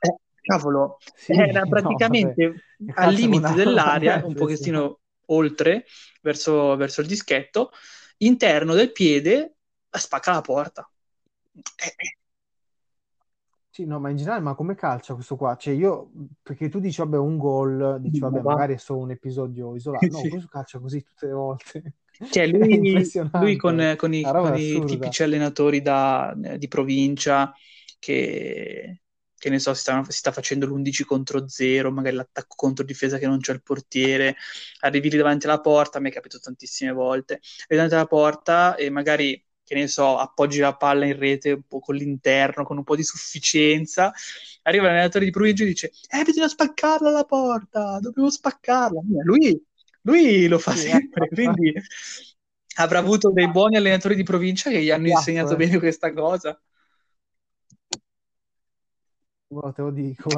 Eh, 0.00 0.16
cavolo, 0.42 0.98
Sì, 1.14 1.32
era 1.32 1.60
no, 1.64 1.68
praticamente 1.68 2.54
vabbè, 2.78 3.00
al 3.00 3.14
limite 3.14 3.46
una 3.46 3.54
dell'area, 3.54 4.14
un 4.16 4.20
niente, 4.20 4.28
sì. 4.30 4.44
pochettino 4.44 5.00
oltre, 5.26 5.86
verso, 6.22 6.76
verso 6.76 7.00
il 7.00 7.06
dischetto, 7.06 7.70
interno 8.18 8.74
del 8.74 8.92
piede, 8.92 9.54
spacca 9.90 10.32
la 10.32 10.40
porta. 10.40 10.88
Eh, 11.54 11.94
eh, 11.96 12.16
Sì, 13.76 13.84
no, 13.84 14.00
ma 14.00 14.08
in 14.08 14.16
generale, 14.16 14.40
ma 14.42 14.54
come 14.54 14.74
calcia 14.74 15.12
questo 15.14 15.36
qua? 15.36 15.54
Cioè 15.56 15.74
io, 15.74 16.10
perché 16.42 16.68
tu 16.70 16.78
dici, 16.80 17.00
vabbè, 17.02 17.18
un 17.18 17.36
gol, 17.36 17.98
dici, 18.00 18.24
ma 18.24 18.40
vabbè, 18.40 18.42
va. 18.42 18.56
magari 18.56 18.72
è 18.74 18.78
solo 18.78 19.00
un 19.00 19.10
episodio 19.10 19.74
isolato. 19.76 20.08
No, 20.16 20.26
Sì. 20.28 20.28
questo 20.28 20.48
calcia 20.48 20.78
così 20.78 21.02
tutte 21.02 21.26
le 21.26 21.32
volte. 21.32 21.94
Cioè, 22.28 22.46
lui, 22.48 23.12
lui 23.36 23.56
con, 23.56 23.94
con 23.96 24.12
i, 24.14 24.34
con 24.36 24.54
i 24.56 24.82
tipici 24.84 25.22
allenatori 25.22 25.80
da- 25.80 26.34
di 26.56 26.68
provincia 26.68 27.52
che, 27.98 29.02
che 29.36 29.48
ne 29.50 29.58
so, 29.58 29.74
si 29.74 29.80
sta, 29.82 30.02
si 30.04 30.18
sta 30.18 30.32
facendo 30.32 30.66
l'11 30.66 31.04
contro 31.04 31.48
0, 31.48 31.90
magari 31.92 32.16
l'attacco 32.16 32.54
contro 32.56 32.84
difesa 32.84 33.18
che 33.18 33.26
non 33.26 33.38
c'è 33.40 33.52
il 33.52 33.62
portiere, 33.62 34.36
arrivi 34.80 35.10
lì 35.10 35.16
davanti 35.16 35.46
alla 35.46 35.60
porta, 35.60 36.00
mi 36.00 36.10
è 36.10 36.12
capitato 36.12 36.42
tantissime 36.42 36.92
volte, 36.92 37.34
arrivi 37.34 37.74
davanti 37.76 37.94
alla 37.94 38.06
porta 38.06 38.74
e 38.76 38.90
magari, 38.90 39.42
che 39.66 39.74
ne 39.74 39.88
so, 39.88 40.16
appoggi 40.16 40.60
la 40.60 40.76
palla 40.76 41.06
in 41.06 41.18
rete 41.18 41.50
un 41.50 41.62
po' 41.66 41.80
con 41.80 41.96
l'interno, 41.96 42.64
con 42.64 42.76
un 42.78 42.84
po' 42.84 42.94
di 42.94 43.02
sufficienza, 43.02 44.12
arriva 44.62 44.86
l'allenatore 44.86 45.24
di 45.24 45.32
provincia 45.32 45.64
e 45.64 45.66
dice, 45.66 45.90
eh, 46.08 46.22
bisogna 46.22 46.46
spaccarla 46.46 47.10
la 47.10 47.24
porta, 47.24 47.98
dobbiamo 48.00 48.30
spaccarla. 48.30 49.00
Lui, 49.24 49.60
lui 50.02 50.46
lo 50.46 50.58
fa 50.60 50.72
Sì, 50.72 50.88
sempre, 50.88 51.28
quindi 51.28 51.74
avrà 52.76 53.00
avuto 53.00 53.32
dei 53.32 53.50
buoni 53.50 53.76
allenatori 53.76 54.14
di 54.14 54.22
provincia 54.22 54.70
che 54.70 54.80
gli 54.82 54.90
hanno 54.90 55.06
Esatto, 55.06 55.18
insegnato 55.18 55.54
eh. 55.54 55.56
bene 55.56 55.78
questa 55.78 56.12
cosa. 56.12 56.60
Guarda, 59.48 59.72
te 59.72 59.82
lo 59.82 59.90
dico. 59.90 60.30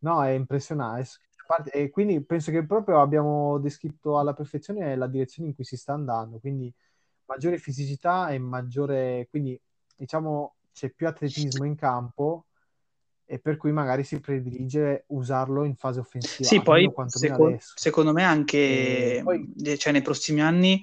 No, 0.00 0.22
è 0.22 0.30
impressionante. 0.30 1.08
E 1.72 1.90
quindi 1.90 2.22
penso 2.24 2.50
che 2.50 2.64
proprio 2.64 3.00
abbiamo 3.00 3.58
descritto 3.58 4.18
alla 4.18 4.32
perfezione 4.32 4.96
la 4.96 5.06
direzione 5.06 5.50
in 5.50 5.54
cui 5.54 5.64
si 5.64 5.76
sta 5.76 5.92
andando, 5.92 6.38
quindi 6.38 6.72
maggiore 7.26 7.58
fisicità 7.58 8.30
e 8.30 8.38
maggiore, 8.38 9.26
quindi 9.30 9.58
diciamo 9.96 10.54
c'è 10.72 10.90
più 10.90 11.06
atletismo 11.06 11.64
in 11.64 11.74
campo 11.76 12.46
e 13.26 13.38
per 13.38 13.56
cui 13.56 13.72
magari 13.72 14.04
si 14.04 14.20
predilige 14.20 15.04
usarlo 15.08 15.64
in 15.64 15.76
fase 15.76 16.00
offensiva, 16.00 16.48
Sì, 16.48 16.60
poi 16.62 16.90
seco- 17.06 17.56
secondo 17.58 18.12
me 18.12 18.22
anche, 18.24 19.20
poi 19.24 19.52
cioè 19.78 19.92
nei 19.92 20.02
prossimi 20.02 20.42
anni, 20.42 20.82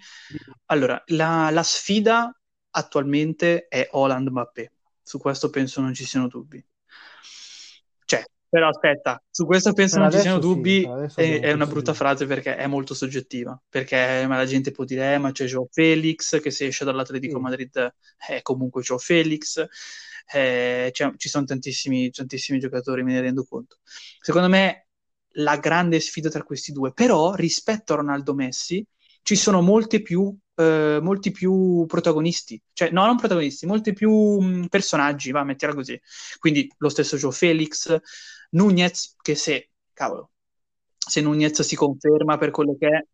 allora, 0.68 1.02
la, 1.08 1.50
la 1.52 1.64
sfida 1.64 2.36
attualmente 2.72 3.68
è 3.68 3.88
Holland-Mbappé, 3.92 4.72
su 5.02 5.20
questo 5.20 5.50
penso 5.50 5.82
non 5.82 5.94
ci 5.94 6.06
siano 6.06 6.28
dubbi. 6.28 6.64
Cioè, 8.52 8.60
però 8.60 8.68
aspetta, 8.70 9.22
su 9.30 9.46
questo 9.46 9.74
penso 9.74 9.98
per 9.98 10.00
non 10.00 10.10
ci 10.10 10.20
siano 10.20 10.40
sì, 10.40 10.40
dubbi, 10.40 10.84
adesso 10.84 11.24
è, 11.24 11.40
è 11.40 11.52
una 11.54 11.68
brutta 11.68 11.94
dubbio. 11.94 11.94
frase 11.94 12.26
perché 12.26 12.56
è 12.56 12.68
molto 12.68 12.94
soggettiva, 12.94 13.60
perché 13.70 14.26
ma 14.28 14.38
la 14.38 14.46
gente 14.46 14.72
può 14.72 14.84
dire, 14.84 15.14
eh, 15.14 15.18
ma 15.18 15.32
c'è 15.32 15.46
Joao 15.46 15.68
Felix 15.72 16.40
che 16.42 16.52
se 16.52 16.68
esce 16.68 16.84
dall'Atletico 16.86 17.40
Sì, 17.40 17.42
Madrid 17.42 17.94
è 18.18 18.42
comunque 18.42 18.82
Joao 18.82 19.00
Felix, 19.00 19.66
eh, 20.34 20.90
c'è- 20.92 21.14
ci 21.18 21.30
sono 21.30 21.46
tantissimi, 21.46 22.10
tantissimi 22.12 22.60
giocatori, 22.60 23.04
me 23.04 23.14
ne 23.14 23.22
rendo 23.22 23.44
conto. 23.46 23.78
Secondo 24.20 24.50
me 24.50 24.88
la 25.36 25.58
grande 25.58 26.00
sfida 26.00 26.30
tra 26.30 26.44
questi 26.44 26.72
due, 26.74 26.92
però 26.94 27.34
rispetto 27.36 27.94
a 27.94 27.96
Ronaldo 27.98 28.34
Messi 28.34 28.86
ci 29.24 29.36
sono 29.36 29.62
molte 29.62 30.02
più, 30.02 30.36
eh, 30.56 31.00
molti 31.02 31.32
più 31.32 31.86
protagonisti, 31.88 32.62
cioè 32.74 32.90
no, 32.92 33.06
non 33.06 33.18
protagonisti, 33.18 33.66
molti 33.66 33.94
più 33.94 34.12
mh, 34.40 34.68
personaggi, 34.68 35.32
va, 35.32 35.44
mettiamo 35.44 35.76
così. 35.76 36.00
Quindi 36.40 36.70
lo 36.78 36.90
stesso 36.90 37.18
Joe 37.18 37.32
Felix, 37.32 37.98
Nunez, 38.52 39.16
che 39.22 39.36
se, 39.36 39.70
cavolo, 39.94 40.32
se 40.98 41.22
Nunez 41.22 41.62
si 41.62 41.76
conferma 41.76 42.38
per 42.38 42.52
quello 42.52 42.76
che 42.78 42.88
è, 42.88 43.06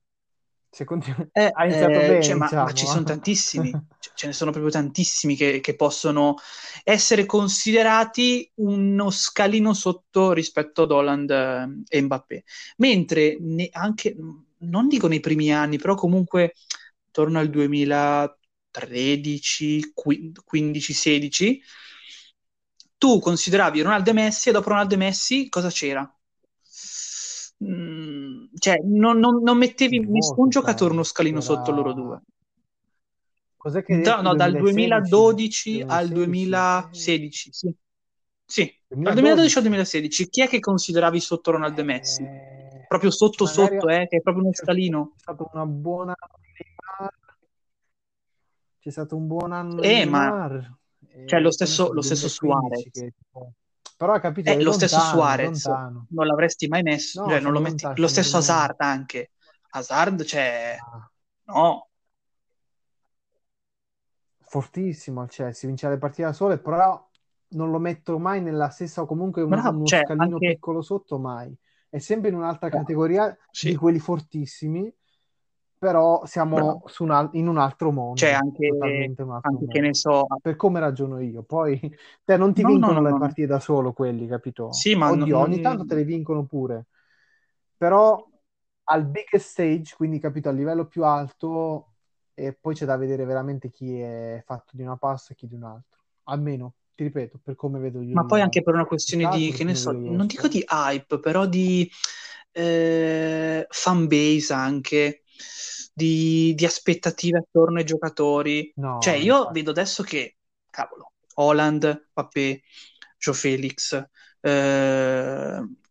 continu- 0.84 1.30
eh, 1.32 1.50
ha 1.54 1.66
iniziato 1.66 2.00
eh, 2.00 2.08
bene, 2.08 2.22
cioè, 2.22 2.36
ma, 2.36 2.40
ma 2.40 2.44
diciamo. 2.44 2.74
ci 2.74 2.86
sono 2.86 3.04
tantissimi, 3.04 3.72
ce, 4.00 4.12
ce 4.14 4.28
ne 4.28 4.34
sono 4.34 4.52
proprio 4.52 4.72
tantissimi 4.72 5.36
che, 5.36 5.60
che 5.60 5.76
possono 5.76 6.36
essere 6.84 7.26
considerati 7.26 8.50
uno 8.56 9.10
scalino 9.10 9.74
sotto 9.74 10.34
rispetto 10.34 10.84
ad 10.84 10.92
Holland 10.92 11.30
eh, 11.30 11.98
e 11.98 12.02
Mbappé. 12.02 12.44
Mentre 12.78 13.38
ne- 13.40 13.70
anche, 13.72 14.16
non 14.60 14.88
dico 14.88 15.08
nei 15.08 15.20
primi 15.20 15.54
anni, 15.54 15.78
però 15.78 15.96
comunque 15.96 16.54
attorno 17.08 17.40
al 17.40 17.50
2013, 17.50 19.92
15, 19.94 20.94
16, 20.94 21.62
tu 22.98 23.20
consideravi 23.20 23.82
Ronaldo 23.82 24.10
e 24.10 24.14
Messi 24.14 24.50
e 24.50 24.52
dopo 24.52 24.70
Ronaldo 24.70 24.94
e 24.96 24.98
Messi 24.98 25.50
cosa 25.50 25.70
c'era? 25.70 26.10
Mm, 27.64 28.46
cioè, 28.58 28.78
non, 28.84 29.18
non- 29.20 29.42
non 29.42 29.58
mettevi 29.58 30.00
Molto 30.00 30.12
nessun 30.12 30.50
giocatore 30.50 30.94
uno 30.94 31.04
scalino 31.04 31.42
sotto 31.42 31.72
loro 31.72 31.90
Era... 31.90 31.94
due. 31.94 32.22
Cos'è 33.58 33.84
che 33.84 33.96
Da- 34.02 34.22
no, 34.22 34.36
dal 34.36 34.56
2016? 34.56 34.58
2012 34.58 35.84
al 35.88 36.08
2016? 36.10 37.50
2016, 37.50 37.50
sì. 37.52 37.76
Sì, 38.46 38.74
dal 39.02 39.16
2012 39.16 39.58
al 39.58 39.64
2012? 39.64 39.64
2016. 39.64 40.30
Chi 40.30 40.42
è 40.42 40.48
che 40.48 40.60
consideravi 40.60 41.20
sotto 41.20 41.52
Ronaldo 41.52 41.82
e 41.82 41.84
Messi? 41.84 42.24
Eh, 42.24 42.88
Proprio 42.88 43.12
sotto 43.12 43.44
magari 43.44 43.78
sotto, 43.78 43.90
eh, 43.90 44.08
che 44.08 44.18
è 44.18 44.22
proprio 44.22 44.44
uno 44.44 44.54
scalino. 44.54 45.14
c'è 45.16 45.20
stato 45.20 45.50
una 45.54 45.66
buona 45.66 46.16
c'è 48.80 48.90
stato 48.90 49.16
un 49.16 49.28
buon 49.28 49.52
anno 49.52 49.86
di 49.86 49.94
Eh, 49.94 50.06
ma 50.06 50.24
Neymar 50.30 50.78
cioè 51.26 51.40
eh, 51.40 51.42
lo 51.42 51.52
stesso, 51.52 51.86
so, 51.88 51.94
lo 51.94 52.02
stesso 52.02 52.28
2015 52.28 52.90
Suarez. 52.90 52.90
che 52.92 53.14
tipo... 53.18 53.54
però 53.98 54.20
capito, 54.20 54.50
Eh, 54.50 54.58
è 54.58 54.62
lo 54.62 54.72
stesso 54.72 54.96
lontano, 54.98 55.12
è 55.12 55.14
Suarez 55.14 55.66
lontano. 55.68 56.08
non 56.10 56.26
l'avresti 56.28 56.68
mai 56.68 56.84
messo, 56.84 57.22
No, 57.22 57.30
cioè 57.30 57.40
non 57.40 57.52
lo 57.52 57.60
metti. 57.60 57.84
lontano, 57.84 57.96
Lo 58.02 58.08
stesso. 58.08 58.38
Hazard 58.38 58.76
anche. 58.80 59.32
Hazard, 59.72 60.24
cioè, 60.24 60.78
Ah, 60.80 61.10
no. 61.48 61.88
fortissimo 64.40 65.22
al 65.22 65.30
Chelsea, 65.30 65.68
vince 65.68 65.90
le 65.90 65.98
partite 65.98 66.24
da 66.24 66.34
sole, 66.34 66.58
però 66.60 67.06
non 67.50 67.72
lo 67.72 67.80
metto 67.80 68.18
mai 68.20 68.42
nella 68.42 68.70
stessa 68.70 69.02
o 69.02 69.06
comunque 69.06 69.42
un- 69.42 69.50
Bravo, 69.52 69.78
uno 69.78 69.86
cioè 69.86 70.02
scalino 70.04 70.36
anche... 70.36 70.48
piccolo 70.54 70.82
sotto 70.82 71.18
mai. 71.20 71.56
È 71.90 71.98
sempre 72.00 72.30
in 72.30 72.36
un'altra 72.36 72.68
eh, 72.68 72.72
categoria 72.72 73.30
di 73.30 73.38
sì, 73.52 73.76
quelli 73.76 74.00
fortissimi, 74.00 74.94
però 75.78 76.26
siamo 76.26 76.82
un 77.00 77.30
in 77.34 77.48
un 77.48 77.58
altro 77.58 77.92
Cioè 78.14 78.32
mondo, 78.32 78.36
anche, 78.36 78.68
un 78.70 78.82
altro 78.84 79.26
anche 79.42 79.66
che 79.68 79.80
ne 79.80 79.84
mondo. 79.86 79.94
so... 79.94 80.26
Per 80.42 80.56
come 80.56 80.80
ragiono 80.80 81.20
io. 81.20 81.44
Poi 81.44 81.80
te 82.24 82.38
non 82.38 82.54
ti 82.54 82.64
No, 82.64 82.70
no, 82.70 82.76
vincono 82.78 83.00
no, 83.02 83.08
le 83.10 83.12
no. 83.12 83.18
partite 83.20 83.48
da 83.48 83.60
solo 83.60 83.94
quelli, 83.94 84.28
capito? 84.28 84.72
Sì, 84.72 84.96
ma 84.96 85.10
Oddio, 85.12 85.38
ogni 85.38 85.62
tanto 85.62 85.86
te 85.86 85.96
le 85.96 86.04
vincono 86.04 86.46
pure. 86.46 86.88
Però 87.78 88.26
al 88.86 89.06
big 89.06 89.36
stage, 89.38 89.96
quindi 89.96 90.20
capito, 90.20 90.50
a 90.50 90.52
livello 90.52 90.88
più 90.88 91.04
alto, 91.04 91.94
e 92.34 92.54
poi 92.54 92.74
c'è 92.74 92.86
da 92.86 92.98
vedere 92.98 93.26
veramente 93.26 93.70
chi 93.70 94.00
è 94.00 94.42
fatto 94.46 94.76
di 94.76 94.82
una 94.82 94.98
pasta 94.98 95.34
e 95.34 95.36
chi 95.36 95.48
di 95.48 95.56
un 95.56 95.64
altro. 95.64 96.00
Almeno, 96.24 96.74
ti 96.96 97.04
ripeto, 97.04 97.40
per 97.44 97.56
come 97.56 97.80
vedo 97.80 98.02
io 98.02 98.16
ma 98.16 98.26
poi 98.26 98.42
anche 98.42 98.64
per 98.64 98.74
una 98.74 98.86
questione 98.86 99.28
di, 99.30 99.52
che 99.52 99.64
ne 99.64 99.76
so, 99.76 99.92
non 99.92 100.26
dico 100.28 100.48
di 100.48 100.64
hype, 100.68 101.20
però 101.20 101.46
di 101.46 101.90
eh, 102.52 103.66
fan 103.70 104.08
base 104.08 104.54
anche, 104.54 105.24
di, 105.94 106.54
di 106.56 106.66
aspettative 106.66 107.40
attorno 107.40 107.80
ai 107.80 107.86
giocatori. 107.86 108.76
Cioè, 108.98 109.14
No, 109.16 109.16
io 109.16 109.50
infatti. 109.50 109.52
vedo 109.52 109.72
adesso 109.72 110.04
che, 110.04 110.38
cavolo, 110.70 111.14
Holland, 111.36 112.10
Mbappé, 112.12 112.62
Joe 113.18 113.34
Felix, 113.36 113.94
eh, 114.42 114.50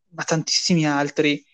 ma 0.09 0.25
tantissimi 0.25 0.87
altri, 0.87 1.45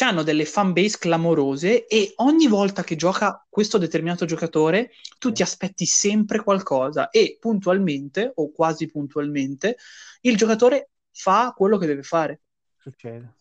hanno 0.00 0.22
delle 0.22 0.46
fan 0.46 0.72
base 0.72 0.98
clamorose 0.98 1.86
e 1.86 2.12
ogni 2.16 2.48
volta 2.48 2.82
che 2.82 2.96
gioca 2.96 3.44
questo 3.48 3.76
determinato 3.78 4.24
giocatore, 4.24 4.90
tu 5.18 5.32
ti 5.32 5.42
aspetti 5.42 5.84
sempre 5.86 6.42
qualcosa 6.42 7.10
e 7.10 7.36
puntualmente, 7.38 8.32
o 8.36 8.50
quasi 8.52 8.86
puntualmente, 8.86 9.76
il 10.22 10.36
giocatore 10.36 10.90
fa 11.12 11.52
quello 11.56 11.76
che 11.78 11.86
deve 11.86 12.02
fare. 12.02 12.40
succede. 12.78 13.32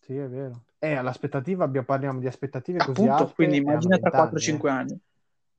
Sì, 0.00 0.16
è 0.16 0.28
vero. 0.28 0.64
E 0.86 0.94
all'aspettativa 0.94 1.64
abbiamo- 1.64 1.86
parliamo 1.86 2.20
di 2.20 2.28
aspettative 2.28 2.78
così 2.78 3.08
Appunto, 3.08 3.34
quindi 3.34 3.56
alte 3.56 3.68
hanno 3.68 3.78
immagina 3.80 3.98
tra 3.98 4.10
20 4.10 4.16
anni, 4.16 4.30
4-5 4.30 4.68
eh. 4.68 4.72
anni. 4.72 5.00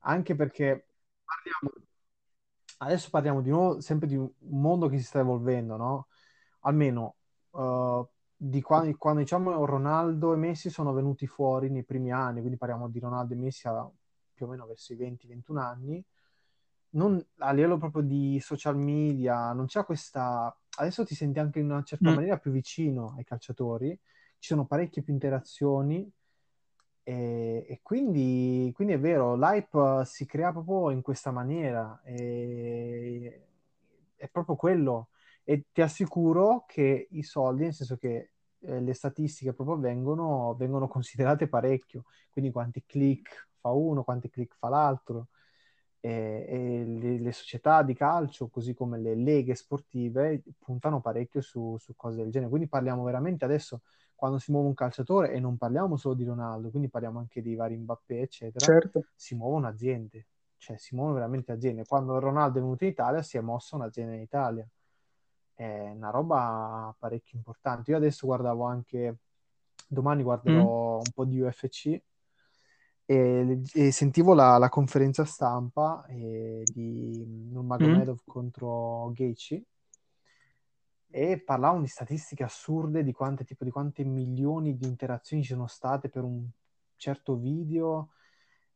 Anche 0.00 0.34
perché 0.34 0.86
parliamo, 1.24 1.86
adesso 2.78 3.10
parliamo 3.10 3.42
di 3.42 3.50
nuovo 3.50 3.80
sempre 3.80 4.08
di 4.08 4.16
un 4.16 4.30
mondo 4.48 4.88
che 4.88 4.96
si 4.98 5.04
sta 5.04 5.18
evolvendo, 5.18 5.76
no? 5.76 6.06
Almeno 6.60 7.16
eh, 7.54 8.06
di 8.36 8.62
quando, 8.62 8.96
quando 8.96 9.20
diciamo 9.20 9.64
Ronaldo 9.66 10.32
e 10.32 10.36
Messi 10.36 10.70
sono 10.70 10.92
venuti 10.94 11.26
fuori 11.26 11.68
nei 11.68 11.84
primi 11.84 12.10
anni, 12.10 12.38
quindi 12.40 12.56
parliamo 12.56 12.88
di 12.88 12.98
Ronaldo 12.98 13.34
e 13.34 13.36
Messi 13.36 13.68
a 13.68 13.86
più 14.32 14.46
o 14.46 14.48
meno 14.48 14.66
verso 14.66 14.92
i 14.92 14.96
20-21 14.96 15.60
anni, 15.60 16.02
non, 16.90 17.22
a 17.38 17.52
livello 17.52 17.76
proprio 17.76 18.02
di 18.02 18.40
social 18.40 18.76
media 18.76 19.52
non 19.52 19.66
c'è 19.66 19.84
questa 19.84 20.56
adesso 20.78 21.04
ti 21.04 21.14
senti 21.14 21.38
anche 21.38 21.58
in 21.58 21.70
una 21.70 21.82
certa 21.82 22.10
Mm. 22.10 22.14
maniera 22.14 22.38
più 22.38 22.50
vicino 22.50 23.14
ai 23.16 23.24
calciatori, 23.24 23.98
ci 24.38 24.48
sono 24.50 24.66
parecchie 24.66 25.02
più 25.02 25.12
interazioni 25.12 26.10
e, 27.02 27.64
e 27.68 27.80
quindi, 27.82 28.70
quindi 28.74 28.94
è 28.94 28.98
vero, 29.00 29.34
l'hype 29.36 30.00
eh, 30.02 30.04
si 30.04 30.26
crea 30.26 30.52
proprio 30.52 30.90
in 30.90 31.00
questa 31.02 31.30
maniera, 31.30 32.00
e- 32.04 33.46
è 34.16 34.28
proprio 34.28 34.56
quello. 34.56 35.08
E 35.44 35.66
ti 35.72 35.80
assicuro 35.80 36.64
che 36.66 37.08
i 37.10 37.22
soldi, 37.22 37.62
nel 37.62 37.72
senso 37.74 37.96
che 37.96 38.32
eh, 38.60 38.80
le 38.80 38.92
statistiche 38.94 39.54
proprio 39.54 39.78
vengono, 39.78 40.54
vengono 40.54 40.88
considerate 40.88 41.48
parecchio, 41.48 42.04
quindi 42.30 42.50
quanti 42.50 42.84
click 42.84 43.48
fa 43.60 43.70
uno, 43.70 44.04
quanti 44.04 44.28
click 44.28 44.56
fa 44.58 44.68
l'altro. 44.68 45.28
E, 46.00 46.44
e 46.48 46.84
le, 46.84 47.18
le 47.18 47.32
società 47.32 47.82
di 47.82 47.94
calcio, 47.94 48.48
così 48.48 48.72
come 48.74 48.98
le 48.98 49.14
leghe 49.16 49.54
sportive, 49.54 50.42
puntano 50.58 51.00
parecchio 51.00 51.40
su, 51.40 51.76
su 51.78 51.94
cose 51.96 52.18
del 52.18 52.30
genere. 52.30 52.50
Quindi 52.50 52.68
parliamo 52.68 53.02
veramente 53.02 53.44
adesso, 53.44 53.82
quando 54.18 54.38
si 54.40 54.50
muove 54.50 54.66
un 54.66 54.74
calciatore, 54.74 55.30
e 55.32 55.38
non 55.38 55.56
parliamo 55.56 55.96
solo 55.96 56.14
di 56.14 56.24
Ronaldo, 56.24 56.70
quindi 56.70 56.88
parliamo 56.88 57.20
anche 57.20 57.40
di 57.40 57.54
vari 57.54 57.76
Mbappé, 57.76 58.20
eccetera, 58.20 58.66
Certo. 58.66 59.04
si 59.14 59.36
muovono 59.36 59.68
aziende, 59.68 60.26
cioè 60.56 60.76
si 60.76 60.96
muovono 60.96 61.14
veramente 61.14 61.52
aziende. 61.52 61.84
Quando 61.86 62.18
Ronaldo 62.18 62.58
è 62.58 62.62
venuto 62.62 62.82
in 62.82 62.90
Italia, 62.90 63.22
si 63.22 63.36
è 63.36 63.40
mossa 63.40 63.76
un'azienda 63.76 64.14
in 64.14 64.20
Italia. 64.22 64.66
È 65.54 65.90
una 65.94 66.10
roba 66.10 66.92
parecchio 66.98 67.38
importante. 67.38 67.92
Io 67.92 67.96
adesso 67.96 68.26
guardavo 68.26 68.64
anche, 68.64 69.18
domani 69.86 70.22
Mm. 70.22 70.24
guarderò 70.24 70.98
un 71.00 71.10
po' 71.12 71.24
di 71.24 71.40
UFC 71.40 72.00
e, 73.06 73.62
e 73.72 73.90
sentivo 73.92 74.34
la, 74.34 74.58
la 74.58 74.68
conferenza 74.68 75.24
stampa 75.24 76.04
eh, 76.08 76.64
di 76.68 77.24
Mm. 77.26 77.52
Nurmagomedov 77.52 78.20
contro 78.26 79.12
Gaethje 79.14 79.62
e 81.10 81.38
parlavano 81.40 81.82
di 81.82 81.88
statistiche 81.88 82.44
assurde 82.44 83.02
di 83.02 83.12
quante, 83.12 83.44
tipo, 83.44 83.64
di 83.64 83.70
quante 83.70 84.04
milioni 84.04 84.76
di 84.76 84.86
interazioni 84.86 85.42
ci 85.42 85.52
sono 85.52 85.66
state 85.66 86.08
per 86.08 86.22
un 86.24 86.46
certo 86.96 87.36
video 87.36 88.10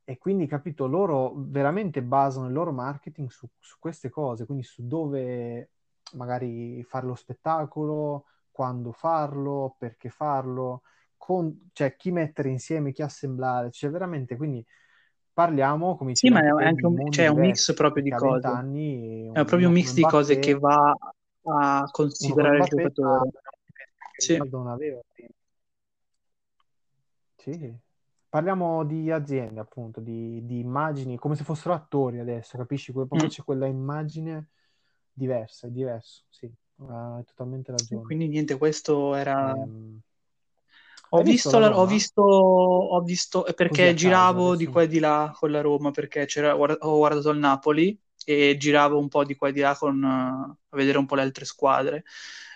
e 0.05 0.19
quindi 0.19 0.47
capito 0.47 0.87
loro 0.87 1.33
veramente 1.37 2.03
basano 2.03 2.47
il 2.47 2.53
loro 2.53 2.73
marketing 2.73 3.29
su, 3.29 3.49
su 3.59 3.77
queste 3.79 4.11
cose 4.11 4.47
quindi 4.47 4.65
su 4.65 4.87
dove 4.87 5.71
magari 6.15 6.83
fare 6.85 7.07
lo 7.07 7.15
spettacolo 7.15 8.25
quando 8.51 8.93
farlo 8.93 9.77
perché 9.79 10.09
farlo 10.09 10.83
con, 11.17 11.71
cioè 11.73 11.95
chi 11.97 12.11
mettere 12.11 12.49
insieme 12.49 12.93
chi 12.93 13.03
assemblare 13.03 13.71
cioè 13.71 13.91
veramente 13.91 14.37
quindi 14.37 14.65
parliamo 15.33 15.97
come 15.97 16.15
Sì, 16.15 16.29
ma 16.29 16.41
è 16.41 16.65
anche 16.65 16.85
un, 16.85 17.11
cioè, 17.11 17.29
un 17.29 17.41
mix 17.41 17.73
proprio 17.75 18.03
di 18.03 18.11
perché 18.11 18.25
a 18.25 18.31
20 18.31 18.41
cose. 18.43 18.55
anni 18.55 19.27
È 19.33 19.45
proprio 19.45 19.69
un 19.69 19.73
mix 19.73 19.95
di 19.95 20.03
cose 20.03 20.39
che 20.39 20.59
va 20.59 20.95
a 21.45 21.89
considerare 21.91 22.59
il 22.59 22.65
giocatore. 22.65 23.31
Sì. 24.17 24.37
Non 24.51 24.69
aveva. 24.69 25.01
Sì, 27.37 27.75
parliamo 28.29 28.85
di 28.85 29.11
aziende, 29.11 29.59
appunto, 29.59 30.01
di, 30.01 30.45
di 30.47 30.61
immagini, 30.61 31.17
come 31.19 31.35
se 31.35 31.43
fossero 31.43 31.75
attori 31.75 32.21
adesso, 32.21 32.57
capisci? 32.57 32.93
Proprio 32.93 33.25
Mm. 33.25 33.27
c'è 33.27 33.43
quella 33.43 33.67
immagine 33.67 34.51
diversa, 35.13 35.67
è 35.67 35.71
diverso, 35.71 36.23
sì, 36.31 36.49
hai 36.89 37.25
totalmente 37.25 37.73
ragione. 37.73 38.03
Quindi 38.03 38.29
niente, 38.29 38.57
questo 38.57 39.15
era... 39.17 39.51
Ehm, 39.51 39.99
Ho 41.15 41.23
visto 41.23 41.59
la 41.59 41.77
ho 41.77 41.85
visto, 41.85 42.23
ho 42.23 43.01
visto, 43.03 43.43
perché 43.55 43.83
a 43.83 43.87
caso, 43.89 43.97
giravo 43.99 44.57
di 44.57 44.67
qua 44.67 44.83
e 44.83 44.87
di 44.87 44.99
là 44.99 45.31
con 45.37 45.51
la 45.51 45.61
Roma, 45.61 45.91
perché 45.91 46.27
ho 46.39 46.97
guardato 46.97 47.29
il 47.31 47.39
Napoli 47.39 48.01
e 48.25 48.57
giravo 48.59 48.99
un 48.99 49.09
po' 49.09 49.25
di 49.25 49.35
qua 49.37 49.49
e 49.49 49.53
di 49.53 49.61
là 49.61 49.75
con, 49.77 50.03
eh, 50.03 50.07
a 50.69 50.77
vedere 50.77 50.99
un 50.99 51.07
po' 51.07 51.15
le 51.17 51.23
altre 51.23 51.45
squadre. 51.45 52.05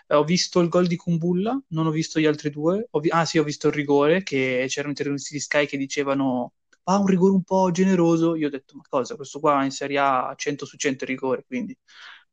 Eh, 0.06 0.14
ho 0.14 0.24
visto 0.24 0.60
il 0.60 0.68
gol 0.68 0.86
di 0.86 0.96
Kumbulla, 0.96 1.60
non 1.68 1.86
ho 1.86 1.90
visto 1.90 2.20
gli 2.20 2.26
altri 2.26 2.50
due. 2.50 2.88
Vi- 3.00 3.10
ah 3.10 3.24
sì, 3.24 3.38
ho 3.38 3.44
visto 3.44 3.68
il 3.68 3.74
rigore, 3.74 4.22
che 4.22 4.64
c'erano 4.68 4.90
interventi 4.90 5.32
di 5.32 5.40
Sky 5.40 5.66
che 5.66 5.76
dicevano 5.76 6.52
ah, 6.84 6.98
un 6.98 7.06
rigore 7.06 7.32
un 7.32 7.42
po' 7.44 7.70
generoso. 7.70 8.34
Io 8.36 8.46
ho 8.48 8.50
detto, 8.50 8.76
ma 8.76 8.82
cosa, 8.88 9.16
questo 9.16 9.40
qua 9.40 9.64
in 9.64 9.70
Serie 9.72 9.98
A 9.98 10.32
100 10.36 10.64
su 10.66 10.76
100 10.76 11.04
rigore, 11.04 11.44
quindi 11.46 11.76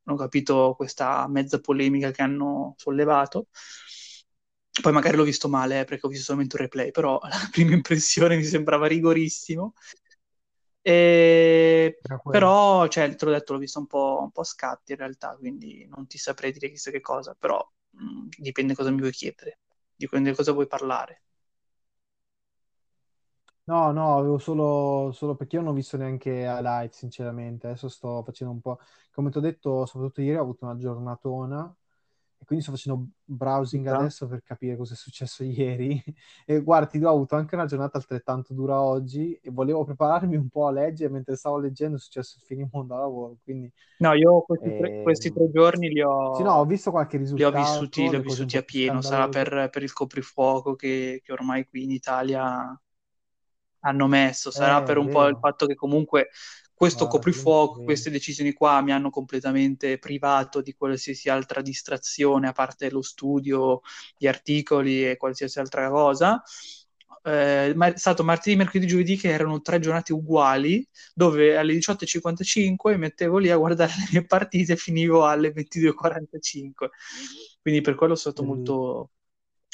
non 0.04 0.16
ho 0.18 0.20
capito 0.20 0.74
questa 0.78 1.28
mezza 1.30 1.60
polemica 1.60 2.12
che 2.12 2.22
hanno 2.22 2.74
sollevato. 2.78 3.48
Poi 4.82 4.92
magari 4.92 5.16
l'ho 5.18 5.24
visto 5.24 5.48
male, 5.50 5.82
eh, 5.82 5.86
perché 5.86 6.06
ho 6.08 6.10
visto 6.10 6.26
solamente 6.26 6.56
un 6.56 6.64
replay, 6.64 6.92
però 6.92 7.20
la 7.30 7.48
prima 7.52 7.74
impressione 7.74 8.36
mi 8.36 8.44
sembrava 8.44 8.88
rigorissimo. 8.88 9.74
E- 10.84 12.00
quello. 12.22 12.24
Però, 12.34 12.88
cioè, 12.88 13.16
te 13.16 13.26
l'ho 13.26 13.32
detto, 13.32 13.54
l'ho 13.54 13.60
visto 13.60 13.78
un 13.80 13.86
po', 13.88 14.20
un 14.24 14.32
po' 14.32 14.42
a 14.42 14.44
scatti 14.44 14.92
in 14.94 14.98
realtà, 14.98 15.36
quindi 15.38 15.86
non 15.88 16.08
ti 16.08 16.18
saprei 16.18 16.52
dire 16.52 16.70
chissà 16.70 16.90
che 16.92 17.00
cosa, 17.00 17.36
però 17.38 17.60
mh, 17.92 18.28
dipende 18.40 18.74
cosa 18.76 18.90
mi 18.92 18.98
vuoi 19.00 19.12
chiedere, 19.12 19.60
dipende 19.96 20.34
cosa 20.34 20.52
vuoi 20.52 20.66
parlare. 20.68 21.22
No, 23.66 23.92
no, 23.94 24.18
avevo 24.18 24.38
solo, 24.40 25.12
solo 25.14 25.36
perché 25.36 25.56
io 25.56 25.62
non 25.62 25.72
ho 25.72 25.74
visto 25.76 25.96
neanche 25.96 26.30
highlights, 26.32 26.98
sinceramente. 26.98 27.68
Adesso 27.68 27.88
sto 27.88 28.22
facendo 28.24 28.52
un 28.54 28.60
po', 28.60 28.80
come 29.12 29.30
ti 29.32 29.38
ho 29.38 29.42
detto, 29.42 29.86
soprattutto 29.86 30.22
ieri 30.22 30.38
ho 30.38 30.42
avuto 30.42 30.66
una 30.66 30.76
giornatona 30.76 31.74
e 32.44 32.46
quindi 32.46 32.64
sto 32.64 32.74
facendo 32.74 33.08
browsing 33.24 33.88
Già. 33.88 33.98
adesso 33.98 34.28
per 34.28 34.42
capire 34.44 34.76
cosa 34.78 34.94
è 34.94 34.98
successo 34.98 35.44
ieri. 35.46 36.02
E 36.46 36.60
dico, 36.60 37.08
ho 37.10 37.12
avuto 37.14 37.36
anche 37.36 37.56
una 37.56 37.66
giornata 37.66 37.98
altrettanto 37.98 38.54
dura 38.54 38.82
oggi 38.82 39.34
e 39.42 39.50
volevo 39.52 39.84
prepararmi 39.86 40.36
un 40.36 40.50
po' 40.50 40.68
a 40.68 40.72
leggere, 40.72 41.12
mentre 41.12 41.36
stavo 41.36 41.58
leggendo 41.60 41.98
è 41.98 42.00
successo 42.00 42.38
il 42.38 42.44
finimondo 42.46 42.96
a 42.96 43.00
lavoro, 43.00 43.38
quindi 43.44 43.72
No, 43.98 44.14
io 44.14 44.42
questi 44.42 44.74
tre, 44.74 44.96
questi 45.02 45.32
tre 45.32 45.50
ehm, 45.50 45.52
giorni 45.52 45.90
li 45.90 46.02
sì, 46.30 46.42
no, 46.44 46.54
ho 46.54 46.66
ho, 46.66 46.66
visto 46.66 46.92
qualche 46.92 47.18
li 47.34 47.44
ho 47.44 47.52
risultato, 47.52 47.52
vissuti, 47.52 48.10
li 48.10 48.16
ho 48.16 48.20
vissuti 48.22 48.58
a 48.58 48.64
pieno, 48.64 49.02
sarà 49.02 49.28
per, 49.30 49.70
per 49.72 49.84
il 49.84 49.94
coprifuoco 49.94 50.76
che, 50.76 51.22
che 51.24 51.32
ormai 51.32 51.66
qui 51.68 51.84
in 51.84 51.92
Italia 51.92 52.80
hanno 53.80 54.08
messo, 54.08 54.52
sarà 54.52 54.82
Eh, 54.82 54.84
per 54.84 54.98
un 54.98 55.10
po' 55.10 55.28
il 55.28 55.38
fatto 55.40 55.66
che 55.66 55.76
comunque 55.76 56.30
questo 56.84 57.04
non 57.04 57.14
coprifuoco, 57.14 57.84
queste 57.84 58.10
decisioni 58.10 58.52
qua 58.52 58.82
mi 58.82 58.92
hanno 58.92 59.10
completamente 59.10 59.98
privato 59.98 60.62
di 60.62 60.74
qualsiasi 60.74 61.30
altra 61.30 61.62
distrazione, 61.62 62.48
a 62.50 62.52
parte 62.52 62.90
lo 62.90 63.02
studio, 63.02 63.82
gli 64.18 64.28
articoli 64.28 65.10
e 65.10 65.18
qualsiasi 65.18 65.60
altra 65.60 65.90
cosa. 65.90 66.44
Eh, 67.26 67.72
ma 67.74 67.86
è 67.86 67.98
stato 67.98 68.26
martedì, 68.26 68.58
mercoledì, 68.58 68.88
giovedì 68.88 69.16
che 69.16 69.30
erano 69.30 69.62
tre 69.62 69.80
giornate 69.80 70.12
uguali, 70.12 70.86
dove 71.14 71.56
alle 71.56 71.74
18.55 71.74 72.92
mi 72.92 72.98
mettevo 72.98 73.38
lì 73.38 73.50
a 73.50 73.56
guardare 73.56 73.94
le 73.98 74.08
mie 74.12 74.26
partite 74.26 74.74
e 74.74 74.78
finivo 74.78 75.26
alle 75.26 75.54
22.45. 75.54 76.90
Quindi 77.62 77.80
per 77.80 77.96
quello 77.96 78.16
sono 78.16 78.34
stato 78.34 78.46
Bellissimo. 78.46 78.76
molto, 78.76 79.10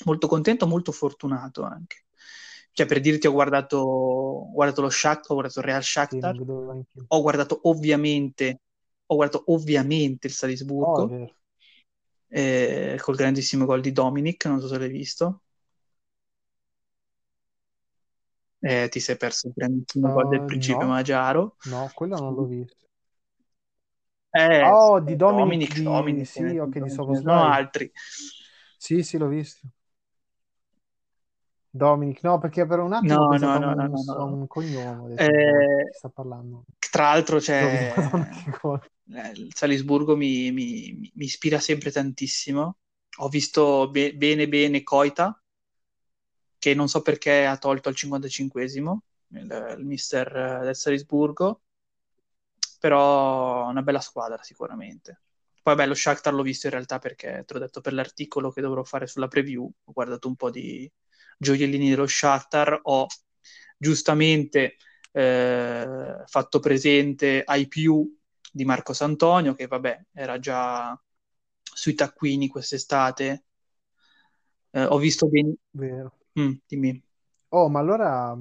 molto 0.05 0.27
contento, 0.27 0.67
molto 0.67 0.91
fortunato 0.91 1.63
anche. 1.63 2.03
Cioè, 2.79 2.87
per 2.87 3.01
dirti, 3.01 3.27
ho 3.27 3.31
guardato, 3.33 3.77
ho 3.77 4.51
guardato 4.51 4.79
lo 4.81 4.89
Shakhtar, 4.89 5.31
ho 5.31 5.33
guardato 5.35 5.59
il 5.59 5.65
Real 5.65 5.83
Sì, 6.09 6.17
Shakhtar, 6.23 6.39
io. 6.39 6.85
ho 7.07 7.21
guardato 7.21 7.59
ovviamente, 7.63 8.61
ho 9.07 9.15
guardato 9.15 9.43
ovviamente 9.51 10.27
il 10.27 10.33
Oh, 10.79 11.03
Salisburgo, 11.03 11.09
vero. 11.09 11.35
eh, 12.29 12.97
col 13.01 13.15
grandissimo 13.15 13.65
gol 13.65 13.81
di 13.81 13.91
Dominic, 13.91 14.45
non 14.45 14.59
so 14.61 14.67
se 14.67 14.77
l'hai 14.77 14.89
visto. 14.89 15.43
Eh, 18.61 18.87
ti 18.89 18.99
sei 18.99 19.15
perso 19.17 19.47
il 19.47 19.53
grandissimo 19.55 20.11
gol 20.11 20.27
del 20.27 20.43
Uh, 20.43 20.45
principe 20.45 20.85
no, 20.85 20.85
Magiaro. 20.85 21.55
no, 21.63 21.91
quello 21.93 22.17
non 22.19 22.35
l'ho 22.35 22.45
visto. 22.45 22.87
Eh, 24.31 24.71
Oh, 24.71 24.99
di 25.01 25.15
eh, 25.15 25.17
Dominic, 25.17 25.69
Dominic, 25.81 25.81
di... 25.81 26.23
Dominic, 26.23 26.25
Sì, 26.25 26.57
ok, 26.57 26.79
di 26.79 26.89
sono 27.09 27.43
Szoboszlai. 27.43 27.51
altri. 27.51 27.91
Sì, 28.77 29.03
sì, 29.03 29.17
l'ho 29.17 29.27
visto. 29.27 29.67
Dominic, 31.71 32.23
no, 32.23 32.37
perché 32.39 32.65
per 32.65 32.79
un 32.79 32.93
attimo 32.93 33.23
No, 33.23 33.37
no, 33.37 33.57
no, 33.59 33.73
no, 33.75 33.87
un, 33.87 33.93
no, 33.93 34.03
no. 34.03 34.39
un 34.39 34.47
cognome, 34.47 35.17
Eh, 35.17 35.85
sta 35.89 36.09
parlando? 36.09 36.65
tra 36.89 37.03
l'altro 37.03 37.39
c'è 37.39 38.21
eh, 39.13 39.31
il 39.35 39.51
Salisburgo 39.55 40.15
mi, 40.15 40.51
mi- 40.51 40.93
mi- 40.93 41.11
ispira 41.25 41.59
sempre 41.59 41.91
tantissimo. 41.91 42.77
Ho 43.17 43.27
visto 43.29 43.89
be- 43.89 44.13
bene 44.15 44.47
bene 44.47 44.83
Koita, 44.83 45.41
che 46.59 46.73
non 46.75 46.87
so 46.87 47.01
perché 47.01 47.45
ha 47.45 47.57
tolto 47.57 47.89
al 47.89 47.95
55esimo 47.95 48.97
il, 49.29 49.75
il 49.79 49.85
mister 49.85 50.35
eh, 50.61 50.65
del 50.65 50.75
Salisburgo, 50.75 51.61
però 52.79 53.67
una 53.69 53.81
bella 53.81 53.99
squadra 53.99 54.41
sicuramente. 54.43 55.21
Poi 55.61 55.75
beh, 55.75 55.85
lo 55.85 55.93
Shakhtar 55.93 56.33
l'ho 56.33 56.41
visto 56.43 56.67
in 56.67 56.73
realtà 56.73 56.99
perché, 56.99 57.43
te 57.45 57.53
l'ho 57.53 57.59
detto, 57.59 57.81
per 57.81 57.93
l'articolo 57.93 58.51
che 58.51 58.61
dovrò 58.61 58.83
fare 58.83 59.07
sulla 59.07 59.27
preview, 59.27 59.63
ho 59.83 59.91
guardato 59.91 60.27
un 60.27 60.35
po' 60.35 60.49
di 60.49 60.89
gioiellini 61.39 61.89
dello 61.89 62.05
Shakhtar, 62.05 62.79
ho 62.83 63.07
giustamente 63.77 64.75
eh, 65.11 66.23
fatto 66.25 66.59
presente 66.59 67.41
ai 67.43 67.67
più 67.67 68.15
di 68.51 68.65
Marco 68.65 68.93
Santonio, 68.93 69.53
che 69.55 69.67
vabbè, 69.67 70.05
era 70.13 70.37
già 70.39 70.99
sui 71.63 71.93
taccuini 71.95 72.47
quest'estate. 72.47 73.45
Eh, 74.71 74.83
ho 74.83 74.97
visto 74.97 75.27
bene... 75.27 75.55
Vero. 75.71 76.17
Mm, 76.39 76.53
dimmi. 76.67 77.01
Oh, 77.51 77.69
ma 77.69 77.79
allora... 77.79 78.35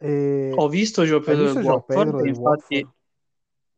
eh, 0.00 0.54
Ho 0.56 0.68
visto 0.68 1.04
hai 1.04 1.20
Pedro 1.20 1.48
Pedro 1.82 2.26
infatti 2.26 2.74
Watford? 2.74 2.94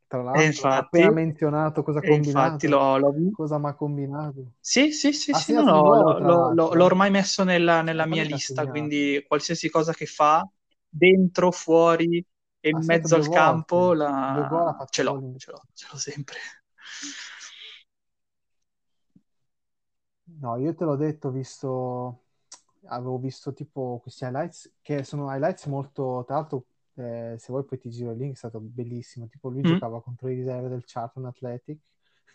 Tra 0.07 0.23
l'altro, 0.23 0.45
infatti, 0.45 1.01
appena 1.01 1.11
menzionato 1.11 1.83
cosa 1.83 1.99
ha 1.99 2.07
infatti 2.07 2.67
combinato, 2.67 2.69
l'ho, 2.69 2.99
l'ho... 2.99 3.31
cosa 3.33 3.59
mi 3.59 3.67
ha 3.67 3.75
combinato. 3.75 4.53
Sì, 4.61 4.93
sì, 4.93 5.13
sì, 5.13 5.31
ha 5.31 5.39
sì, 5.39 5.53
no, 5.53 5.63
no, 5.63 6.19
l'ho, 6.19 6.53
l'ho, 6.53 6.75
l'ho 6.75 6.85
ormai 6.85 7.11
messo 7.11 7.45
nella, 7.45 7.83
nella 7.83 8.07
mia 8.07 8.25
lista, 8.25 8.67
quindi 8.67 9.25
qualsiasi 9.27 9.71
cosa 9.71 9.93
che 9.93 10.07
fa, 10.07 10.47
dentro, 10.89 11.51
fuori 11.51 12.25
e 12.61 12.69
in 12.69 12.85
mezzo 12.85 13.15
al 13.15 13.29
campo, 13.29 13.93
la... 13.93 14.87
ce 14.91 15.03
l'ho, 15.03 15.35
ce 15.37 15.51
l'ho, 15.51 15.63
ce 15.73 15.87
l'ho 15.91 15.99
sempre. 15.99 16.39
No, 20.41 20.57
io 20.57 20.75
te 20.75 20.85
l'ho 20.85 20.97
detto, 20.97 21.31
visto 21.31 22.21
avevo 22.87 23.19
visto 23.19 23.53
tipo 23.53 23.99
questi 24.03 24.25
highlights 24.25 24.75
che 24.83 25.05
sono 25.05 25.33
highlights 25.33 25.67
molto 25.67 26.23
tra 26.27 26.37
l'altro 26.37 26.67
eh, 26.97 27.35
se 27.39 27.47
vuoi 27.49 27.65
poi 27.65 27.79
ti 27.79 27.91
giro 27.91 28.13
il 28.13 28.19
link 28.19 28.35
è 28.35 28.37
stato 28.37 28.61
bellissimo. 28.61 29.27
Tipo 29.27 29.49
lui 29.49 29.61
mm. 29.61 29.65
giocava 29.65 30.01
contro 30.03 30.29
i 30.29 30.35
riserve 30.35 30.69
del 30.69 30.85
Charlton 30.85 31.27
Athletic. 31.27 31.79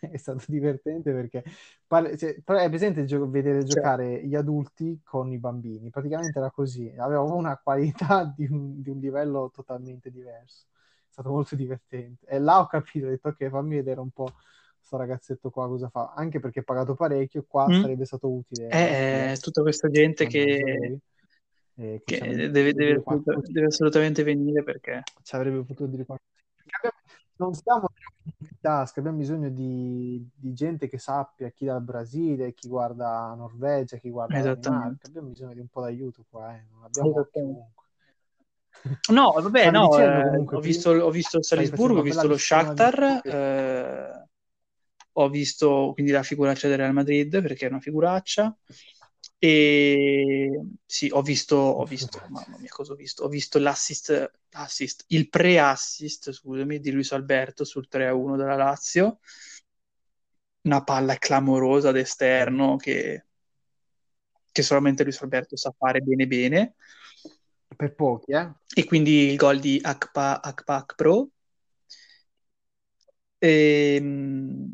È 0.00 0.16
stato 0.16 0.42
divertente 0.46 1.12
perché 1.12 1.44
pare, 1.86 2.16
cioè, 2.16 2.34
è 2.34 2.68
presente 2.70 3.04
gio- 3.04 3.28
vedere 3.28 3.64
giocare 3.64 4.24
gli 4.24 4.34
adulti 4.34 4.98
con 5.04 5.30
i 5.30 5.36
bambini. 5.36 5.90
Praticamente 5.90 6.38
era 6.38 6.50
così. 6.50 6.90
Aveva 6.96 7.20
una 7.20 7.58
qualità 7.62 8.24
di 8.34 8.46
un, 8.50 8.80
di 8.80 8.88
un 8.88 8.98
livello 8.98 9.50
totalmente 9.52 10.10
diverso. 10.10 10.68
È 10.70 11.12
stato 11.12 11.28
molto 11.28 11.54
divertente. 11.54 12.24
E 12.26 12.38
là 12.38 12.60
ho 12.60 12.66
capito 12.66 13.06
ho 13.06 13.10
detto 13.10 13.28
ok 13.28 13.48
fammi 13.50 13.74
vedere 13.74 14.00
un 14.00 14.10
po' 14.10 14.32
sto 14.80 14.96
ragazzetto 14.96 15.50
qua 15.50 15.68
cosa 15.68 15.88
fa, 15.88 16.14
anche 16.16 16.40
perché 16.40 16.62
pagato 16.62 16.94
parecchio, 16.94 17.44
qua 17.46 17.68
mm. 17.68 17.80
sarebbe 17.82 18.04
stato 18.06 18.28
utile. 18.28 18.68
Eh, 18.68 19.36
tutta 19.38 19.60
questa 19.62 19.88
gente 19.88 20.26
che, 20.26 20.98
eh, 21.80 22.02
che, 22.04 22.18
che 22.18 22.50
deve, 22.50 22.74
deve, 22.74 23.02
deve, 23.46 23.66
assolutamente 23.66 24.22
venire 24.22 24.62
perché 24.62 25.02
ci 25.22 25.34
avrebbe 25.34 25.62
potuto 25.62 25.86
dire 25.86 26.04
qualcosa. 26.04 26.28
Non 27.36 27.54
siamo 27.54 27.88
task, 28.60 28.98
abbiamo 28.98 29.16
bisogno 29.16 29.48
di, 29.48 30.22
di, 30.34 30.52
gente 30.52 30.88
che 30.88 30.98
sappia 30.98 31.48
chi 31.48 31.64
dal 31.64 31.80
Brasile, 31.80 32.52
chi 32.52 32.68
guarda 32.68 33.32
Norvegia, 33.34 33.96
chi 33.96 34.10
guarda 34.10 34.54
Danimarca. 34.54 35.06
Abbiamo 35.06 35.28
bisogno 35.28 35.54
di 35.54 35.60
un 35.60 35.68
po' 35.68 35.80
d'aiuto 35.80 36.26
qua, 36.28 36.54
eh. 36.54 36.66
non 36.70 36.84
abbiamo 36.84 37.26
comunque. 37.32 37.72
No, 39.10 39.32
vabbè, 39.32 39.70
no, 39.70 39.98
eh, 39.98 40.44
ho, 40.46 40.60
visto, 40.60 40.90
ho 40.90 41.10
visto 41.10 41.38
il 41.38 41.44
Salisburgo, 41.44 42.00
ho 42.00 42.02
visto 42.02 42.26
lo 42.26 42.36
Shakhtar, 42.36 43.22
eh, 43.24 44.28
ho 45.12 45.28
visto 45.30 45.92
quindi 45.94 46.12
la 46.12 46.22
figuraccia 46.22 46.68
del 46.68 46.76
Real 46.76 46.92
Madrid 46.92 47.40
perché 47.40 47.66
è 47.66 47.70
una 47.70 47.80
figuraccia 47.80 48.54
e 49.42 50.62
sì, 50.84 51.08
ho 51.10 51.22
visto, 51.22 51.56
ho 51.56 51.84
visto, 51.86 52.20
mamma 52.28 52.58
mia, 52.58 52.68
cosa 52.68 52.92
ho 52.92 52.94
visto? 52.94 53.24
Ho 53.24 53.28
visto 53.28 53.58
l'assist, 53.58 54.32
l'assist 54.50 55.04
il 55.08 55.30
pre-assist, 55.30 56.30
scusami, 56.30 56.78
di 56.78 56.90
Luis 56.90 57.10
Alberto 57.12 57.64
sul 57.64 57.88
3-1 57.88 58.36
della 58.36 58.54
Lazio. 58.54 59.20
Una 60.62 60.84
palla 60.84 61.16
clamorosa 61.16 61.90
d'esterno 61.90 62.76
che, 62.76 63.24
che 64.52 64.62
solamente 64.62 65.04
Luis 65.04 65.22
Alberto 65.22 65.56
sa 65.56 65.74
fare 65.74 66.02
bene 66.02 66.26
bene. 66.26 66.74
Per 67.74 67.94
pochi, 67.94 68.32
eh? 68.32 68.52
E 68.74 68.84
quindi 68.84 69.30
il 69.30 69.36
gol 69.36 69.58
di 69.58 69.80
Akpa, 69.82 70.42
Akpa 70.42 70.84
Pro. 70.94 71.30
E, 73.38 73.94
ehm, 73.94 74.70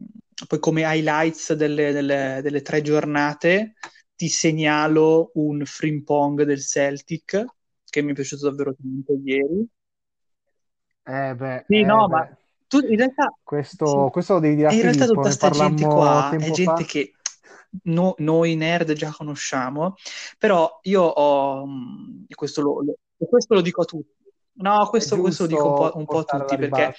poi 0.48 0.58
come 0.58 0.82
highlights 0.82 1.52
delle, 1.52 1.92
delle, 1.92 2.40
delle, 2.42 2.62
tre 2.62 2.82
giornate 2.82 3.74
ti 4.16 4.28
segnalo 4.28 5.30
un 5.34 5.62
Frimpong 5.64 6.42
del 6.42 6.60
Celtic 6.60 7.44
che 7.84 8.02
mi 8.02 8.10
è 8.10 8.14
piaciuto 8.14 8.48
davvero 8.48 8.74
tanto 8.74 9.12
ieri. 9.22 9.66
Eh 11.04 11.34
beh, 11.34 11.64
sì, 11.68 11.74
eh 11.76 11.84
no, 11.84 12.08
beh. 12.08 12.14
ma 12.14 12.36
tu 12.66 12.78
in 12.80 12.96
realtà 12.96 13.32
questo, 13.42 13.86
sì. 13.86 14.10
questo 14.10 14.34
lo 14.34 14.40
devi 14.40 14.56
dire 14.56 14.68
a 14.68 14.72
in 14.72 14.80
Filippo, 14.80 14.96
realtà 14.96 15.14
tutta 15.14 15.28
questa 15.28 15.50
gente 15.50 15.84
qua 15.84 16.30
è 16.30 16.50
gente 16.50 16.82
fa. 16.82 16.88
che 16.88 17.12
no, 17.84 18.14
noi 18.18 18.56
nerd 18.56 18.92
già 18.92 19.12
conosciamo, 19.12 19.94
però 20.38 20.80
io 20.82 21.02
ho 21.02 21.66
e 22.26 22.34
questo 22.34 22.62
lo, 22.62 22.82
lo, 22.82 22.96
questo 23.28 23.54
lo 23.54 23.60
dico 23.60 23.82
a 23.82 23.84
tutti. 23.84 24.14
No, 24.58 24.86
questo, 24.88 25.20
questo 25.20 25.42
lo 25.42 25.48
dico 25.50 25.68
un 25.68 25.74
po', 25.74 25.98
un 25.98 26.04
po 26.06 26.18
a 26.20 26.24
tutti 26.24 26.56
perché 26.56 26.94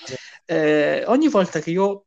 eh, 0.46 1.04
ogni 1.08 1.28
volta 1.28 1.60
che 1.60 1.72
io 1.72 2.07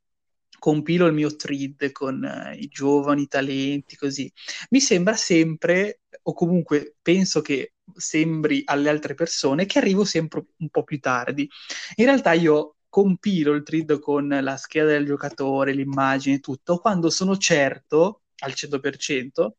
compilo 0.61 1.07
il 1.07 1.15
mio 1.15 1.35
thread 1.35 1.91
con 1.91 2.25
eh, 2.25 2.55
i 2.57 2.69
giovani 2.69 3.27
talenti, 3.27 3.97
così, 3.97 4.33
mi 4.71 4.81
sembra 4.81 5.15
sempre, 5.15 6.03
o 6.23 6.33
comunque 6.33 6.95
penso 7.03 7.41
che 7.41 7.73
sembri 7.97 8.63
alle 8.67 8.89
altre 8.89 9.15
persone, 9.15 9.67
che 9.67 9.79
arrivo 9.79 10.05
sempre 10.05 10.45
un 10.59 10.69
po' 10.69 10.85
più 10.85 11.01
tardi. 11.01 11.49
In 11.97 12.05
realtà 12.05 12.33
io 12.35 12.77
compilo 12.89 13.53
il 13.55 13.65
thread 13.65 13.99
con 13.99 14.29
la 14.29 14.57
scheda 14.57 14.87
del 14.87 15.07
giocatore, 15.07 15.73
l'immagine, 15.73 16.39
tutto, 16.39 16.79
quando 16.79 17.11
sono 17.11 17.37
certo 17.37 18.23
al 18.43 18.53
100% 18.55 19.51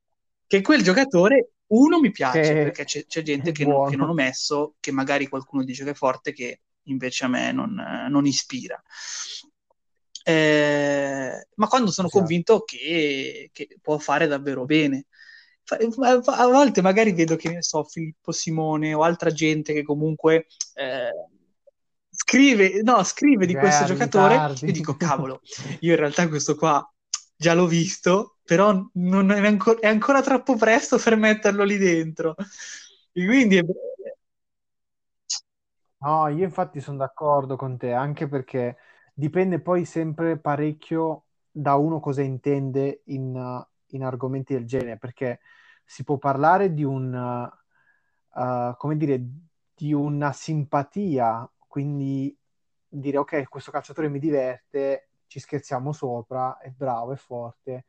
che 0.47 0.61
quel 0.61 0.83
giocatore 0.83 1.53
uno 1.67 1.99
mi 2.01 2.11
piace 2.11 2.41
che 2.41 2.53
perché 2.53 2.83
c'è, 2.83 3.05
c'è 3.05 3.21
gente 3.21 3.53
che 3.53 3.65
non, 3.65 3.89
che 3.89 3.95
non, 3.95 4.09
ho 4.09 4.13
messo, 4.13 4.75
che 4.81 4.91
magari 4.91 5.27
qualcuno 5.27 5.63
dice 5.63 5.85
che 5.85 5.91
è 5.91 5.93
forte, 5.93 6.33
che 6.33 6.61
invece 6.83 7.23
a 7.23 7.27
me 7.29 7.53
non, 7.53 7.73
non 8.09 8.25
ispira. 8.25 8.81
Eh, 10.23 11.47
ma 11.55 11.67
quando 11.67 11.91
sono 11.91 12.07
esatto. 12.07 12.19
convinto 12.19 12.61
che, 12.61 13.49
che, 13.51 13.77
può 13.81 13.97
fare 13.97 14.27
davvero 14.27 14.65
bene. 14.65 15.05
A 15.71 16.47
volte 16.47 16.81
magari 16.81 17.13
vedo 17.13 17.35
che 17.37 17.49
ne 17.49 17.61
so, 17.61 17.83
Filippo 17.83 18.31
Simone 18.31 18.93
o 18.93 19.03
altra 19.03 19.31
gente 19.31 19.71
che 19.71 19.83
comunque 19.83 20.47
eh, 20.73 21.11
scrive, 22.09 22.81
no, 22.81 23.03
scrive 23.03 23.45
di 23.45 23.55
questo 23.55 23.85
giocatore 23.85 24.35
tardi. 24.35 24.65
e 24.67 24.71
dico 24.71 24.97
cavolo, 24.97 25.39
io 25.79 25.91
in 25.91 25.99
realtà 25.99 26.27
questo 26.27 26.55
qua 26.55 26.85
già 27.35 27.53
l'ho 27.53 27.67
visto, 27.67 28.37
però 28.43 28.85
non 28.93 29.31
è, 29.31 29.47
ancora, 29.47 29.79
è 29.79 29.87
ancora 29.87 30.21
troppo 30.21 30.55
presto 30.57 30.97
per 30.97 31.15
metterlo 31.15 31.63
lì 31.63 31.77
dentro. 31.77 32.35
E 33.13 33.25
quindi 33.25 33.57
è... 33.57 33.63
No, 35.97 36.27
io 36.27 36.43
infatti 36.43 36.81
sono 36.81 36.97
d'accordo 36.97 37.55
con 37.55 37.77
te, 37.77 37.93
anche 37.93 38.27
perché 38.27 38.77
dipende 39.21 39.59
poi 39.59 39.85
sempre 39.85 40.39
parecchio 40.39 41.25
da 41.51 41.75
uno 41.75 41.99
cosa 41.99 42.23
intende 42.23 43.03
in, 43.05 43.63
in 43.89 44.03
argomenti 44.03 44.55
del 44.55 44.65
genere, 44.65 44.97
perché 44.97 45.41
si 45.85 46.03
può 46.03 46.17
parlare 46.17 46.73
di 46.73 46.83
un, 46.83 47.13
uh, 48.33 48.75
come 48.77 48.97
dire, 48.97 49.23
di 49.75 49.93
una 49.93 50.31
simpatia, 50.31 51.47
quindi 51.67 52.35
dire 52.87 53.17
ok, 53.19 53.47
questo 53.47 53.69
calciatore 53.69 54.09
mi 54.09 54.17
diverte, 54.17 55.09
ci 55.27 55.39
scherziamo 55.39 55.91
sopra, 55.91 56.57
è 56.57 56.71
bravo, 56.71 57.11
è 57.11 57.15
forte, 57.15 57.85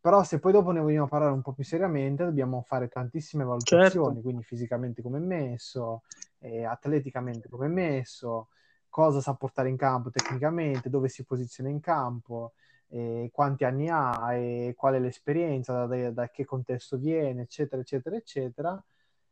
però 0.00 0.22
se 0.22 0.38
poi 0.38 0.52
dopo 0.52 0.70
ne 0.70 0.78
vogliamo 0.78 1.08
parlare 1.08 1.32
un 1.32 1.42
po' 1.42 1.54
più 1.54 1.64
seriamente 1.64 2.22
dobbiamo 2.22 2.62
fare 2.62 2.86
tantissime 2.86 3.42
valutazioni, 3.42 4.14
certo. 4.14 4.20
quindi 4.20 4.44
fisicamente 4.44 5.02
come 5.02 5.18
è 5.18 5.22
messo, 5.22 6.04
eh, 6.38 6.62
atleticamente 6.62 7.48
come 7.48 7.66
è 7.66 7.68
messo, 7.68 8.50
cosa 8.92 9.22
sa 9.22 9.32
portare 9.34 9.70
in 9.70 9.78
campo 9.78 10.10
tecnicamente, 10.10 10.90
dove 10.90 11.08
si 11.08 11.24
posiziona 11.24 11.70
in 11.70 11.80
campo, 11.80 12.52
eh, 12.88 13.30
quanti 13.32 13.64
anni 13.64 13.88
ha, 13.88 14.34
e 14.34 14.74
qual 14.76 14.94
è 14.94 14.98
l'esperienza, 15.00 15.86
da, 15.86 16.10
da, 16.10 16.28
che 16.28 16.44
contesto 16.44 16.98
viene, 16.98 17.42
eccetera, 17.42 17.80
eccetera, 17.80 18.16
eccetera. 18.16 18.84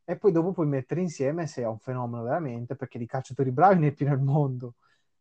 E 0.03 0.17
poi 0.17 0.33
dopo 0.33 0.53
puoi 0.53 0.67
mettere 0.67 1.03
insieme 1.03 1.47
se 1.47 1.61
è 1.63 1.67
un 1.67 1.79
fenomeno 1.79 2.23
veramente, 2.23 2.75
perché 2.75 2.99
di 2.99 3.05
calciatori 3.07 3.51
bravi 3.53 3.81
ne 3.81 3.89
è 3.89 3.93
pieno 3.93 4.15
il 4.15 4.21
mondo. 4.23 4.77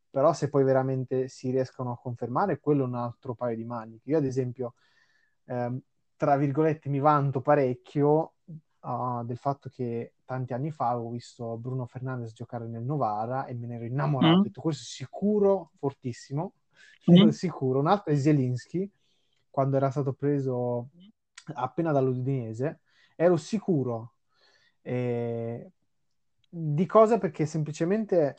Però 0.09 0.31
se 0.31 0.49
poi 0.49 0.63
veramente 0.63 1.27
si 1.27 1.51
riescono 1.51 1.91
a 1.91 1.97
confermare, 1.97 2.59
quello 2.59 2.83
è 2.85 2.87
un 2.87 2.95
altro 2.95 3.35
paio 3.35 3.57
di 3.57 3.65
maniche. 3.65 4.09
Io, 4.09 4.17
ad 4.17 4.25
esempio, 4.25 4.75
ehm, 5.47 5.79
tra 6.15 6.37
virgolette, 6.37 6.87
mi 6.89 6.99
vanto 6.99 7.41
parecchio 7.41 8.35
uh, 8.81 9.23
del 9.23 9.37
fatto 9.37 9.69
che 9.69 10.13
tanti 10.25 10.53
anni 10.53 10.71
fa 10.71 10.89
avevo 10.89 11.09
visto 11.09 11.57
Bruno 11.57 11.85
Fernandes 11.85 12.33
giocare 12.33 12.67
nel 12.67 12.83
Novara 12.83 13.45
e 13.45 13.53
me 13.53 13.67
ne 13.67 13.75
ero 13.75 13.85
innamorato. 13.85 14.35
Mm. 14.35 14.39
Ho 14.39 14.43
detto, 14.43 14.61
questo 14.61 14.83
è 14.83 14.85
sicuro, 14.85 15.71
fortissimo, 15.77 16.53
mm. 17.11 17.29
sicuro. 17.29 17.79
Un 17.79 17.87
altro 17.87 18.11
è 18.11 18.15
Zielinski, 18.15 18.89
quando 19.49 19.77
era 19.77 19.89
stato 19.91 20.13
preso 20.13 20.89
appena 21.53 21.91
dall'Udinese, 21.91 22.81
ero 23.15 23.37
sicuro. 23.37 24.13
Eh, 24.81 25.71
di 26.49 26.85
cosa? 26.85 27.17
Perché 27.17 27.45
semplicemente... 27.45 28.37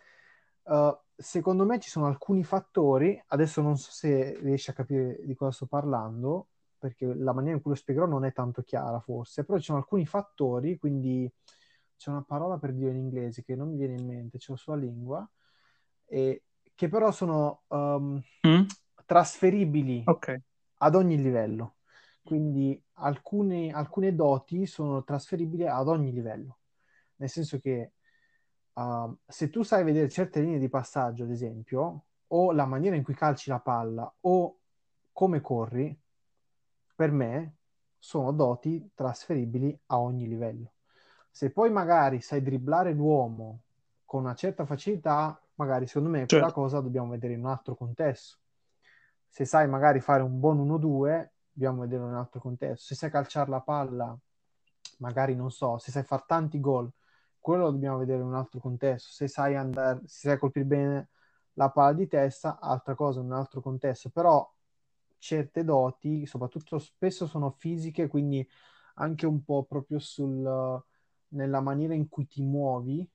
Uh, 0.63 0.97
secondo 1.21 1.67
me 1.67 1.79
ci 1.79 1.91
sono 1.91 2.07
alcuni 2.07 2.43
fattori, 2.45 3.23
adesso 3.29 3.61
non 3.61 3.77
so 3.77 3.91
se 3.91 4.39
riesci 4.41 4.71
a 4.71 4.73
capire 4.73 5.21
di 5.23 5.35
cosa 5.35 5.53
sto 5.53 5.67
parlando, 5.67 6.49
perché 6.81 7.07
la 7.15 7.35
maniera 7.35 7.57
in 7.57 7.63
cui 7.63 7.73
lo 7.73 7.77
spiegherò 7.77 8.07
non 8.07 8.25
è 8.25 8.33
tanto 8.33 8.63
chiara 8.63 8.99
forse, 9.01 9.45
però 9.45 9.59
ci 9.59 9.67
sono 9.67 9.79
alcuni 9.79 10.07
fattori, 10.07 10.79
quindi 10.79 11.31
c'è 11.97 12.09
una 12.11 12.25
parola 12.27 12.59
per 12.59 12.73
Dio 12.73 12.89
in 12.89 12.97
inglese 12.97 13.45
che 13.45 13.55
non 13.55 13.69
mi 13.69 13.77
viene 13.77 14.01
in 14.01 14.07
mente, 14.07 14.39
c'è 14.39 14.53
la 14.53 14.57
sua 14.57 14.75
lingua, 14.75 15.31
e 16.07 16.45
che 16.75 16.89
però 16.89 17.13
sono 17.13 17.65
um, 17.69 18.19
mm? 18.47 18.63
trasferibili 19.05 20.03
okay. 20.07 20.41
ad 20.79 20.95
ogni 20.95 21.21
livello. 21.21 21.77
Quindi 22.23 22.83
alcune, 22.95 23.71
alcune, 23.71 24.15
doti 24.15 24.65
sono 24.65 25.05
trasferibili 25.05 25.67
ad 25.67 25.89
ogni 25.89 26.11
livello. 26.11 26.61
Nel 27.17 27.29
senso 27.29 27.59
che 27.59 27.93
uh, 28.73 29.15
se 29.27 29.51
tu 29.51 29.63
sai 29.63 29.85
vedere 29.85 30.09
certe 30.09 30.41
linee 30.41 30.59
di 30.59 30.71
passaggio, 30.71 31.25
ad 31.25 31.31
esempio, 31.31 32.05
o 32.29 32.53
la 32.53 32.65
maniera 32.65 32.97
in 32.97 33.03
cui 33.03 33.15
calci 33.15 33.51
la 33.51 33.61
palla 33.61 34.11
o 34.21 34.59
come 35.13 35.43
corri, 35.43 36.00
per 37.01 37.13
me 37.13 37.55
sono 37.99 38.31
doti 38.31 38.91
trasferibili 38.95 39.75
a 39.87 39.99
ogni 39.99 40.29
livello. 40.29 40.73
Se 41.31 41.51
poi 41.51 41.71
magari 41.71 42.21
sai 42.21 42.43
dribblare 42.43 42.93
l'uomo 42.93 43.63
con 44.05 44.25
una 44.25 44.35
certa 44.35 44.67
facilità, 44.67 45.41
magari 45.55 45.87
secondo 45.87 46.11
me 46.11 46.27
quella 46.27 46.45
Certo. 46.45 46.61
cosa 46.61 46.81
dobbiamo 46.81 47.09
vedere 47.09 47.33
in 47.33 47.39
un 47.39 47.47
altro 47.47 47.75
contesto. 47.75 48.37
Se 49.27 49.47
sai 49.47 49.67
magari 49.67 50.01
fare 50.01 50.23
un 50.23 50.39
buon 50.41 50.59
1-2, 50.59 51.33
dobbiamo 51.51 51.81
vedere 51.81 52.03
in 52.03 52.09
un 52.09 52.17
altro 52.17 52.39
contesto. 52.39 52.85
Se 52.85 52.95
sai 52.95 53.11
calciare 53.11 53.49
la 53.49 53.63
palla, 53.63 54.15
magari 54.99 55.35
non 55.35 55.51
so, 55.51 55.79
se 55.79 55.91
sai 55.91 56.03
fare 56.03 56.25
tanti 56.27 56.61
gol, 56.61 56.93
quello 57.39 57.65
lo 57.65 57.71
dobbiamo 57.71 57.97
vedere 57.97 58.21
in 58.21 58.27
un 58.27 58.35
altro 58.35 58.61
contesto. 58.61 59.09
Se 59.11 59.27
sai 59.27 59.57
andare, 59.57 60.01
se 60.05 60.29
sai 60.29 60.39
colpire 60.39 60.67
bene 60.67 61.09
la 61.55 61.71
palla 61.71 61.95
di 61.95 62.07
testa, 62.07 62.59
altra 62.61 62.95
cosa 62.95 63.21
in 63.21 63.27
un 63.27 63.33
altro 63.33 63.63
contesto. 63.63 64.11
Però 64.11 64.47
certe 65.21 65.65
doti, 65.65 66.27
soprattutto 66.27 66.79
spesso 66.81 67.27
sono 67.29 67.53
fisiche, 67.53 68.09
quindi 68.09 68.47
anche 68.97 69.27
un 69.27 69.45
po' 69.45 69.65
proprio 69.65 69.99
sul, 70.01 70.83
nella 71.29 71.61
maniera 71.61 71.95
in 71.95 72.09
cui 72.09 72.27
ti 72.27 72.43
muovi, 72.43 73.09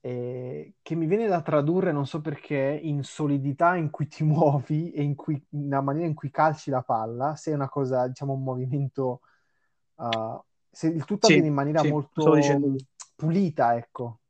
eh, 0.00 0.74
che 0.82 0.94
mi 0.94 1.06
viene 1.06 1.26
da 1.26 1.42
tradurre, 1.42 1.92
non 1.92 2.06
so 2.06 2.20
perché, 2.20 2.78
in 2.82 3.02
solidità 3.02 3.76
in 3.76 3.90
cui 3.90 4.06
ti 4.06 4.22
muovi 4.24 4.90
e 4.92 5.02
in 5.02 5.14
cui, 5.14 5.42
nella 5.50 5.80
maniera 5.80 6.06
in 6.08 6.14
cui 6.14 6.30
calci 6.30 6.70
la 6.70 6.82
palla, 6.82 7.34
se 7.36 7.50
è 7.52 7.54
una 7.54 7.68
cosa, 7.68 8.06
diciamo, 8.08 8.32
un 8.34 8.42
movimento, 8.42 9.20
uh, 9.96 10.40
se 10.70 10.88
il 10.88 11.04
tutto 11.04 11.26
Sì, 11.26 11.28
avviene 11.28 11.48
in 11.48 11.54
maniera 11.54 11.82
sì, 11.82 11.84
molto 11.84 12.60
pulita, 13.16 13.76
ecco. 13.76 14.20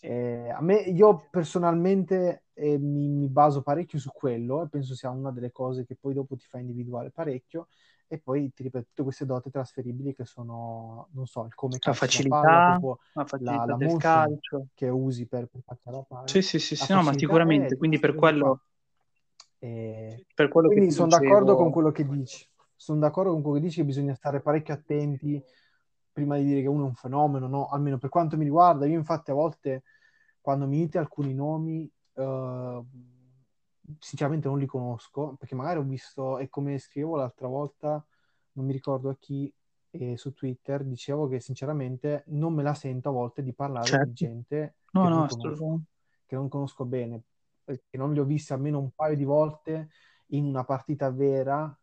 Sì. 0.00 0.06
Eh, 0.06 0.48
a 0.50 0.60
me, 0.62 0.76
io 0.80 1.28
personalmente 1.30 2.44
eh, 2.54 2.78
mi, 2.78 3.08
mi 3.08 3.28
baso 3.28 3.62
parecchio 3.62 3.98
su 3.98 4.10
quello 4.12 4.62
e 4.62 4.68
penso 4.68 4.94
sia 4.94 5.10
una 5.10 5.30
delle 5.30 5.52
cose 5.52 5.84
che 5.84 5.94
poi 5.96 6.14
dopo 6.14 6.36
ti 6.36 6.46
fa 6.46 6.58
individuare 6.58 7.10
parecchio 7.10 7.68
e 8.08 8.18
poi 8.18 8.50
ti 8.54 8.62
ripeto 8.62 8.86
tutte 8.88 9.02
queste 9.02 9.26
doti 9.26 9.50
trasferibili 9.50 10.14
che 10.14 10.24
sono, 10.24 11.08
non 11.12 11.26
so, 11.26 11.44
il 11.44 11.54
come 11.54 11.78
La 11.84 11.92
la 12.12 12.24
palla, 12.26 12.60
facilità, 12.60 12.62
proprio 12.62 12.98
la 13.12 13.24
la, 13.38 13.64
facilità 13.64 13.66
la 13.66 13.76
del 13.76 13.90
motion 13.90 13.98
calcio. 13.98 14.66
che 14.74 14.88
usi 14.88 15.26
per, 15.26 15.46
per 15.46 15.60
calciare 15.64 15.96
la 15.96 16.02
palla, 16.08 16.32
Sì, 16.32 16.40
sì, 16.42 16.58
sì, 16.58 16.76
la 16.76 16.86
sì, 16.86 16.92
no, 16.94 17.02
ma 17.02 17.12
sicuramente, 17.18 17.76
quindi 17.76 17.98
per 17.98 18.14
quello, 18.14 18.60
E 19.58 20.26
per 20.34 20.48
quello 20.48 20.68
quindi 20.72 20.90
sono 20.92 21.08
d'accordo 21.10 21.56
con 21.56 21.70
dicevo, 21.70 21.70
quello 21.70 21.90
che 21.90 22.06
dici. 22.06 22.46
Sono 22.76 23.00
d'accordo 23.00 23.32
con 23.32 23.42
quello 23.42 23.58
che 23.58 23.62
dici 23.64 23.80
che 23.80 23.84
bisogna 23.86 24.14
stare 24.14 24.40
parecchio 24.40 24.74
attenti 24.74 25.42
prima 26.12 26.36
di 26.36 26.44
dire 26.44 26.62
che 26.62 26.68
uno 26.68 26.84
è 26.84 26.88
un 26.88 26.94
fenomeno, 26.94 27.46
no? 27.46 27.68
Almeno 27.68 27.98
per 27.98 28.10
quanto 28.10 28.36
mi 28.36 28.44
riguarda, 28.44 28.86
io 28.86 28.98
infatti 28.98 29.30
a 29.30 29.34
volte 29.34 29.82
quando 30.40 30.66
mi 30.66 30.78
dite 30.78 30.98
alcuni 30.98 31.34
nomi, 31.34 31.90
eh, 32.14 32.84
sinceramente 33.98 34.48
non 34.48 34.58
li 34.58 34.66
conosco, 34.66 35.36
perché 35.38 35.54
magari 35.54 35.78
ho 35.78 35.82
visto, 35.82 36.38
e 36.38 36.48
come 36.48 36.78
scrivevo 36.78 37.16
l'altra 37.16 37.48
volta, 37.48 38.04
non 38.52 38.66
mi 38.66 38.72
ricordo 38.72 39.10
a 39.10 39.16
chi, 39.18 39.52
eh, 39.90 40.16
su 40.16 40.32
Twitter, 40.32 40.84
dicevo 40.84 41.28
che 41.28 41.40
sinceramente 41.40 42.24
non 42.28 42.54
me 42.54 42.62
la 42.62 42.74
sento 42.74 43.08
a 43.08 43.12
volte 43.12 43.42
di 43.42 43.52
parlare 43.52 43.84
di 43.84 43.90
certo, 43.90 44.12
gente 44.12 44.74
no, 44.92 45.02
che 45.02 45.08
no, 45.08 45.16
non 45.16 45.28
conosco, 45.28 45.80
che 46.26 46.34
non 46.36 46.48
conosco 46.48 46.84
bene, 46.84 47.22
perché 47.64 47.96
non 47.96 48.12
li 48.12 48.20
ho 48.20 48.24
visti 48.24 48.52
almeno 48.52 48.78
un 48.78 48.90
paio 48.90 49.16
di 49.16 49.24
volte 49.24 49.90
in 50.26 50.44
una 50.44 50.64
partita 50.64 51.10
vera 51.10 51.76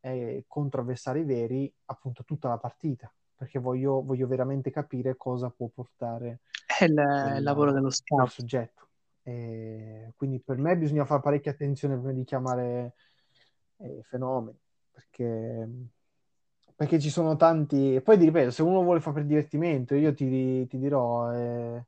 eh, 0.00 0.44
contro 0.46 0.80
avversari 0.80 1.24
veri, 1.24 1.72
appunto 1.86 2.24
tutta 2.24 2.48
la 2.48 2.58
partita, 2.58 3.12
perché 3.40 3.58
voglio, 3.58 4.02
voglio 4.02 4.26
veramente 4.26 4.70
capire 4.70 5.16
cosa 5.16 5.48
può 5.50 5.66
portare 5.68 6.40
È 6.64 6.84
il, 6.84 6.92
il 7.36 7.42
lavoro 7.42 7.70
dello 7.72 7.90
scout. 7.90 8.30
soggetto. 8.30 8.88
E 9.22 10.12
quindi 10.16 10.40
per 10.40 10.56
me 10.58 10.76
bisogna 10.76 11.04
fare 11.04 11.20
parecchia 11.22 11.52
attenzione 11.52 11.94
prima 11.96 12.12
di 12.12 12.24
chiamare 12.24 12.94
eh, 13.78 14.02
fenomeni, 14.04 14.58
perché, 14.92 15.68
perché 16.74 16.98
ci 17.00 17.10
sono 17.10 17.36
tanti... 17.36 17.94
E 17.96 18.00
poi 18.02 18.18
ti 18.18 18.24
ripeto, 18.24 18.50
se 18.50 18.62
uno 18.62 18.82
vuole 18.82 19.00
fare 19.00 19.16
per 19.16 19.26
divertimento, 19.26 19.94
io 19.94 20.14
ti, 20.14 20.66
ti 20.66 20.78
dirò... 20.78 21.32
Eh, 21.34 21.84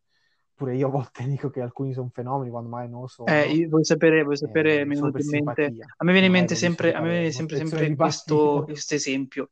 pure 0.54 0.76
io 0.76 0.88
a 0.88 0.90
volte 0.90 1.24
dico 1.28 1.50
che 1.50 1.60
alcuni 1.60 1.92
sono 1.92 2.10
fenomeni 2.12 2.50
quando 2.50 2.68
mai 2.68 2.88
non 2.88 3.02
lo 3.02 3.06
sono. 3.08 3.34
Eh, 3.34 3.46
io- 3.52 3.68
vuoi 3.68 3.84
sapere, 3.84 4.22
vuoi 4.24 4.36
sapere, 4.36 4.80
Eh, 4.80 4.84
mi 4.84 4.96
mente, 5.28 5.76
a 5.96 6.04
me 6.04 6.10
viene 6.12 6.26
in 6.26 6.32
mente 6.32 6.56
sempre, 6.56 6.92
a 6.92 7.00
me 7.00 7.08
fare 7.10 7.20
viene 7.20 7.30
sempre, 7.30 7.56
questo, 7.94 8.62
questo 8.68 8.94
esempio. 8.94 9.50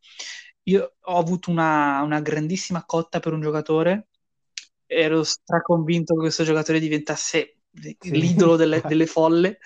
Io 0.70 0.94
ho 1.00 1.16
avuto 1.18 1.50
una, 1.50 2.02
una 2.02 2.20
grandissima 2.20 2.84
cotta 2.84 3.20
per 3.20 3.32
un 3.32 3.40
giocatore, 3.40 4.08
ero 4.86 5.22
straconvinto 5.24 6.14
che 6.14 6.20
questo 6.20 6.44
giocatore 6.44 6.80
diventasse 6.80 7.56
Sì. 8.00 8.14
l'idolo 8.14 8.56
delle, 8.56 8.82
delle 8.86 9.06
folle. 9.06 9.58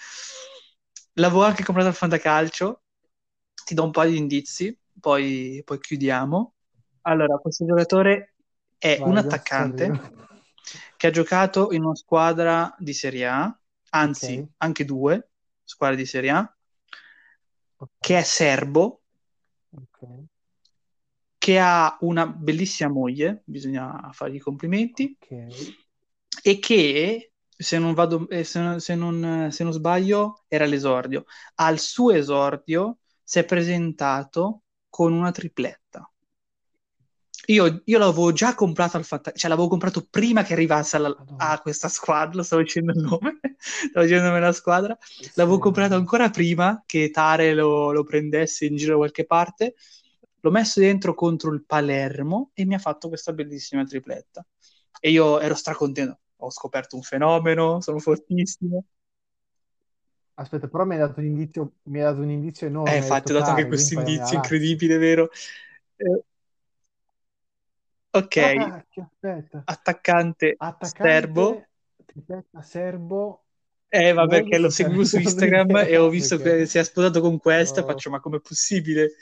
L'avevo 1.14 1.44
anche 1.44 1.62
comprato 1.64 1.88
al 1.88 1.94
fantacalcio, 1.94 2.82
ti 3.64 3.74
do 3.74 3.84
un 3.84 3.90
paio 3.90 4.10
di 4.12 4.18
indizi, 4.18 4.76
poi, 5.00 5.62
poi 5.64 5.78
chiudiamo. 5.78 6.54
Allora, 7.02 7.36
questo 7.38 7.64
giocatore 7.66 8.34
è 8.78 9.00
Vai, 9.00 9.04
un 9.04 9.16
attaccante 9.16 9.90
che 10.96 11.06
ha 11.06 11.10
giocato 11.10 11.72
in 11.72 11.84
una 11.84 11.94
squadra 11.94 12.74
di 12.78 12.92
Serie 12.92 13.26
A, 13.26 13.58
anzi 13.90 14.44
Ok. 14.44 14.48
anche 14.58 14.84
due 14.84 15.30
squadre 15.62 15.96
di 15.96 16.06
Serie 16.06 16.30
A, 16.30 16.56
che 18.00 18.18
è 18.18 18.22
serbo, 18.22 19.02
Ok. 19.72 19.98
Che 21.44 21.58
ha 21.58 21.96
una 22.00 22.26
bellissima 22.26 22.88
moglie, 22.88 23.42
bisogna 23.44 24.08
fargli 24.12 24.36
i 24.36 24.38
complimenti, 24.38 25.14
Ok. 25.20 25.30
e 26.42 26.58
che, 26.58 27.32
se 27.56 27.78
non 27.78 27.94
vado, 27.94 28.28
eh, 28.28 28.44
se 28.44 28.60
non, 28.60 28.80
se 28.80 28.94
non- 28.94 29.48
se 29.50 29.62
non 29.64 29.72
sbaglio, 29.72 30.44
era 30.48 30.64
l'esordio. 30.66 31.24
Al 31.56 31.78
suo 31.78 32.12
esordio 32.12 32.98
si 33.22 33.38
è 33.38 33.44
presentato 33.44 34.62
con 34.88 35.12
una 35.12 35.30
tripletta. 35.30 36.08
Io, 37.46 37.82
io 37.84 37.98
l'avevo 37.98 38.32
già 38.32 38.54
comprato 38.54 38.96
al 38.96 39.04
fanta- 39.04 39.32
cioè 39.32 39.50
l'avevo 39.50 39.68
comprato 39.68 40.06
prima 40.08 40.42
che 40.42 40.54
arrivasse 40.54 40.96
alla- 40.96 41.14
a 41.36 41.60
questa 41.60 41.88
squadra, 41.88 42.42
stavo 42.42 42.62
dicendo 42.62 42.92
il 42.92 43.00
nome, 43.02 43.38
stavo 43.90 44.04
dicendo 44.06 44.22
il 44.24 44.28
nome 44.30 44.40
della 44.40 44.52
squadra. 44.52 44.96
L'avevo 45.34 45.58
comprato 45.58 45.94
ancora 45.94 46.30
prima 46.30 46.82
che 46.86 47.10
Tare 47.10 47.52
lo, 47.54 47.92
lo 47.92 48.02
prendesse 48.02 48.64
in 48.66 48.76
giro 48.76 48.92
da 48.92 48.96
qualche 48.98 49.26
parte. 49.26 49.74
L'ho 50.44 50.50
messo 50.50 50.80
dentro 50.80 51.14
contro 51.14 51.52
il 51.52 51.64
Palermo 51.64 52.50
e 52.54 52.64
mi 52.66 52.74
ha 52.74 52.78
fatto 52.78 53.08
questa 53.08 53.32
bellissima 53.32 53.84
tripletta. 53.84 54.46
E 55.00 55.10
io 55.10 55.40
ero 55.40 55.54
stracontento. 55.54 56.20
Ho 56.38 56.50
scoperto 56.50 56.96
un 56.96 57.02
fenomeno, 57.02 57.80
sono 57.80 57.98
fortissimo. 57.98 58.84
Aspetta, 60.36 60.68
però 60.68 60.84
mi 60.84 60.94
hai 60.94 61.00
dato 61.00 61.20
un 61.20 61.26
indizio, 61.26 61.74
mi 61.84 61.98
hai 61.98 62.04
dato 62.04 62.20
un 62.20 62.30
indizio 62.30 62.66
enorme, 62.66 62.96
Eh, 62.96 62.96
infatti, 62.98 63.32
ho 63.32 63.34
dato 63.34 63.50
anche 63.50 63.66
questo 63.66 63.94
indizio 63.94 64.36
incredibile, 64.36 64.98
vero? 64.98 65.30
Eh, 65.96 66.24
ok, 68.12 68.36
Ah, 68.36 68.84
aspetta. 68.96 69.66
attaccante 69.66 70.60
serbo. 70.82 71.46
Attaccante, 71.56 71.68
tripletta 72.06 72.62
serbo, 72.62 73.44
Eh, 73.88 74.12
ma 74.12 74.26
perché 74.26 74.58
lo 74.58 74.70
seguivo 74.70 75.04
su 75.04 75.18
Instagram 75.20 75.76
e 75.86 75.96
ho 75.96 76.08
visto 76.08 76.36
perché... 76.36 76.56
che 76.58 76.66
si 76.66 76.78
è 76.78 76.84
sposato 76.84 77.20
con 77.20 77.38
questa 77.38 77.82
Oh. 77.82 77.84
faccio, 77.84 78.10
ma 78.10 78.18
com'è 78.20 78.40
possibile? 78.40 79.12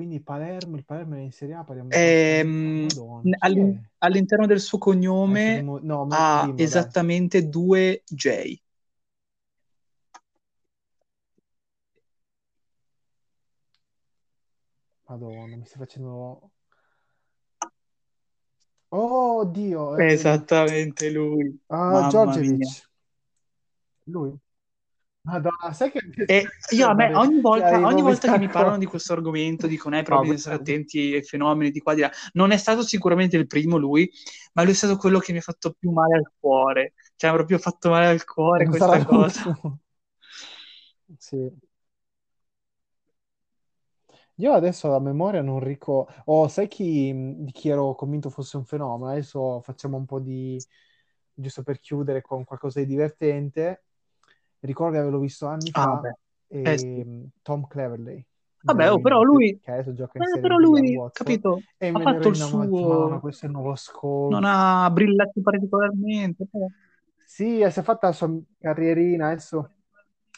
Quindi 0.00 0.22
Palermo, 0.22 0.76
il 0.76 0.84
Palermo 0.86 1.16
è 1.16 1.18
in 1.18 1.30
Serie 1.30 1.56
A, 1.56 1.62
parliamo 1.62 1.90
di. 1.90 1.94
Ehm, 1.98 2.86
chi 2.86 3.36
all'in- 3.40 3.86
all'interno 3.98 4.46
del 4.46 4.58
suo 4.58 4.78
cognome 4.78 5.56
dimmo- 5.56 5.78
no, 5.82 6.06
ha 6.08 6.46
dai. 6.46 6.64
esattamente 6.64 7.46
due 7.50 8.02
J. 8.06 8.58
Madonna, 15.06 15.56
mi 15.56 15.66
stai 15.66 15.78
facendo... 15.80 16.50
Oh, 18.88 19.44
Dio! 19.44 19.98
ehm, 19.98 20.08
Esattamente 20.08 21.10
lui. 21.10 21.60
ah, 21.66 22.08
Mamma 22.10 22.36
mia. 22.38 22.68
Lui? 24.04 24.34
Madonna, 25.22 25.72
sai 25.72 25.90
che 25.90 26.00
E 26.26 26.48
io 26.70 26.88
a 26.88 26.94
me 26.94 27.12
ogni 27.14 27.40
volta, 27.42 27.86
ogni 27.86 28.00
volta 28.00 28.32
che 28.32 28.38
mi 28.38 28.48
parlano 28.48 28.78
di 28.78 28.86
questo 28.86 29.12
argomento 29.12 29.66
dicono 29.66 29.98
eh, 29.98 30.02
però 30.02 30.16
No, 30.16 30.22
stare 30.24 30.34
questa- 30.34 30.54
attenti 30.54 31.14
ai 31.14 31.22
fenomeni 31.22 31.70
di 31.70 31.80
qua 31.80 31.94
di 31.94 32.00
là. 32.00 32.10
Non 32.32 32.52
è 32.52 32.56
stato 32.56 32.82
sicuramente 32.82 33.36
il 33.36 33.46
primo 33.46 33.76
lui, 33.76 34.10
ma 34.54 34.62
lui 34.62 34.72
è 34.72 34.74
stato 34.74 34.96
quello 34.96 35.18
che 35.18 35.32
mi 35.32 35.38
ha 35.38 35.42
fatto 35.42 35.74
più 35.78 35.90
male 35.90 36.16
al 36.16 36.30
cuore. 36.38 36.94
Cioè, 37.16 37.28
mi 37.30 37.34
ha 37.36 37.38
proprio 37.38 37.58
fatto 37.58 37.90
male 37.90 38.06
al 38.06 38.24
cuore 38.24 38.64
non 38.64 38.70
questa 38.70 39.04
cosa. 39.04 39.42
Sì. 41.18 41.50
Io 44.36 44.52
adesso 44.52 44.94
a 44.94 45.00
memoria 45.00 45.42
non 45.42 45.60
ricordo. 45.60 46.12
Oh, 46.26 46.48
sai 46.48 46.68
chi, 46.68 47.12
di 47.44 47.52
chi 47.52 47.68
ero 47.68 47.94
convinto 47.94 48.30
fosse 48.30 48.56
un 48.56 48.64
fenomeno? 48.64 49.10
Adesso 49.10 49.60
facciamo 49.62 49.96
un 49.96 50.06
po' 50.06 50.18
di. 50.20 50.58
giusto 51.34 51.62
per 51.62 51.78
chiudere 51.80 52.22
con 52.22 52.44
qualcosa 52.44 52.80
di 52.80 52.86
divertente. 52.86 53.84
Ricordo 54.60 54.92
di 54.92 54.98
averlo 54.98 55.18
visto 55.18 55.46
anni 55.46 55.70
Ah, 55.72 56.00
fa. 56.00 56.14
E, 56.48 56.62
Eh 56.62 56.78
sì. 56.78 57.04
Tom 57.42 57.66
Cleverley. 57.66 58.24
Vabbè, 58.62 58.92
oh, 58.92 59.00
però 59.00 59.22
lui, 59.22 59.58
che 59.62 59.70
adesso 59.70 59.94
gioca 59.94 60.18
in 60.18 60.24
eh, 60.24 60.40
però 60.40 60.58
lui, 60.58 60.94
Watford. 60.94 61.12
capito, 61.12 61.62
ha 61.78 62.00
fatto 62.00 62.28
il 62.28 62.36
suo, 62.36 63.18
questo 63.20 63.46
è 63.46 63.48
il 63.48 63.54
nuovo 63.54 63.74
Scout. 63.74 64.30
non 64.32 64.44
ha 64.44 64.90
brillato 64.90 65.40
particolarmente, 65.40 66.46
però. 66.50 66.66
Sì, 67.24 67.60
e 67.60 67.70
si 67.70 67.78
è 67.78 67.82
fatta 67.82 68.08
la 68.08 68.12
sua 68.12 68.30
carrierina, 68.60 69.28
adesso, 69.28 69.70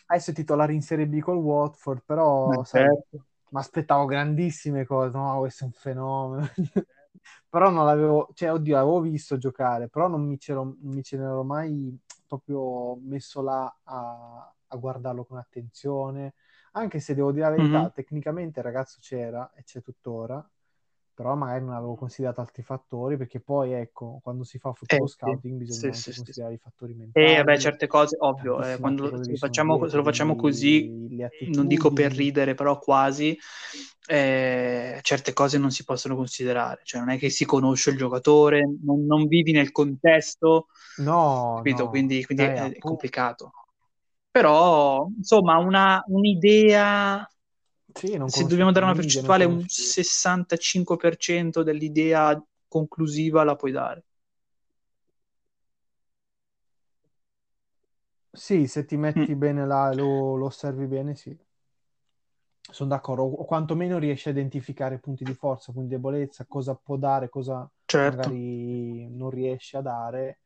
adesso 0.06 0.30
è 0.30 0.34
titolare 0.34 0.72
in 0.72 0.82
Serie 0.82 1.06
B 1.08 1.18
col 1.18 1.38
Watford, 1.38 2.02
però, 2.04 2.60
Eh, 2.60 2.64
sai, 2.64 2.84
certo. 2.84 3.24
mi 3.50 3.58
aspettavo 3.58 4.04
grandissime 4.06 4.84
cose, 4.84 5.16
no, 5.16 5.38
questo 5.38 5.64
è 5.64 5.66
un 5.66 5.72
fenomeno. 5.72 6.48
però 7.48 7.70
non 7.70 7.84
l'avevo, 7.86 8.28
cioè, 8.34 8.52
oddio, 8.52 8.74
l'avevo 8.76 9.00
visto 9.00 9.36
giocare, 9.38 9.88
però 9.88 10.08
non 10.08 10.26
mi 10.26 10.38
c'ero, 10.38 10.64
non 10.64 10.94
mi 10.94 11.02
ce 11.02 11.16
ne 11.16 11.24
ero 11.24 11.44
mai 11.44 11.96
proprio 12.26 12.96
messo 13.02 13.42
là 13.42 13.74
a, 13.84 14.54
a 14.68 14.76
guardarlo 14.76 15.24
con 15.24 15.38
attenzione, 15.38 16.34
anche 16.72 17.00
se 17.00 17.14
devo 17.14 17.32
dire 17.32 17.44
la 17.44 17.50
verità, 17.50 17.80
Mhm. 17.80 17.90
tecnicamente 17.90 18.60
il 18.60 18.64
ragazzo 18.64 18.98
c'era 19.00 19.52
e 19.54 19.62
c'è 19.64 19.82
tuttora, 19.82 20.46
però 21.14 21.34
magari 21.34 21.64
non 21.64 21.74
avevo 21.74 21.94
considerato 21.96 22.40
altri 22.40 22.62
fattori, 22.62 23.16
perché 23.16 23.40
poi, 23.40 23.72
ecco, 23.72 24.20
quando 24.22 24.44
si 24.44 24.58
fa 24.58 24.72
Eh, 24.88 25.00
football 25.00 25.06
sì, 25.22 25.38
scouting 25.40 25.56
bisogna 25.58 25.92
sì, 25.92 26.12
sì, 26.12 26.12
sì. 26.12 26.24
considerare 26.24 26.54
i 26.54 26.58
fattori 26.58 26.94
E 27.14 27.36
mentali, 27.36 27.38
vabbè, 27.38 27.58
certe 27.58 27.86
cose, 27.86 28.16
ovvio, 28.20 28.62
eh, 28.64 28.78
quando 28.78 29.10
lo 29.10 29.36
facciamo, 29.36 29.86
se 29.88 29.96
lo 29.96 30.02
facciamo 30.02 30.34
così, 30.34 30.90
non 31.50 31.66
dico 31.66 31.92
per 31.92 32.12
ridere, 32.12 32.54
però 32.54 32.78
quasi, 32.78 33.38
eh, 34.06 34.98
certe 35.02 35.32
cose 35.34 35.58
non 35.58 35.70
si 35.70 35.84
possono 35.84 36.16
considerare. 36.16 36.80
Cioè, 36.84 37.00
non 37.00 37.10
è 37.10 37.18
che 37.18 37.28
si 37.30 37.44
conosce 37.44 37.90
il 37.90 37.96
giocatore, 37.98 38.62
non, 38.82 39.04
non 39.04 39.26
vivi 39.26 39.52
nel 39.52 39.72
contesto, 39.72 40.68
No, 40.96 41.62
capito? 41.62 41.88
no, 41.88 41.88
Quindi, 41.88 42.24
quindi 42.24 42.44
eh, 42.44 42.52
è, 42.52 42.72
è 42.76 42.82
appunto. 42.82 42.82
complicato. 42.82 43.52
Però, 44.30 45.08
insomma, 45.16 45.58
una, 45.58 46.02
un'idea, 46.06 47.26
Sì, 47.95 48.18
se 48.26 48.47
dobbiamo 48.47 48.72
dare 48.72 48.84
una 48.86 48.95
percentuale, 48.95 49.45
un 49.45 49.57
conosci... 49.57 49.82
65% 49.82 51.62
dell'idea 51.62 52.43
conclusiva 52.68 53.45
la 53.45 53.57
puoi 53.57 53.72
dare. 53.72 54.05
Sì, 58.32 58.66
se 58.66 58.84
ti 58.84 58.97
Mm. 58.97 59.01
metti 59.01 59.34
bene 59.36 59.64
là 59.66 59.93
lo, 59.95 60.34
lo 60.36 60.47
osservi 60.47 60.86
bene, 60.86 61.14
sì. 61.14 61.34
Sono 62.70 62.88
d'accordo, 62.90 63.22
o 63.24 63.45
quantomeno 63.45 63.99
riesci 63.99 64.28
a 64.28 64.30
identificare 64.30 64.99
punti 64.99 65.24
di 65.24 65.34
forza, 65.34 65.72
punti 65.72 65.88
di 65.88 65.95
debolezza, 65.97 66.47
cosa 66.47 66.74
può 66.74 66.97
dare, 66.97 67.28
cosa 67.28 67.68
Certo. 67.86 68.28
magari 68.28 69.09
non 69.11 69.30
riesce 69.30 69.76
a 69.76 69.82
dare. 69.82 70.40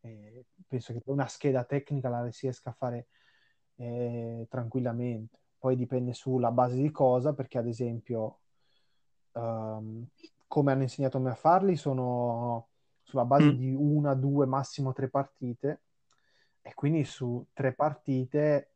E 0.00 0.46
penso 0.66 0.92
che 0.92 1.00
una 1.06 1.28
scheda 1.28 1.64
tecnica 1.64 2.08
la 2.08 2.28
si 2.32 2.46
riesca 2.46 2.70
a 2.70 2.72
fare 2.76 3.06
eh, 3.76 4.46
tranquillamente. 4.48 5.38
Poi 5.62 5.76
dipende 5.76 6.12
sulla 6.12 6.50
base 6.50 6.74
di 6.76 6.90
cosa, 6.90 7.34
perché 7.34 7.58
ad 7.58 7.68
esempio, 7.68 8.40
ehm, 9.32 10.06
come 10.48 10.72
hanno 10.72 10.82
insegnato 10.82 11.18
a 11.18 11.20
me 11.20 11.30
a 11.30 11.34
farli, 11.36 11.76
sono 11.76 12.68
sulla 13.02 13.24
base 13.24 13.54
Mm. 13.54 13.56
di 13.56 13.72
una, 13.72 14.14
due, 14.14 14.44
massimo 14.46 14.92
tre 14.92 15.08
partite, 15.08 15.82
e 16.62 16.74
quindi 16.74 17.04
su 17.04 17.46
tre 17.52 17.74
partite 17.74 18.70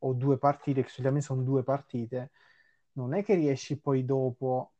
o 0.00 0.12
due 0.12 0.36
partite, 0.38 0.82
che 0.82 0.88
solitamente 0.90 1.26
sono 1.26 1.42
due 1.42 1.62
partite, 1.62 2.32
non 2.92 3.14
è 3.14 3.24
che 3.24 3.34
riesci 3.34 3.78
poi 3.78 4.04
dopo 4.04 4.72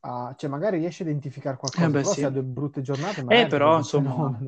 a... 0.00 0.34
cioè 0.36 0.50
magari 0.50 0.78
riesci 0.78 1.02
a 1.02 1.06
identificare 1.06 1.56
Eh 1.78 1.88
qualcosa, 1.88 1.90
beh, 1.90 2.04
però 2.04 2.14
se 2.14 2.26
ha 2.26 2.30
sì. 2.30 2.30
due 2.30 2.42
brutte 2.42 2.82
giornate 2.82 3.22
Eh, 3.26 3.46
magari 3.46 3.48
però, 3.48 3.78
diventa 3.78 3.98
un 3.98 4.06
insomma. 4.08 4.38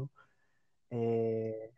E- 0.89 1.70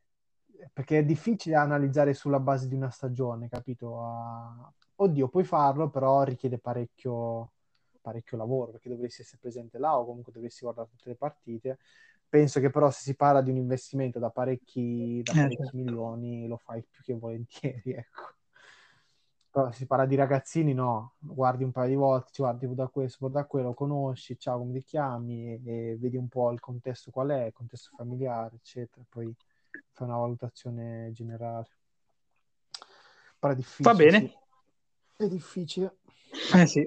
Perché 0.72 0.98
è 0.98 1.04
difficile 1.04 1.56
analizzare 1.56 2.14
sulla 2.14 2.38
base 2.40 2.68
di 2.68 2.74
una 2.74 2.90
stagione, 2.90 3.48
capito? 3.48 4.00
A- 4.02 4.72
Oddio, 4.96 5.28
puoi 5.28 5.44
farlo, 5.44 5.90
però 5.90 6.22
richiede 6.22 6.58
parecchio, 6.58 7.52
parecchio 8.00 8.36
lavoro, 8.36 8.70
perché 8.72 8.88
dovresti 8.88 9.22
essere 9.22 9.38
presente 9.40 9.78
là 9.78 9.98
o 9.98 10.04
comunque 10.04 10.32
dovresti 10.32 10.60
guardare 10.62 10.88
tutte 10.90 11.08
le 11.08 11.16
partite. 11.16 11.78
Penso 12.28 12.60
che 12.60 12.70
però 12.70 12.90
se 12.90 13.00
si 13.02 13.14
parla 13.16 13.42
di 13.42 13.50
un 13.50 13.56
investimento 13.56 14.18
da 14.18 14.30
parecchi, 14.30 15.22
da 15.24 15.34
eh, 15.34 15.34
parecchi 15.34 15.74
certo. 15.74 15.74
milioni, 15.76 16.46
lo 16.46 16.56
fai 16.56 16.82
più 16.88 17.02
che 17.02 17.14
volentieri, 17.14 17.92
ecco. 17.94 18.34
Però 19.50 19.70
se 19.70 19.78
si 19.78 19.86
parla 19.86 20.06
di 20.06 20.14
ragazzini, 20.14 20.72
no, 20.72 21.14
guardi 21.18 21.62
un 21.62 21.72
paio 21.72 21.88
di 21.90 21.94
volte, 21.94 22.30
ci 22.32 22.40
guardi 22.42 22.74
da 22.74 22.88
questo, 22.88 23.18
guarda 23.20 23.40
da 23.40 23.46
quello, 23.46 23.74
conosci, 23.74 24.38
ciao, 24.38 24.56
come 24.58 24.72
ti 24.72 24.82
chiami, 24.82 25.52
e, 25.62 25.90
e 25.92 25.96
vedi 25.98 26.16
un 26.16 26.26
po' 26.28 26.50
il 26.52 26.60
contesto 26.60 27.10
qual 27.10 27.28
è, 27.30 27.44
il 27.46 27.52
contesto 27.52 27.90
familiare, 27.94 28.56
eccetera. 28.56 29.04
Poi 29.08 29.34
fai 29.92 30.06
una 30.06 30.16
valutazione 30.16 31.10
generale. 31.12 31.68
Però 33.38 33.52
è 33.52 33.56
Va 33.56 33.60
difficile, 33.62 33.94
bene. 33.94 34.18
sì. 34.20 34.36
È 35.16 35.28
difficile. 35.28 35.96
Eh 36.54 36.66
sì. 36.66 36.84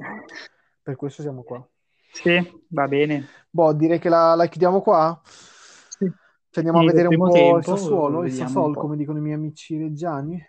Per 0.81 0.95
questo 0.95 1.21
siamo 1.21 1.43
qua. 1.43 1.67
Sì, 2.11 2.63
va 2.69 2.87
bene. 2.87 3.27
Boh, 3.49 3.73
direi 3.73 3.99
che 3.99 4.09
la, 4.09 4.35
la 4.35 4.47
chiudiamo 4.47 4.81
qua. 4.81 5.19
Sì. 5.25 6.09
Ci 6.49 6.59
andiamo 6.59 6.79
a 6.79 6.81
Sì, 6.81 6.87
vedere 6.87 7.07
un 7.09 7.17
po' 7.17 7.25
il 7.27 7.31
tempo, 7.33 7.61
Sassuolo, 7.61 8.23
il 8.23 8.31
un 8.31 8.37
Sassol, 8.37 8.73
po'. 8.73 8.79
come 8.79 8.95
dicono 8.95 9.17
i 9.17 9.21
miei 9.21 9.35
amici 9.35 9.77
reggiani. 9.77 10.41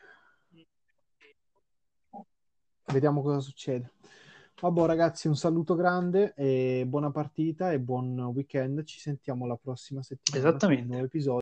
Vediamo 2.87 3.23
cosa 3.23 3.41
succede. 3.41 3.93
Vabbè 4.61 4.87
ragazzi, 4.87 5.29
un 5.29 5.37
saluto 5.37 5.75
grande 5.75 6.33
e 6.35 6.85
buona 6.87 7.11
partita 7.11 7.73
e 7.73 7.81
buon 7.81 8.19
weekend. 8.35 8.85
Ci 8.85 9.01
sentiamo 9.01 9.47
la 9.47 9.57
prossima 9.57 10.03
settimana 10.03 10.43
con 10.43 10.53
un 10.53 10.57
Esattamente. 10.57 10.87
nuovo 10.87 11.05
episodio. 11.05 11.35